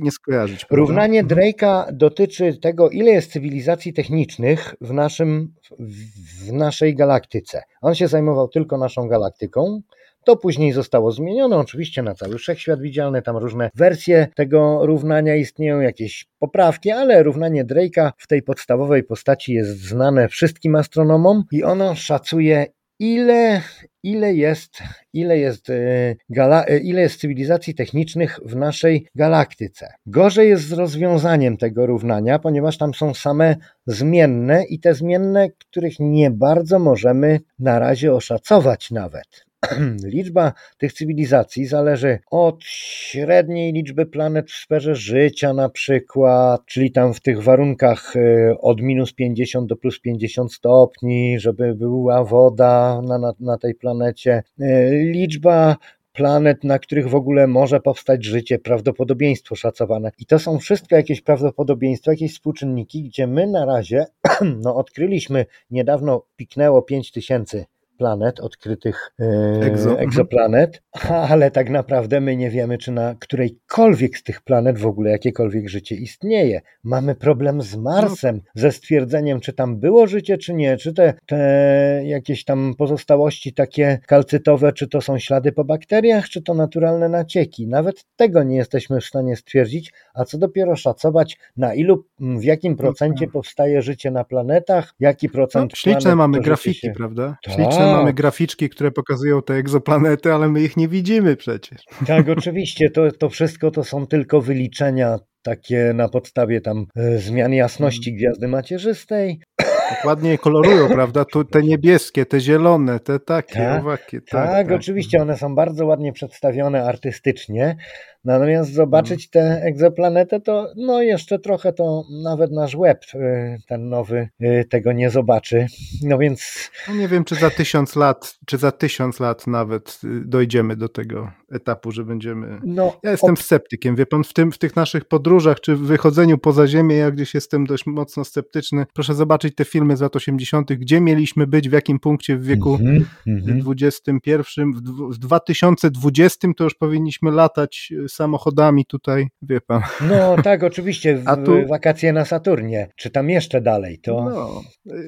nie 0.00 0.10
skojarzyć. 0.10 0.64
prawda? 0.64 0.76
Równanie 0.76 1.24
Drake'a 1.24 1.84
dotyczy 1.92 2.58
tego, 2.58 2.90
ile 2.90 3.10
jest 3.10 3.32
cywilizacji 3.32 3.92
technicznych 3.92 4.74
w, 4.80 4.92
naszym, 4.92 5.54
w 5.78 6.52
naszej 6.52 6.94
galaktyce. 6.94 7.62
On 7.80 7.94
się 7.94 8.08
zajmował 8.08 8.48
tylko 8.48 8.78
naszą 8.78 9.08
galaktyką. 9.08 9.80
To 10.26 10.36
później 10.36 10.72
zostało 10.72 11.12
zmienione, 11.12 11.56
oczywiście 11.56 12.02
na 12.02 12.14
cały 12.14 12.38
wszechświat 12.38 12.80
widzialny, 12.80 13.22
tam 13.22 13.36
różne 13.36 13.70
wersje 13.74 14.28
tego 14.34 14.86
równania 14.86 15.36
istnieją, 15.36 15.80
jakieś 15.80 16.26
poprawki, 16.38 16.90
ale 16.90 17.22
równanie 17.22 17.64
Drake'a 17.64 18.10
w 18.18 18.26
tej 18.26 18.42
podstawowej 18.42 19.04
postaci 19.04 19.52
jest 19.52 19.80
znane 19.80 20.28
wszystkim 20.28 20.76
astronomom 20.76 21.44
i 21.52 21.62
ono 21.64 21.94
szacuje 21.94 22.66
ile, 22.98 23.62
ile 24.02 24.34
jest, 24.34 24.78
ile 25.12 25.38
jest, 25.38 25.70
e, 25.70 26.14
gala, 26.28 26.66
e, 26.66 26.78
ile 26.78 27.00
jest 27.00 27.20
cywilizacji 27.20 27.74
technicznych 27.74 28.40
w 28.44 28.56
naszej 28.56 29.06
galaktyce. 29.14 29.88
Gorzej 30.06 30.48
jest 30.48 30.68
z 30.68 30.72
rozwiązaniem 30.72 31.56
tego 31.56 31.86
równania, 31.86 32.38
ponieważ 32.38 32.78
tam 32.78 32.94
są 32.94 33.14
same 33.14 33.56
zmienne 33.86 34.64
i 34.64 34.80
te 34.80 34.94
zmienne, 34.94 35.48
których 35.50 35.94
nie 36.00 36.30
bardzo 36.30 36.78
możemy 36.78 37.40
na 37.58 37.78
razie 37.78 38.12
oszacować 38.12 38.90
nawet. 38.90 39.46
Liczba 40.14 40.52
tych 40.78 40.92
cywilizacji 40.92 41.66
zależy 41.66 42.18
od 42.30 42.64
średniej 42.64 43.72
liczby 43.72 44.06
planet 44.06 44.50
w 44.50 44.54
sferze 44.54 44.94
życia, 44.94 45.52
na 45.52 45.68
przykład, 45.68 46.66
czyli 46.66 46.92
tam 46.92 47.14
w 47.14 47.20
tych 47.20 47.42
warunkach 47.42 48.16
e, 48.16 48.58
od 48.58 48.80
minus 48.80 49.12
50 49.12 49.68
do 49.68 49.76
plus 49.76 50.00
50 50.00 50.52
stopni, 50.52 51.40
żeby 51.40 51.74
była 51.74 52.24
woda 52.24 53.00
na, 53.08 53.18
na, 53.18 53.32
na 53.40 53.58
tej 53.58 53.74
planecie. 53.74 54.42
E, 54.60 54.90
Liczba 54.90 55.76
planet, 56.12 56.64
na 56.64 56.78
których 56.78 57.08
w 57.08 57.14
ogóle 57.14 57.46
może 57.46 57.80
powstać 57.80 58.24
życie, 58.24 58.58
prawdopodobieństwo 58.58 59.56
szacowane. 59.56 60.10
I 60.18 60.26
to 60.26 60.38
są 60.38 60.58
wszystko 60.58 60.96
jakieś 60.96 61.20
prawdopodobieństwa, 61.20 62.10
jakieś 62.10 62.32
współczynniki, 62.32 63.02
gdzie 63.02 63.26
my 63.26 63.46
na 63.46 63.64
razie 63.64 64.06
no, 64.64 64.76
odkryliśmy, 64.76 65.46
niedawno 65.70 66.22
piknęło 66.36 66.82
5000 66.82 67.64
planet, 67.96 68.40
odkrytych 68.40 69.10
e, 69.20 69.60
Egzo. 69.62 69.98
egzoplanet, 70.00 70.82
ale 71.30 71.50
tak 71.50 71.70
naprawdę 71.70 72.20
my 72.20 72.36
nie 72.36 72.50
wiemy, 72.50 72.78
czy 72.78 72.92
na 72.92 73.14
którejkolwiek 73.18 74.18
z 74.18 74.22
tych 74.22 74.42
planet 74.42 74.78
w 74.78 74.86
ogóle 74.86 75.10
jakiekolwiek 75.10 75.68
życie 75.68 75.94
istnieje. 75.94 76.60
Mamy 76.84 77.14
problem 77.14 77.62
z 77.62 77.76
Marsem, 77.76 78.40
ze 78.54 78.72
stwierdzeniem, 78.72 79.40
czy 79.40 79.52
tam 79.52 79.80
było 79.80 80.06
życie, 80.06 80.38
czy 80.38 80.54
nie, 80.54 80.76
czy 80.76 80.92
te, 80.94 81.14
te 81.26 82.02
jakieś 82.04 82.44
tam 82.44 82.74
pozostałości 82.78 83.52
takie 83.54 83.98
kalcytowe, 84.06 84.72
czy 84.72 84.88
to 84.88 85.00
są 85.00 85.18
ślady 85.18 85.52
po 85.52 85.64
bakteriach, 85.64 86.28
czy 86.28 86.42
to 86.42 86.54
naturalne 86.54 87.08
nacieki. 87.08 87.68
Nawet 87.68 88.04
tego 88.16 88.42
nie 88.42 88.56
jesteśmy 88.56 89.00
w 89.00 89.04
stanie 89.04 89.36
stwierdzić, 89.36 89.92
a 90.14 90.24
co 90.24 90.38
dopiero 90.38 90.76
szacować, 90.76 91.38
na 91.56 91.74
ilu, 91.74 92.04
w 92.20 92.44
jakim 92.44 92.76
procencie 92.76 93.28
powstaje 93.28 93.82
życie 93.82 94.10
na 94.10 94.24
planetach, 94.24 94.94
jaki 95.00 95.26
No, 95.26 95.32
procent 95.32 95.72
śliczne 95.78 96.00
planet 96.00 96.18
mamy 96.18 96.40
grafiki, 96.40 96.80
się... 96.80 96.92
prawda? 96.96 97.36
Tak. 97.44 97.54
Śliczne 97.54 97.85
mamy 97.86 98.12
graficzki, 98.12 98.68
które 98.68 98.90
pokazują 98.90 99.42
te 99.42 99.54
egzoplanety, 99.54 100.32
ale 100.32 100.48
my 100.48 100.62
ich 100.62 100.76
nie 100.76 100.88
widzimy 100.88 101.36
przecież. 101.36 101.80
Tak, 102.06 102.28
oczywiście, 102.38 102.90
to, 102.90 103.12
to 103.12 103.28
wszystko 103.30 103.70
to 103.70 103.84
są 103.84 104.06
tylko 104.06 104.40
wyliczenia 104.40 105.18
takie 105.42 105.92
na 105.94 106.08
podstawie 106.08 106.60
tam 106.60 106.86
e, 106.96 107.18
zmian 107.18 107.52
jasności 107.52 108.14
gwiazdy 108.14 108.48
macierzystej. 108.48 109.40
Tak 109.88 110.04
ładnie 110.04 110.30
je 110.30 110.38
kolorują, 110.38 110.88
prawda? 110.88 111.24
Tu 111.24 111.44
te 111.44 111.62
niebieskie, 111.62 112.26
te 112.26 112.40
zielone, 112.40 113.00
te 113.00 113.20
takie, 113.20 113.54
tak, 113.54 113.80
owakie. 113.80 114.20
Tak, 114.20 114.30
tak, 114.30 114.50
tak, 114.50 114.72
oczywiście 114.72 115.22
one 115.22 115.36
są 115.36 115.54
bardzo 115.54 115.86
ładnie 115.86 116.12
przedstawione 116.12 116.84
artystycznie. 116.84 117.76
Natomiast 118.26 118.72
zobaczyć 118.72 119.30
tę 119.30 119.60
egzoplanetę, 119.62 120.40
to 120.40 120.72
no 120.76 121.02
jeszcze 121.02 121.38
trochę 121.38 121.72
to 121.72 122.04
nawet 122.22 122.52
nasz 122.52 122.76
web, 122.76 123.04
y, 123.14 123.58
ten 123.68 123.88
nowy, 123.88 124.28
y, 124.42 124.64
tego 124.70 124.92
nie 124.92 125.10
zobaczy. 125.10 125.66
No 126.02 126.18
więc. 126.18 126.70
No 126.88 126.94
nie 126.94 127.08
wiem, 127.08 127.24
czy 127.24 127.34
za 127.34 127.50
tysiąc 127.50 127.96
lat, 127.96 128.38
czy 128.46 128.58
za 128.58 128.72
tysiąc 128.72 129.20
lat 129.20 129.46
nawet 129.46 130.00
y, 130.04 130.24
dojdziemy 130.24 130.76
do 130.76 130.88
tego 130.88 131.30
etapu, 131.52 131.92
że 131.92 132.04
będziemy. 132.04 132.60
No, 132.64 133.00
ja 133.02 133.10
jestem 133.10 133.36
sceptykiem, 133.36 133.96
wie 133.96 134.06
pan, 134.06 134.24
w, 134.24 134.32
tym, 134.32 134.52
w 134.52 134.58
tych 134.58 134.76
naszych 134.76 135.04
podróżach, 135.04 135.60
czy 135.60 135.76
w 135.76 135.80
wychodzeniu 135.80 136.38
poza 136.38 136.66
Ziemię, 136.66 136.96
ja 136.96 137.10
gdzieś 137.10 137.34
jestem 137.34 137.66
dość 137.66 137.86
mocno 137.86 138.24
sceptyczny. 138.24 138.86
Proszę 138.94 139.14
zobaczyć 139.14 139.54
te 139.54 139.64
filmy 139.64 139.96
z 139.96 140.00
lat 140.00 140.16
80., 140.16 140.72
gdzie 140.72 141.00
mieliśmy 141.00 141.46
być, 141.46 141.68
w 141.68 141.72
jakim 141.72 141.98
punkcie 141.98 142.36
w 142.36 142.44
wieku 142.44 142.78
mm 142.80 143.04
-hmm. 143.26 143.74
XXI, 143.82 144.30
w, 144.30 145.14
w 145.14 145.18
2020 145.18 146.48
to 146.56 146.64
już 146.64 146.74
powinniśmy 146.74 147.30
latać 147.30 147.92
samochodami 148.16 148.84
tutaj, 148.84 149.26
wie 149.42 149.60
pan. 149.60 149.82
No 150.00 150.42
tak, 150.42 150.62
oczywiście, 150.62 151.16
w, 151.16 151.28
A 151.28 151.36
tu... 151.36 151.66
wakacje 151.66 152.12
na 152.12 152.24
Saturnie, 152.24 152.88
czy 152.96 153.10
tam 153.10 153.30
jeszcze 153.30 153.60
dalej, 153.60 153.98
to... 153.98 154.24
No, 154.24 154.62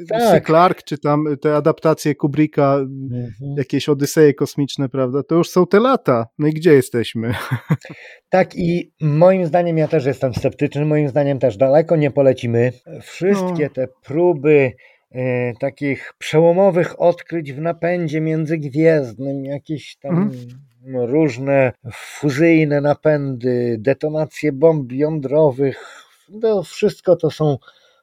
tak. 0.09 0.47
Clark, 0.47 0.83
czy 0.83 0.99
tam 0.99 1.25
te 1.41 1.57
adaptacje 1.57 2.15
Kubricka, 2.15 2.75
mhm. 2.75 3.55
jakieś 3.57 3.89
Odyseje 3.89 4.35
kosmiczne, 4.35 4.89
prawda, 4.89 5.23
to 5.23 5.35
już 5.35 5.51
są 5.51 5.67
te 5.67 5.81
lata, 5.81 6.27
no 6.39 6.47
i 6.47 6.53
gdzie 6.53 6.73
jesteśmy? 6.73 7.35
Tak 8.31 8.57
i 8.57 8.93
moim 9.01 9.47
zdaniem, 9.47 9.79
ja 9.79 9.89
też 9.89 10.05
jestem 10.05 10.35
sceptyczny, 10.35 10.85
moim 10.85 11.09
zdaniem 11.09 11.39
też 11.39 11.57
daleko 11.57 11.97
nie 11.97 12.11
polecimy. 12.11 12.73
Wszystkie 13.03 13.65
no. 13.65 13.71
te 13.75 13.89
próby 14.05 14.73
e, 15.11 15.53
takich 15.61 16.13
przełomowych 16.19 17.01
odkryć 17.01 17.53
w 17.53 17.61
napędzie 17.61 18.21
międzygwiezdnym, 18.21 19.45
jakieś 19.45 19.97
tam 19.97 20.17
mhm 20.17 20.68
różne 20.95 21.73
fuzyjne 21.93 22.81
napędy, 22.81 23.77
detonacje 23.79 24.53
bomb 24.53 24.93
jądrowych. 24.93 26.05
No, 26.29 26.63
wszystko 26.63 27.17
to 27.17 27.31
są 27.31 27.59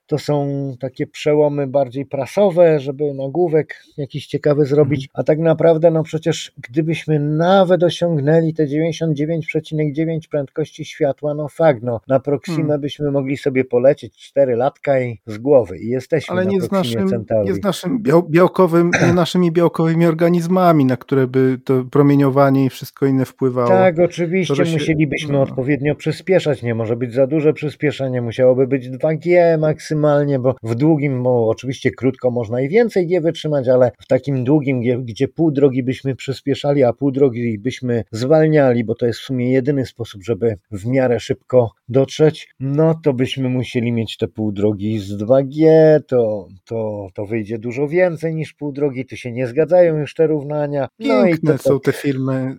to 0.08 0.18
są 0.18 0.48
takie 0.80 1.08
przełomy 1.08 1.68
bardziej 1.68 2.06
prasowe, 2.06 2.80
żeby 2.80 3.14
nagłówek 3.14 3.84
jakiś 3.98 4.28
ciekawy 4.28 4.66
zrobić, 4.66 5.04
mhm. 5.06 5.22
a 5.22 5.24
tak 5.24 5.40
naprawdę 5.40 5.92
no 5.92 6.04
przecież 6.04 6.52
gdybyśmy 6.70 7.20
nawet 7.20 7.84
osiągnęli 7.84 8.54
te 8.54 8.66
99,9 8.68 10.28
prędkości 10.32 10.86
światła, 10.86 11.34
no 11.34 11.48
fakt, 11.48 11.84
no 11.84 12.02
na 12.08 12.20
Proximę 12.20 12.58
hmm. 12.58 12.82
byśmy 12.82 13.12
mogli 13.12 13.38
sobie 13.38 13.66
polecieć 13.66 14.18
4 14.18 14.56
latka 14.56 15.02
i 15.02 15.20
z 15.26 15.38
głowy 15.38 15.78
i 15.80 15.88
jesteśmy 15.88 16.34
Ale 16.34 16.46
na 16.46 16.52
nie 16.52 16.62
z 16.62 16.72
naszym, 16.72 17.08
Centauri. 17.08 17.48
nie 17.48 17.54
z 17.54 17.64
naszym 17.64 18.04
białkowym, 18.30 18.92
naszymi 19.16 19.52
białkowymi 19.52 20.06
organizmami, 20.06 20.86
na 20.86 20.98
które 20.98 21.28
by 21.28 21.60
to 21.66 21.84
promieniowanie 21.92 22.66
i 22.66 22.70
wszystko 22.70 23.06
inne 23.06 23.26
wpływało. 23.26 23.68
Tak, 23.68 24.00
oczywiście 24.00 24.56
to, 24.56 24.66
się... 24.66 24.74
musielibyśmy 24.74 25.34
no. 25.34 25.42
odpowiednio 25.42 25.96
przyspieszać, 25.96 26.64
nie 26.64 26.76
może 26.76 26.96
być 26.96 27.14
za 27.14 27.28
duże 27.28 27.54
przyspieszenie, 27.54 28.22
musiałoby 28.22 28.68
być 28.68 28.90
2G 28.90 29.58
maksymalnie 29.60 29.95
maksymalnie, 29.96 30.40
bo 30.40 30.56
w 30.64 30.76
długim, 30.76 31.24
bo 31.24 31.48
oczywiście 31.48 31.92
krótko 31.92 32.32
można 32.32 32.62
i 32.62 32.70
więcej 32.70 33.08
G 33.08 33.22
wytrzymać, 33.22 33.68
ale 33.68 33.92
w 34.00 34.08
takim 34.08 34.44
długim 34.44 34.82
G, 34.82 34.98
gdzie 35.04 35.28
pół 35.28 35.52
drogi 35.52 35.84
byśmy 35.84 36.16
przyspieszali, 36.16 36.84
a 36.84 36.94
pół 36.94 37.12
drogi 37.12 37.60
byśmy 37.60 38.04
zwalniali, 38.12 38.84
bo 38.84 38.96
to 38.96 39.06
jest 39.06 39.20
w 39.20 39.24
sumie 39.24 39.52
jedyny 39.52 39.86
sposób, 39.86 40.24
żeby 40.24 40.58
w 40.72 40.86
miarę 40.86 41.20
szybko 41.20 41.72
dotrzeć, 41.88 42.50
no 42.60 42.96
to 43.04 43.14
byśmy 43.14 43.50
musieli 43.50 43.92
mieć 43.92 44.18
te 44.18 44.28
pół 44.28 44.52
drogi 44.52 45.00
z 45.00 45.18
2G, 45.18 45.66
to, 46.08 46.48
to, 46.66 47.08
to 47.14 47.26
wyjdzie 47.26 47.60
dużo 47.60 47.88
więcej 47.88 48.36
niż 48.36 48.54
pół 48.54 48.72
drogi, 48.72 49.06
tu 49.06 49.18
się 49.18 49.32
nie 49.32 49.48
zgadzają 49.48 49.98
już 49.98 50.14
te 50.14 50.28
równania. 50.28 50.88
No 51.00 51.24
Piękne 51.24 51.54
i 51.54 51.58
to, 51.58 51.64
to... 51.64 51.70
są 51.70 51.80
te 51.80 51.92
filmy 51.92 52.58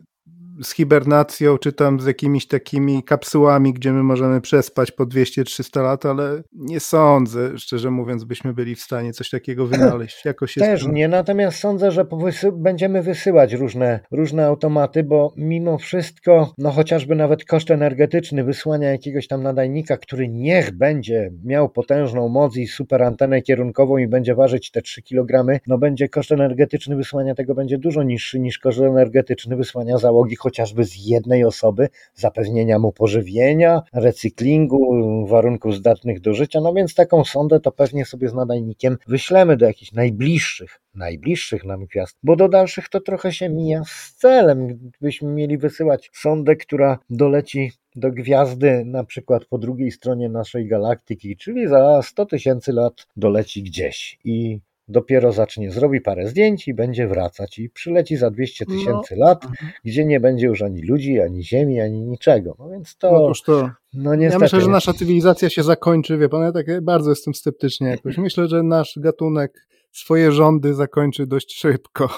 z 0.63 0.75
hibernacją, 0.75 1.59
czy 1.59 1.73
tam 1.73 2.01
z 2.01 2.07
jakimiś 2.07 2.47
takimi 2.47 3.03
kapsułami, 3.03 3.73
gdzie 3.73 3.93
my 3.93 4.03
możemy 4.03 4.41
przespać 4.41 4.91
po 4.93 5.07
200-300 5.07 5.83
lat, 5.83 6.07
ale 6.07 6.43
nie 6.53 6.81
sądzę, 6.81 7.59
szczerze 7.59 7.91
mówiąc, 7.91 8.25
byśmy 8.25 8.55
byli 8.55 8.75
w 8.75 8.81
stanie 8.81 9.13
coś 9.13 9.31
takiego 9.31 9.67
wynaleźć. 9.77 10.25
Jakoś 10.25 10.55
Też 10.55 10.87
nie, 10.87 11.09
natomiast 11.09 11.59
sądzę, 11.59 11.91
że 11.91 12.07
będziemy 12.53 13.03
wysyłać 13.03 13.53
różne, 13.53 14.01
różne 14.11 14.47
automaty, 14.47 15.05
bo 15.05 15.33
mimo 15.37 15.79
wszystko, 15.79 16.53
no 16.59 16.71
chociażby 16.71 17.15
nawet 17.15 17.45
koszt 17.45 17.71
energetyczny 17.71 18.45
wysłania 18.45 18.91
jakiegoś 18.91 19.29
tam 19.29 19.43
nadajnika, 19.43 19.97
który 19.97 20.29
niech 20.29 20.71
będzie 20.71 21.31
miał 21.45 21.69
potężną 21.69 22.29
moc 22.29 22.57
i 22.57 22.67
super 22.67 23.03
antenę 23.03 23.43
kierunkową 23.43 23.99
i 23.99 24.09
będzie 24.09 24.35
ważyć 24.35 24.71
te 24.71 24.83
3 24.83 25.03
kg, 25.03 25.61
no 25.67 25.79
będzie 25.79 26.09
koszt 26.09 26.33
energetyczny 26.33 26.97
wysłania 26.97 27.35
tego 27.35 27.55
będzie 27.55 27.79
dużo 27.79 28.03
niższy 28.03 28.39
niż 28.39 28.59
koszt 28.59 28.81
energetyczny 28.81 29.57
wysłania 29.57 29.99
załogi 29.99 30.37
chociażby 30.47 30.85
z 30.85 31.07
jednej 31.07 31.45
osoby, 31.45 31.89
zapewnienia 32.15 32.79
mu 32.79 32.93
pożywienia, 32.93 33.83
recyklingu, 33.93 34.81
warunków 35.27 35.75
zdatnych 35.75 36.21
do 36.21 36.35
życia. 36.35 36.61
No 36.61 36.73
więc 36.73 36.95
taką 36.95 37.25
sondę 37.25 37.61
to 37.61 37.73
pewnie 37.73 38.05
sobie 38.05 38.29
z 38.29 38.35
nadajnikiem 38.35 38.99
wyślemy 39.07 39.57
do 39.57 39.67
jakichś 39.67 39.93
najbliższych, 39.93 40.81
najbliższych 40.95 41.65
nam 41.65 41.87
gwiazd, 41.87 42.19
bo 42.23 42.37
do 42.37 42.49
dalszych 42.49 42.89
to 42.89 43.01
trochę 43.01 43.33
się 43.33 43.49
mija 43.49 43.83
z 43.87 44.15
celem. 44.15 44.67
Gdybyśmy 44.69 45.33
mieli 45.33 45.59
wysyłać 45.59 46.11
sondę, 46.13 46.57
która 46.57 46.99
doleci 47.11 47.73
do 47.97 48.13
gwiazdy, 48.13 48.85
na 48.85 49.05
przykład 49.05 49.45
po 49.45 49.59
drugiej 49.59 49.91
stronie 49.91 50.29
naszej 50.29 50.69
galaktyki, 50.69 51.37
czyli 51.37 51.69
za 51.69 52.01
100 52.03 52.27
tysięcy 52.27 52.73
lat 52.73 53.07
doleci 53.17 53.63
gdzieś 53.63 54.19
i 54.25 54.61
dopiero 54.89 55.33
zacznie, 55.33 55.71
zrobi 55.71 56.01
parę 56.01 56.29
zdjęć 56.29 56.69
i 56.69 56.75
będzie 56.75 57.09
wracać 57.09 57.59
i 57.59 57.71
przyleci 57.71 58.17
za 58.17 58.31
200 58.31 58.65
no. 58.69 58.75
tysięcy 58.75 59.17
no. 59.17 59.27
lat, 59.27 59.45
mhm. 59.45 59.73
gdzie 59.85 60.05
nie 60.05 60.21
będzie 60.21 60.47
już 60.47 60.63
ani 60.63 60.83
ludzi, 60.83 61.21
ani 61.21 61.45
ziemi, 61.45 61.81
ani 61.81 62.01
niczego. 62.01 62.57
No 62.59 62.69
więc 62.69 62.97
to... 62.97 63.11
No 63.11 63.33
to 63.47 63.71
no 63.95 64.15
niestety. 64.15 64.43
Ja 64.43 64.45
myślę, 64.45 64.61
że 64.61 64.69
nasza 64.69 64.93
cywilizacja 64.93 65.51
się 65.51 65.63
zakończy, 65.63 66.19
wie 66.19 66.29
pan, 66.29 66.43
ja 66.43 66.53
tak 66.53 66.81
bardzo 66.81 67.11
jestem 67.11 67.35
sceptyczny 67.35 67.91
jakoś. 67.91 68.19
Myślę, 68.19 68.49
że 68.49 68.63
nasz 68.63 68.99
gatunek 69.01 69.67
swoje 69.93 70.33
rządy 70.33 70.75
zakończy 70.75 71.27
dość 71.27 71.59
szybko. 71.59 72.09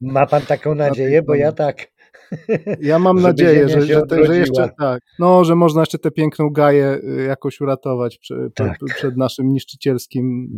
Ma 0.00 0.26
pan 0.26 0.42
taką 0.42 0.74
nadzieję, 0.84 1.22
bo 1.22 1.34
ja 1.34 1.52
tak. 1.52 1.91
Ja 2.80 2.98
mam 2.98 3.20
nadzieję, 3.28 3.68
że, 3.68 3.82
że, 3.82 4.02
że, 4.26 4.36
jeszcze 4.36 4.68
tak, 4.78 5.02
no, 5.18 5.44
że 5.44 5.54
można 5.54 5.82
jeszcze 5.82 5.98
tę 5.98 6.10
piękną 6.10 6.50
gaję 6.50 6.98
y, 7.04 7.24
jakoś 7.28 7.60
uratować 7.60 8.18
przy, 8.18 8.50
tak. 8.54 8.78
przed 8.96 9.16
naszym 9.16 9.48
niszczycielskim. 9.48 10.48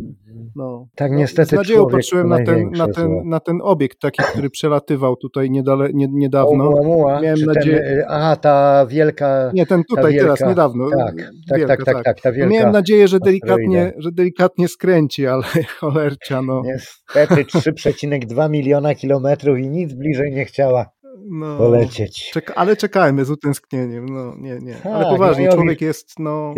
No. 0.55 0.87
Tak, 0.95 1.11
no, 1.11 1.17
niestety. 1.17 1.49
Z 1.49 1.51
nadzieją 1.51 1.87
patrzyłem 1.87 2.27
na 2.27 2.43
ten, 2.43 2.69
na, 2.69 2.87
ten, 2.87 3.29
na 3.29 3.39
ten 3.39 3.59
obiekt 3.63 3.99
taki, 3.99 4.23
który 4.23 4.49
przelatywał 4.49 5.15
tutaj 5.15 5.51
niedale, 5.51 5.89
nie, 5.93 6.07
niedawno. 6.11 6.63
Oumuamua, 6.63 7.21
Miałem 7.21 7.45
nadzieję. 7.45 7.79
Ten, 7.79 7.99
y, 7.99 8.07
aha, 8.07 8.35
ta 8.35 8.85
wielka. 8.89 9.51
Nie, 9.53 9.65
ten 9.65 9.83
tutaj 9.89 10.13
wielka, 10.13 10.35
teraz, 10.35 10.49
niedawno. 10.49 10.89
Tak, 10.89 11.15
tak, 11.49 11.59
wielka, 11.59 11.75
tak, 11.75 11.85
tak, 11.85 12.03
tak, 12.03 12.21
ta 12.21 12.31
wielka. 12.31 12.53
Miałem 12.53 12.71
nadzieję, 12.71 13.07
że 13.07 13.19
delikatnie, 13.19 13.93
że 13.97 14.11
delikatnie 14.11 14.67
skręci, 14.67 15.27
ale 15.27 15.43
cholercia, 15.79 16.41
no. 16.41 16.61
Niestety 16.65 17.43
3,2 17.43 18.49
miliona 18.49 18.95
kilometrów 18.95 19.59
i 19.59 19.69
nic 19.69 19.93
bliżej 19.93 20.31
nie 20.31 20.45
chciała 20.45 20.94
no, 21.29 21.57
polecieć. 21.57 22.29
Czeka, 22.33 22.55
ale 22.55 22.75
czekajmy 22.75 23.25
z 23.25 23.31
utęsknieniem. 23.31 24.05
No, 24.05 24.35
nie, 24.37 24.59
nie. 24.59 24.73
Tak, 24.73 24.85
ale 24.85 25.05
poważnie, 25.05 25.49
człowiek 25.49 25.81
jest, 25.81 26.19
no, 26.19 26.53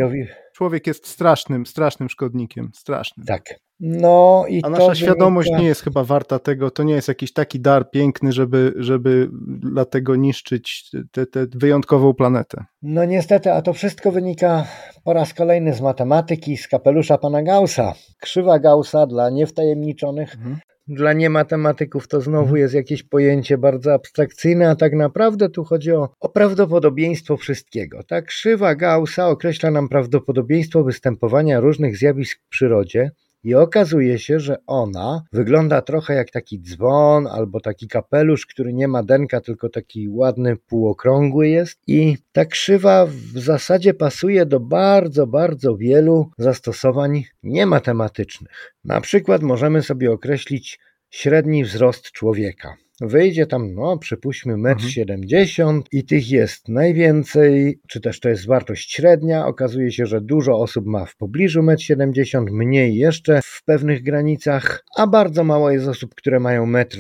człowiek 0.55 0.87
jest 0.87 1.07
strasznym, 1.07 1.65
strasznym 1.65 2.09
szkodnikiem. 2.09 2.71
Strasznym. 2.73 3.25
Tak. 3.25 3.59
No 3.79 4.45
i 4.49 4.63
A 4.63 4.69
nasza 4.69 4.95
świadomość 4.95 5.49
nie 5.51 5.65
jest 5.65 5.81
chyba 5.81 6.03
warta 6.03 6.39
tego, 6.39 6.71
to 6.71 6.83
nie 6.83 6.93
jest 6.93 7.07
jakiś 7.07 7.33
taki 7.33 7.59
dar 7.59 7.91
piękny, 7.91 8.31
żeby, 8.31 8.73
żeby 8.75 9.29
dlatego 9.47 10.15
niszczyć 10.15 10.91
tę 11.11 11.47
wyjątkową 11.55 12.13
planetę. 12.13 12.65
No 12.81 13.05
niestety, 13.05 13.51
a 13.51 13.61
to 13.61 13.73
wszystko 13.73 14.11
wynika 14.11 14.67
po 15.03 15.13
raz 15.13 15.33
kolejny 15.33 15.73
z 15.73 15.81
matematyki, 15.81 16.57
z 16.57 16.67
kapelusza 16.67 17.17
pana 17.17 17.43
Gaussa. 17.43 17.93
Krzywa 18.21 18.59
Gaussa 18.59 19.07
dla 19.07 19.29
niewtajemniczonych 19.29 20.35
mhm. 20.35 20.59
Dla 20.87 21.13
niematematyków 21.13 22.07
to 22.07 22.21
znowu 22.21 22.43
mhm. 22.43 22.57
jest 22.57 22.73
jakieś 22.73 23.03
pojęcie 23.03 23.57
bardzo 23.57 23.93
abstrakcyjne, 23.93 24.69
a 24.69 24.75
tak 24.75 24.93
naprawdę 24.93 25.49
tu 25.49 25.63
chodzi 25.63 25.91
o, 25.91 26.09
o 26.19 26.29
prawdopodobieństwo 26.29 27.37
wszystkiego. 27.37 28.03
Ta 28.03 28.21
krzywa 28.21 28.75
Gaussa 28.75 29.29
określa 29.29 29.71
nam 29.71 29.89
prawdopodobieństwo 29.89 30.83
występowania 30.83 31.59
różnych 31.59 31.97
zjawisk 31.97 32.39
w 32.45 32.49
przyrodzie, 32.49 33.11
i 33.43 33.55
okazuje 33.55 34.19
się, 34.19 34.39
że 34.39 34.57
ona 34.67 35.23
wygląda 35.31 35.81
trochę 35.81 36.13
jak 36.13 36.31
taki 36.31 36.61
dzwon 36.61 37.27
albo 37.27 37.59
taki 37.59 37.87
kapelusz, 37.87 38.45
który 38.45 38.73
nie 38.73 38.87
ma 38.87 39.03
denka, 39.03 39.41
tylko 39.41 39.69
taki 39.69 40.09
ładny, 40.09 40.57
półokrągły 40.57 41.47
jest. 41.47 41.79
I 41.87 42.17
ta 42.31 42.45
krzywa 42.45 43.05
w 43.05 43.39
zasadzie 43.39 43.93
pasuje 43.93 44.45
do 44.45 44.59
bardzo, 44.59 45.27
bardzo 45.27 45.77
wielu 45.77 46.29
zastosowań 46.37 47.23
niematematycznych. 47.43 48.75
Na 48.83 49.01
przykład 49.01 49.41
możemy 49.41 49.81
sobie 49.81 50.11
określić 50.11 50.79
średni 51.09 51.63
wzrost 51.63 52.11
człowieka. 52.11 52.77
Wyjdzie 53.01 53.45
tam, 53.45 53.73
no 53.73 53.97
przypuśćmy, 53.97 54.57
metr 54.57 54.77
Mhm. 54.77 54.91
70 54.91 55.87
i 55.91 56.05
tych 56.05 56.31
jest 56.31 56.69
najwięcej, 56.69 57.79
czy 57.87 58.01
też 58.01 58.19
to 58.19 58.29
jest 58.29 58.47
wartość 58.47 58.93
średnia. 58.93 59.45
Okazuje 59.47 59.91
się, 59.91 60.05
że 60.05 60.21
dużo 60.21 60.59
osób 60.59 60.85
ma 60.85 61.05
w 61.05 61.15
pobliżu 61.15 61.63
metr 61.63 61.81
70, 61.83 62.51
mniej 62.51 62.95
jeszcze 62.95 63.41
w 63.43 63.63
pewnych 63.65 64.03
granicach, 64.03 64.83
a 64.97 65.07
bardzo 65.07 65.43
mało 65.43 65.71
jest 65.71 65.87
osób, 65.87 66.15
które 66.15 66.39
mają 66.39 66.65
metr 66.65 66.97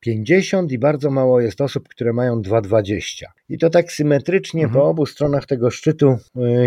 50 0.00 0.72
i 0.72 0.78
bardzo 0.78 1.10
mało 1.10 1.40
jest 1.40 1.60
osób, 1.60 1.88
które 1.88 2.12
mają 2.12 2.42
2,20. 2.42 3.24
I 3.48 3.58
to 3.58 3.70
tak 3.70 3.92
symetrycznie 3.92 4.64
Mhm. 4.64 4.80
po 4.82 4.88
obu 4.88 5.06
stronach 5.06 5.46
tego 5.46 5.70
szczytu 5.70 6.16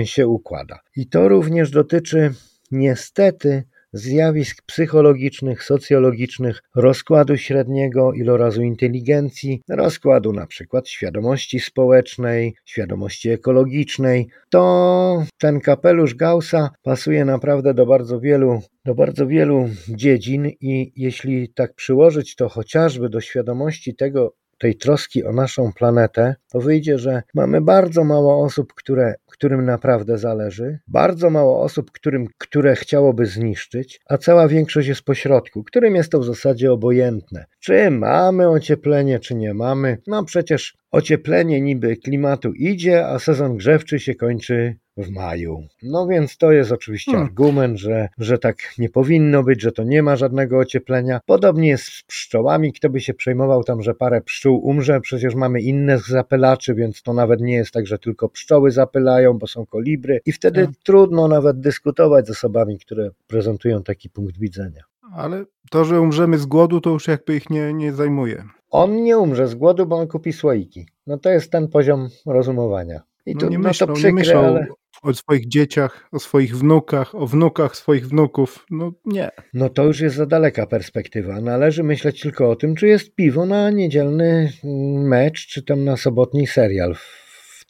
y, 0.02 0.06
się 0.06 0.28
układa. 0.28 0.80
I 0.96 1.08
to 1.08 1.28
również 1.30 1.72
dotyczy 1.72 2.34
niestety 2.72 3.64
zjawisk 3.94 4.62
psychologicznych, 4.66 5.64
socjologicznych, 5.64 6.64
rozkładu 6.76 7.38
średniego 7.38 8.14
ilorazu 8.14 8.62
inteligencji, 8.62 9.62
rozkładu 9.70 10.34
na 10.34 10.48
przykład 10.48 10.90
świadomości 10.90 11.60
społecznej, 11.60 12.56
świadomości 12.66 13.30
ekologicznej, 13.30 14.28
to 14.50 15.26
ten 15.38 15.60
kapelusz 15.60 16.16
Gaussa 16.16 16.70
pasuje 16.84 17.26
naprawdę 17.26 17.74
do 17.74 17.86
bardzo 17.86 18.20
wielu 18.20 18.62
do 18.86 18.96
bardzo 18.96 19.28
wielu 19.28 19.70
dziedzin 19.90 20.48
i 20.62 20.94
jeśli 20.96 21.54
tak 21.54 21.74
przyłożyć 21.76 22.36
to 22.36 22.50
chociażby 22.50 23.10
do 23.10 23.22
świadomości 23.22 23.96
tego, 23.96 24.34
tej 24.62 24.76
troski 24.76 25.24
o 25.24 25.32
naszą 25.32 25.74
planetę, 25.74 26.36
to 26.52 26.60
wyjdzie, 26.60 26.98
że 26.98 27.24
mamy 27.34 27.62
bardzo 27.62 28.04
mało 28.04 28.44
osób, 28.44 28.74
które, 28.74 29.16
którym 29.28 29.66
naprawdę 29.66 30.18
zależy, 30.18 30.80
bardzo 30.88 31.30
mało 31.30 31.62
osób, 31.62 31.92
którym, 31.92 32.28
które 32.38 32.76
chciałoby 32.76 33.26
zniszczyć, 33.26 34.02
a 34.10 34.18
cała 34.18 34.48
większość 34.48 34.88
jest 34.88 35.02
pośrodku, 35.02 35.64
którym 35.64 35.96
jest 35.96 36.12
to 36.12 36.20
w 36.20 36.26
zasadzie 36.26 36.72
obojętne. 36.72 37.46
Czy 37.60 37.92
mamy 37.92 38.50
ocieplenie, 38.50 39.20
czy 39.20 39.36
nie 39.36 39.54
mamy? 39.54 39.98
No 40.08 40.24
przecież 40.24 40.81
ocieplenie 40.92 41.62
niby 41.62 41.98
klimatu 41.98 42.54
idzie, 42.54 43.08
a 43.08 43.20
sezon 43.20 43.58
grzewczy 43.58 44.00
się 44.00 44.16
kończy 44.16 44.76
w 44.98 45.10
maju. 45.10 45.68
No 45.84 46.08
więc 46.08 46.38
to 46.38 46.52
jest 46.52 46.72
oczywiście 46.72 47.12
Hmm. 47.12 47.28
argument, 47.30 47.78
że, 47.80 48.10
że 48.18 48.38
tak 48.38 48.58
nie 48.78 48.90
powinno 48.90 49.44
być, 49.44 49.62
że 49.62 49.72
to 49.72 49.84
nie 49.84 50.04
ma 50.04 50.16
żadnego 50.16 50.58
ocieplenia. 50.58 51.20
Podobnie 51.26 51.70
jest 51.70 51.84
z 51.84 52.04
pszczołami. 52.04 52.74
Kto 52.74 52.90
by 52.90 53.00
się 53.02 53.14
przejmował 53.14 53.64
tam, 53.64 53.82
że 53.82 53.94
parę 53.94 54.22
pszczół 54.22 54.66
umrze? 54.68 55.02
Przecież 55.02 55.36
mamy 55.36 55.62
inne 55.62 56.00
zapylaczy, 56.00 56.76
więc 56.76 57.02
to 57.02 57.14
nawet 57.14 57.42
nie 57.42 57.54
jest 57.54 57.72
tak, 57.72 57.88
że 57.88 58.00
tylko 58.00 58.30
pszczoły 58.30 58.72
zapylają, 58.72 59.34
bo 59.34 59.48
są 59.48 59.66
kolibry. 59.66 60.20
I 60.26 60.32
wtedy 60.32 60.66
Tak. 60.66 60.76
trudno 60.84 61.28
nawet 61.28 61.60
dyskutować 61.60 62.28
z 62.28 62.30
osobami, 62.30 62.80
które 62.80 63.10
prezentują 63.28 63.84
taki 63.84 64.10
punkt 64.10 64.40
widzenia. 64.40 64.84
Ale 65.16 65.46
to, 65.70 65.86
że 65.86 66.02
umrzemy 66.02 66.38
z 66.38 66.46
głodu, 66.46 66.82
to 66.82 66.90
już 66.90 67.08
jakby 67.08 67.36
ich 67.36 67.50
nie, 67.50 67.74
nie 67.74 67.94
zajmuje. 67.94 68.44
On 68.72 69.04
nie 69.04 69.18
umrze 69.18 69.48
z 69.48 69.56
głodu, 69.56 69.86
bo 69.86 69.96
on 69.96 70.08
kupi 70.08 70.34
słoiki. 70.34 70.86
No 71.08 71.18
to 71.18 71.30
jest 71.30 71.52
ten 71.52 71.68
poziom 71.68 72.10
rozumowania. 72.26 73.02
I 73.26 73.36
No 73.36 73.50
nie 73.50 73.58
no 73.58 73.68
myślą, 73.68 73.88
to 73.88 73.94
nie 73.94 74.00
przykre, 74.00 74.14
myślą 74.14 74.40
ale... 74.40 74.68
o 75.04 75.14
swoich 75.14 75.48
dzieciach, 75.48 76.08
o 76.12 76.20
swoich 76.20 76.58
wnukach, 76.58 77.16
o 77.16 77.28
wnukach 77.28 77.76
swoich 77.76 78.08
wnuków. 78.08 78.66
No 78.72 78.92
nie. 79.06 79.30
No 79.54 79.70
to 79.70 79.84
już 79.84 80.00
jest 80.00 80.16
za 80.16 80.26
daleka 80.26 80.66
perspektywa. 80.66 81.42
Należy 81.42 81.84
myśleć 81.84 82.22
tylko 82.22 82.50
o 82.50 82.56
tym, 82.56 82.76
czy 82.76 82.88
jest 82.88 83.16
piwo 83.16 83.46
na 83.46 83.70
niedzielny 83.70 84.52
mecz, 84.94 85.48
czy 85.48 85.64
tam 85.64 85.84
na 85.84 85.98
sobotni 85.98 86.48
serial 86.48 86.96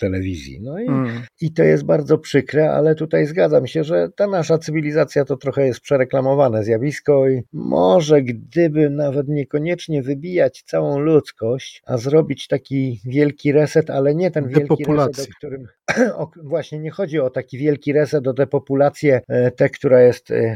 telewizji. 0.02 0.60
No 0.62 0.80
i, 0.80 0.88
Mm. 0.88 1.22
i 1.42 1.54
to 1.54 1.64
jest 1.64 1.84
bardzo 1.86 2.18
przykre, 2.18 2.72
ale 2.72 2.96
tutaj 2.96 3.26
zgadzam 3.26 3.68
się, 3.68 3.84
że 3.84 4.10
ta 4.16 4.28
nasza 4.28 4.58
cywilizacja 4.58 5.26
to 5.26 5.38
trochę 5.38 5.68
jest 5.68 5.80
przereklamowane 5.80 6.64
zjawisko 6.64 7.30
i 7.30 7.42
może 7.54 8.22
gdyby 8.22 8.90
nawet 8.90 9.28
niekoniecznie 9.28 10.02
wybijać 10.04 10.64
całą 10.66 11.00
ludzkość, 11.00 11.82
a 11.86 11.98
zrobić 11.98 12.48
taki 12.48 13.00
wielki 13.06 13.52
reset, 13.52 13.90
ale 13.90 14.16
nie 14.16 14.32
ten 14.32 14.48
wielki 14.48 14.86
reset, 14.88 15.28
o 15.30 15.36
którym 15.38 15.68
o, 16.22 16.32
właśnie 16.44 16.80
nie 16.80 16.92
chodzi 16.92 17.20
o 17.20 17.30
taki 17.30 17.58
wielki 17.58 17.94
reset, 17.94 18.28
o 18.28 18.34
depopulację, 18.34 19.22
e, 19.28 19.52
tę, 19.52 19.70
która 19.70 20.02
jest 20.02 20.32
e, 20.32 20.56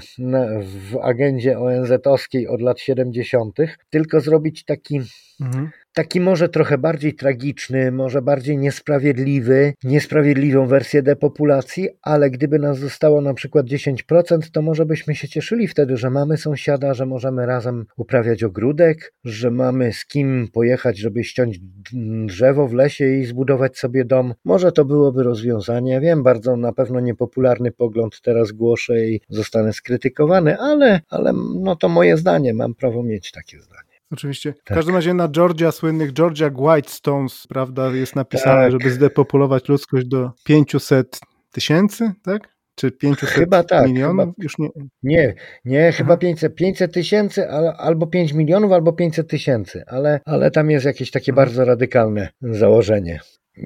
w 0.62 0.98
agendzie 1.02 1.60
ONZ-owskiej 1.60 2.48
od 2.48 2.62
lat 2.62 2.80
70., 2.80 3.58
tylko 3.90 4.20
zrobić 4.20 4.64
taki 4.66 5.02
Mhm. 5.42 5.70
Taki 5.96 6.22
może 6.22 6.50
trochę 6.50 6.78
bardziej 6.78 7.14
tragiczny, 7.14 7.92
może 7.92 8.22
bardziej 8.22 8.58
niesprawiedliwy, 8.58 9.74
niesprawiedliwą 9.84 10.68
wersję 10.68 11.04
depopulacji, 11.04 11.90
ale 12.02 12.30
gdyby 12.30 12.60
nas 12.60 12.80
zostało 12.80 13.22
na 13.22 13.34
przykład 13.34 13.66
10%, 13.66 14.40
to 14.52 14.62
może 14.62 14.86
byśmy 14.86 15.16
się 15.16 15.28
cieszyli 15.28 15.68
wtedy, 15.68 15.98
że 15.98 16.10
mamy 16.10 16.38
sąsiada, 16.38 16.94
że 16.94 17.06
możemy 17.06 17.46
razem 17.46 17.86
uprawiać 17.98 18.44
ogródek, 18.44 19.14
że 19.24 19.52
mamy 19.52 19.94
z 19.94 20.06
kim 20.06 20.48
pojechać, 20.54 20.98
żeby 20.98 21.24
ściąć 21.24 21.60
drzewo 22.26 22.68
w 22.68 22.74
lesie 22.74 23.10
i 23.10 23.26
zbudować 23.26 23.78
sobie 23.78 24.06
dom. 24.06 24.34
Może 24.46 24.72
to 24.72 24.86
byłoby 24.86 25.24
rozwiązanie. 25.24 26.02
Wiem, 26.02 26.24
bardzo 26.24 26.58
na 26.58 26.74
pewno 26.74 27.00
niepopularny 27.00 27.72
pogląd 27.72 28.22
teraz 28.22 28.52
głoszę 28.52 29.08
i 29.08 29.22
zostanę 29.30 29.74
skrytykowany, 29.74 30.58
ale, 30.58 31.02
ale 31.10 31.34
no 31.62 31.76
to 31.76 31.90
moje 31.90 32.18
zdanie, 32.18 32.54
mam 32.54 32.76
prawo 32.76 33.04
mieć 33.04 33.32
takie 33.32 33.60
zdanie. 33.60 33.95
Oczywiście. 34.12 34.54
W 34.54 34.64
Tak. 34.64 34.78
każdym 34.78 34.96
razie 34.96 35.14
na 35.14 35.28
Georgia, 35.30 35.72
słynnych 35.72 36.14
Georgia 36.14 36.50
Whitestones, 36.58 37.48
prawda, 37.48 37.88
jest 37.90 38.16
napisane, 38.16 38.62
Tak. 38.62 38.72
żeby 38.72 38.90
zdepopulować 38.92 39.70
ludzkość 39.70 40.08
do 40.08 40.32
500 40.44 41.20
tysięcy, 41.52 42.12
tak? 42.24 42.56
Czy 42.76 42.92
500 42.92 43.30
Chyba 43.30 43.64
tak, 43.64 43.88
milionów? 43.88 44.26
chyba- 44.26 44.34
Już 44.44 44.58
nie. 44.58 44.70
Nie, 45.04 45.34
nie, 45.66 45.92
chyba 45.92 46.14
Aha. 46.14 46.18
500, 46.18 46.56
500 46.56 46.94
tysięcy, 46.94 47.50
al- 47.50 47.74
albo 47.78 48.08
5 48.08 48.34
milionów, 48.34 48.72
albo 48.72 48.94
500 48.94 49.30
tysięcy, 49.30 49.84
ale, 49.88 50.20
ale 50.26 50.52
tam 50.52 50.70
jest 50.72 50.86
jakieś 50.86 51.12
takie 51.12 51.34
bardzo 51.34 51.66
radykalne 51.66 52.30
założenie. 52.42 53.20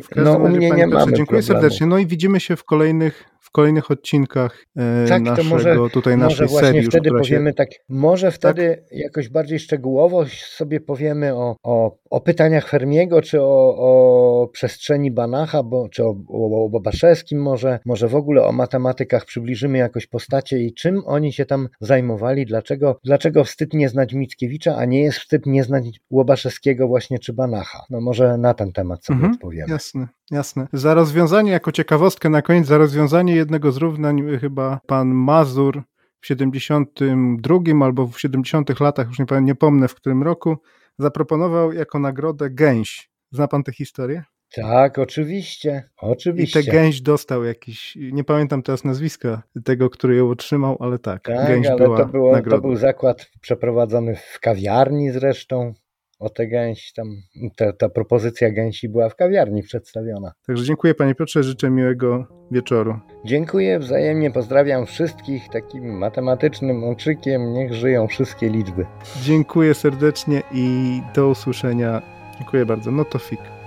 W 0.04 0.08
każdym 0.08 0.24
No 0.24 0.40
u 0.40 0.44
razie, 0.46 0.58
mnie 0.58 0.70
panie 0.70 0.82
nie 0.82 0.88
mamy 0.88 1.06
Dziękuję 1.06 1.26
problemu. 1.26 1.44
serdecznie. 1.62 1.88
No 1.88 1.98
i 1.98 2.08
widzimy 2.08 2.40
się 2.40 2.56
w 2.56 2.64
kolejnych, 2.64 3.24
w 3.50 3.52
kolejnych 3.52 3.92
odcinkach 3.92 4.66
e, 4.78 5.06
Tak, 5.08 5.24
to 5.24 5.30
naszego 5.30 5.50
może, 5.50 5.76
tutaj 5.94 6.18
może 6.18 6.26
naszej 6.30 6.48
właśnie 6.48 6.68
serii. 6.68 6.80
już, 6.82 6.88
wtedy 6.90 7.10
się- 7.10 7.16
powiemy 7.18 7.54
tak, 7.54 7.70
może 7.90 8.32
wtedy 8.32 8.84
jakoś 8.92 9.30
bardziej 9.30 9.60
szczegółowo 9.60 10.26
sobie 10.58 10.80
powiemy 10.80 11.36
o, 11.36 11.56
o, 11.64 11.98
o 12.10 12.22
pytaniach 12.22 12.70
Fermiego, 12.70 13.22
czy 13.22 13.42
o, 13.42 13.76
o 13.78 14.48
przestrzeni 14.48 15.12
Banacha, 15.12 15.64
bo, 15.64 15.90
czy 15.90 16.04
o, 16.06 16.16
o, 16.30 16.66
o 16.66 16.70
Babaszewskim 16.70 17.42
może, 17.42 17.80
może 17.86 18.08
w 18.08 18.16
ogóle 18.16 18.44
o 18.44 18.52
matematykach 18.52 19.26
przybliżymy 19.26 19.78
jakoś 19.78 20.08
postacie 20.08 20.60
i 20.60 20.74
czym 20.74 21.02
oni 21.06 21.34
się 21.34 21.46
tam 21.46 21.68
zajmowali, 21.82 22.46
dlaczego, 22.46 23.00
dlaczego 23.04 23.44
wstyd 23.44 23.74
nie 23.74 23.90
znać 23.90 24.14
Mickiewicza, 24.14 24.76
a 24.78 24.86
nie 24.86 25.02
jest 25.02 25.18
wstyd 25.20 25.46
nie 25.46 25.64
znać 25.64 25.84
Łobaszewskiego 26.12 26.88
właśnie 26.88 27.20
czy 27.20 27.34
Banacha. 27.34 27.84
No 27.90 28.02
może 28.02 28.38
na 28.38 28.54
ten 28.54 28.72
temat 28.72 29.06
sobie 29.06 29.16
Mhm, 29.18 29.34
odpowiemy. 29.34 29.72
Jasne, 29.74 30.08
jasne. 30.32 30.68
Za 30.74 30.94
rozwiązanie, 30.94 31.52
jako 31.52 31.72
ciekawostkę 31.72 32.30
na 32.30 32.42
koniec, 32.42 32.68
za 32.68 32.78
rozwiązanie 32.78 33.36
jednego 33.40 33.72
z 33.72 33.78
równań 33.78 34.30
y, 34.30 34.40
chyba 34.40 34.80
pan 34.88 35.08
Mazur 35.08 35.84
w 36.20 36.28
72 36.28 37.86
albo 37.86 38.08
w 38.08 38.20
70 38.20 38.80
latach, 38.80 39.08
już 39.08 39.20
nie, 39.20 39.26
pamię- 39.26 39.44
nie 39.44 39.56
pomnę 39.56 39.88
w 39.88 39.96
którym 39.96 40.24
roku, 40.24 40.58
zaproponował 41.00 41.74
jako 41.74 42.00
nagrodę 42.00 42.50
gęś. 42.50 43.10
Zna 43.32 43.48
pan 43.48 43.64
tę 43.64 43.72
historię? 43.72 44.24
Tak, 44.56 45.00
oczywiście, 45.00 45.84
I 45.94 46.06
oczywiście. 46.06 46.64
tę 46.64 46.72
gęś 46.72 47.02
dostał 47.02 47.44
jakiś, 47.44 47.98
nie 48.12 48.24
pamiętam 48.24 48.64
teraz 48.64 48.84
nazwiska 48.84 49.44
tego, 49.66 49.90
który 49.90 50.16
ją 50.16 50.30
otrzymał, 50.30 50.78
ale 50.80 51.00
tak, 51.00 51.24
Tak, 51.24 51.48
gęś 51.48 51.68
ale 51.68 51.78
była 51.78 51.98
to, 51.98 52.06
było, 52.06 52.42
to 52.42 52.62
był 52.62 52.76
zakład 52.76 53.32
przeprowadzony 53.42 54.16
w 54.16 54.40
kawiarni 54.40 55.12
zresztą. 55.12 55.74
O 56.20 56.30
tę 56.30 56.48
gęś 56.48 56.94
tam, 56.94 57.08
ta, 57.56 57.74
ta 57.74 57.90
propozycja 57.90 58.52
gęsi 58.52 58.90
była 58.90 59.10
w 59.10 59.16
kawiarni 59.16 59.64
przedstawiona. 59.64 60.32
Także 60.48 60.64
dziękuję 60.64 60.96
panie 60.96 61.16
Piotrze, 61.16 61.44
życzę 61.44 61.70
miłego 61.70 62.28
wieczoru. 62.52 63.00
Dziękuję 63.26 63.80
wzajemnie, 63.80 64.32
pozdrawiam 64.32 64.86
wszystkich 64.86 65.50
takim 65.50 65.98
matematycznym 65.98 66.84
okrzykiem, 66.84 67.54
niech 67.54 67.74
żyją 67.74 68.08
wszystkie 68.08 68.50
liczby. 68.50 68.86
Dziękuję 69.22 69.74
serdecznie 69.74 70.42
i 70.52 71.02
do 71.16 71.30
usłyszenia. 71.30 72.02
Dziękuję 72.38 72.66
bardzo. 72.66 72.92
No 72.92 73.06
to 73.06 73.20
fik. 73.20 73.59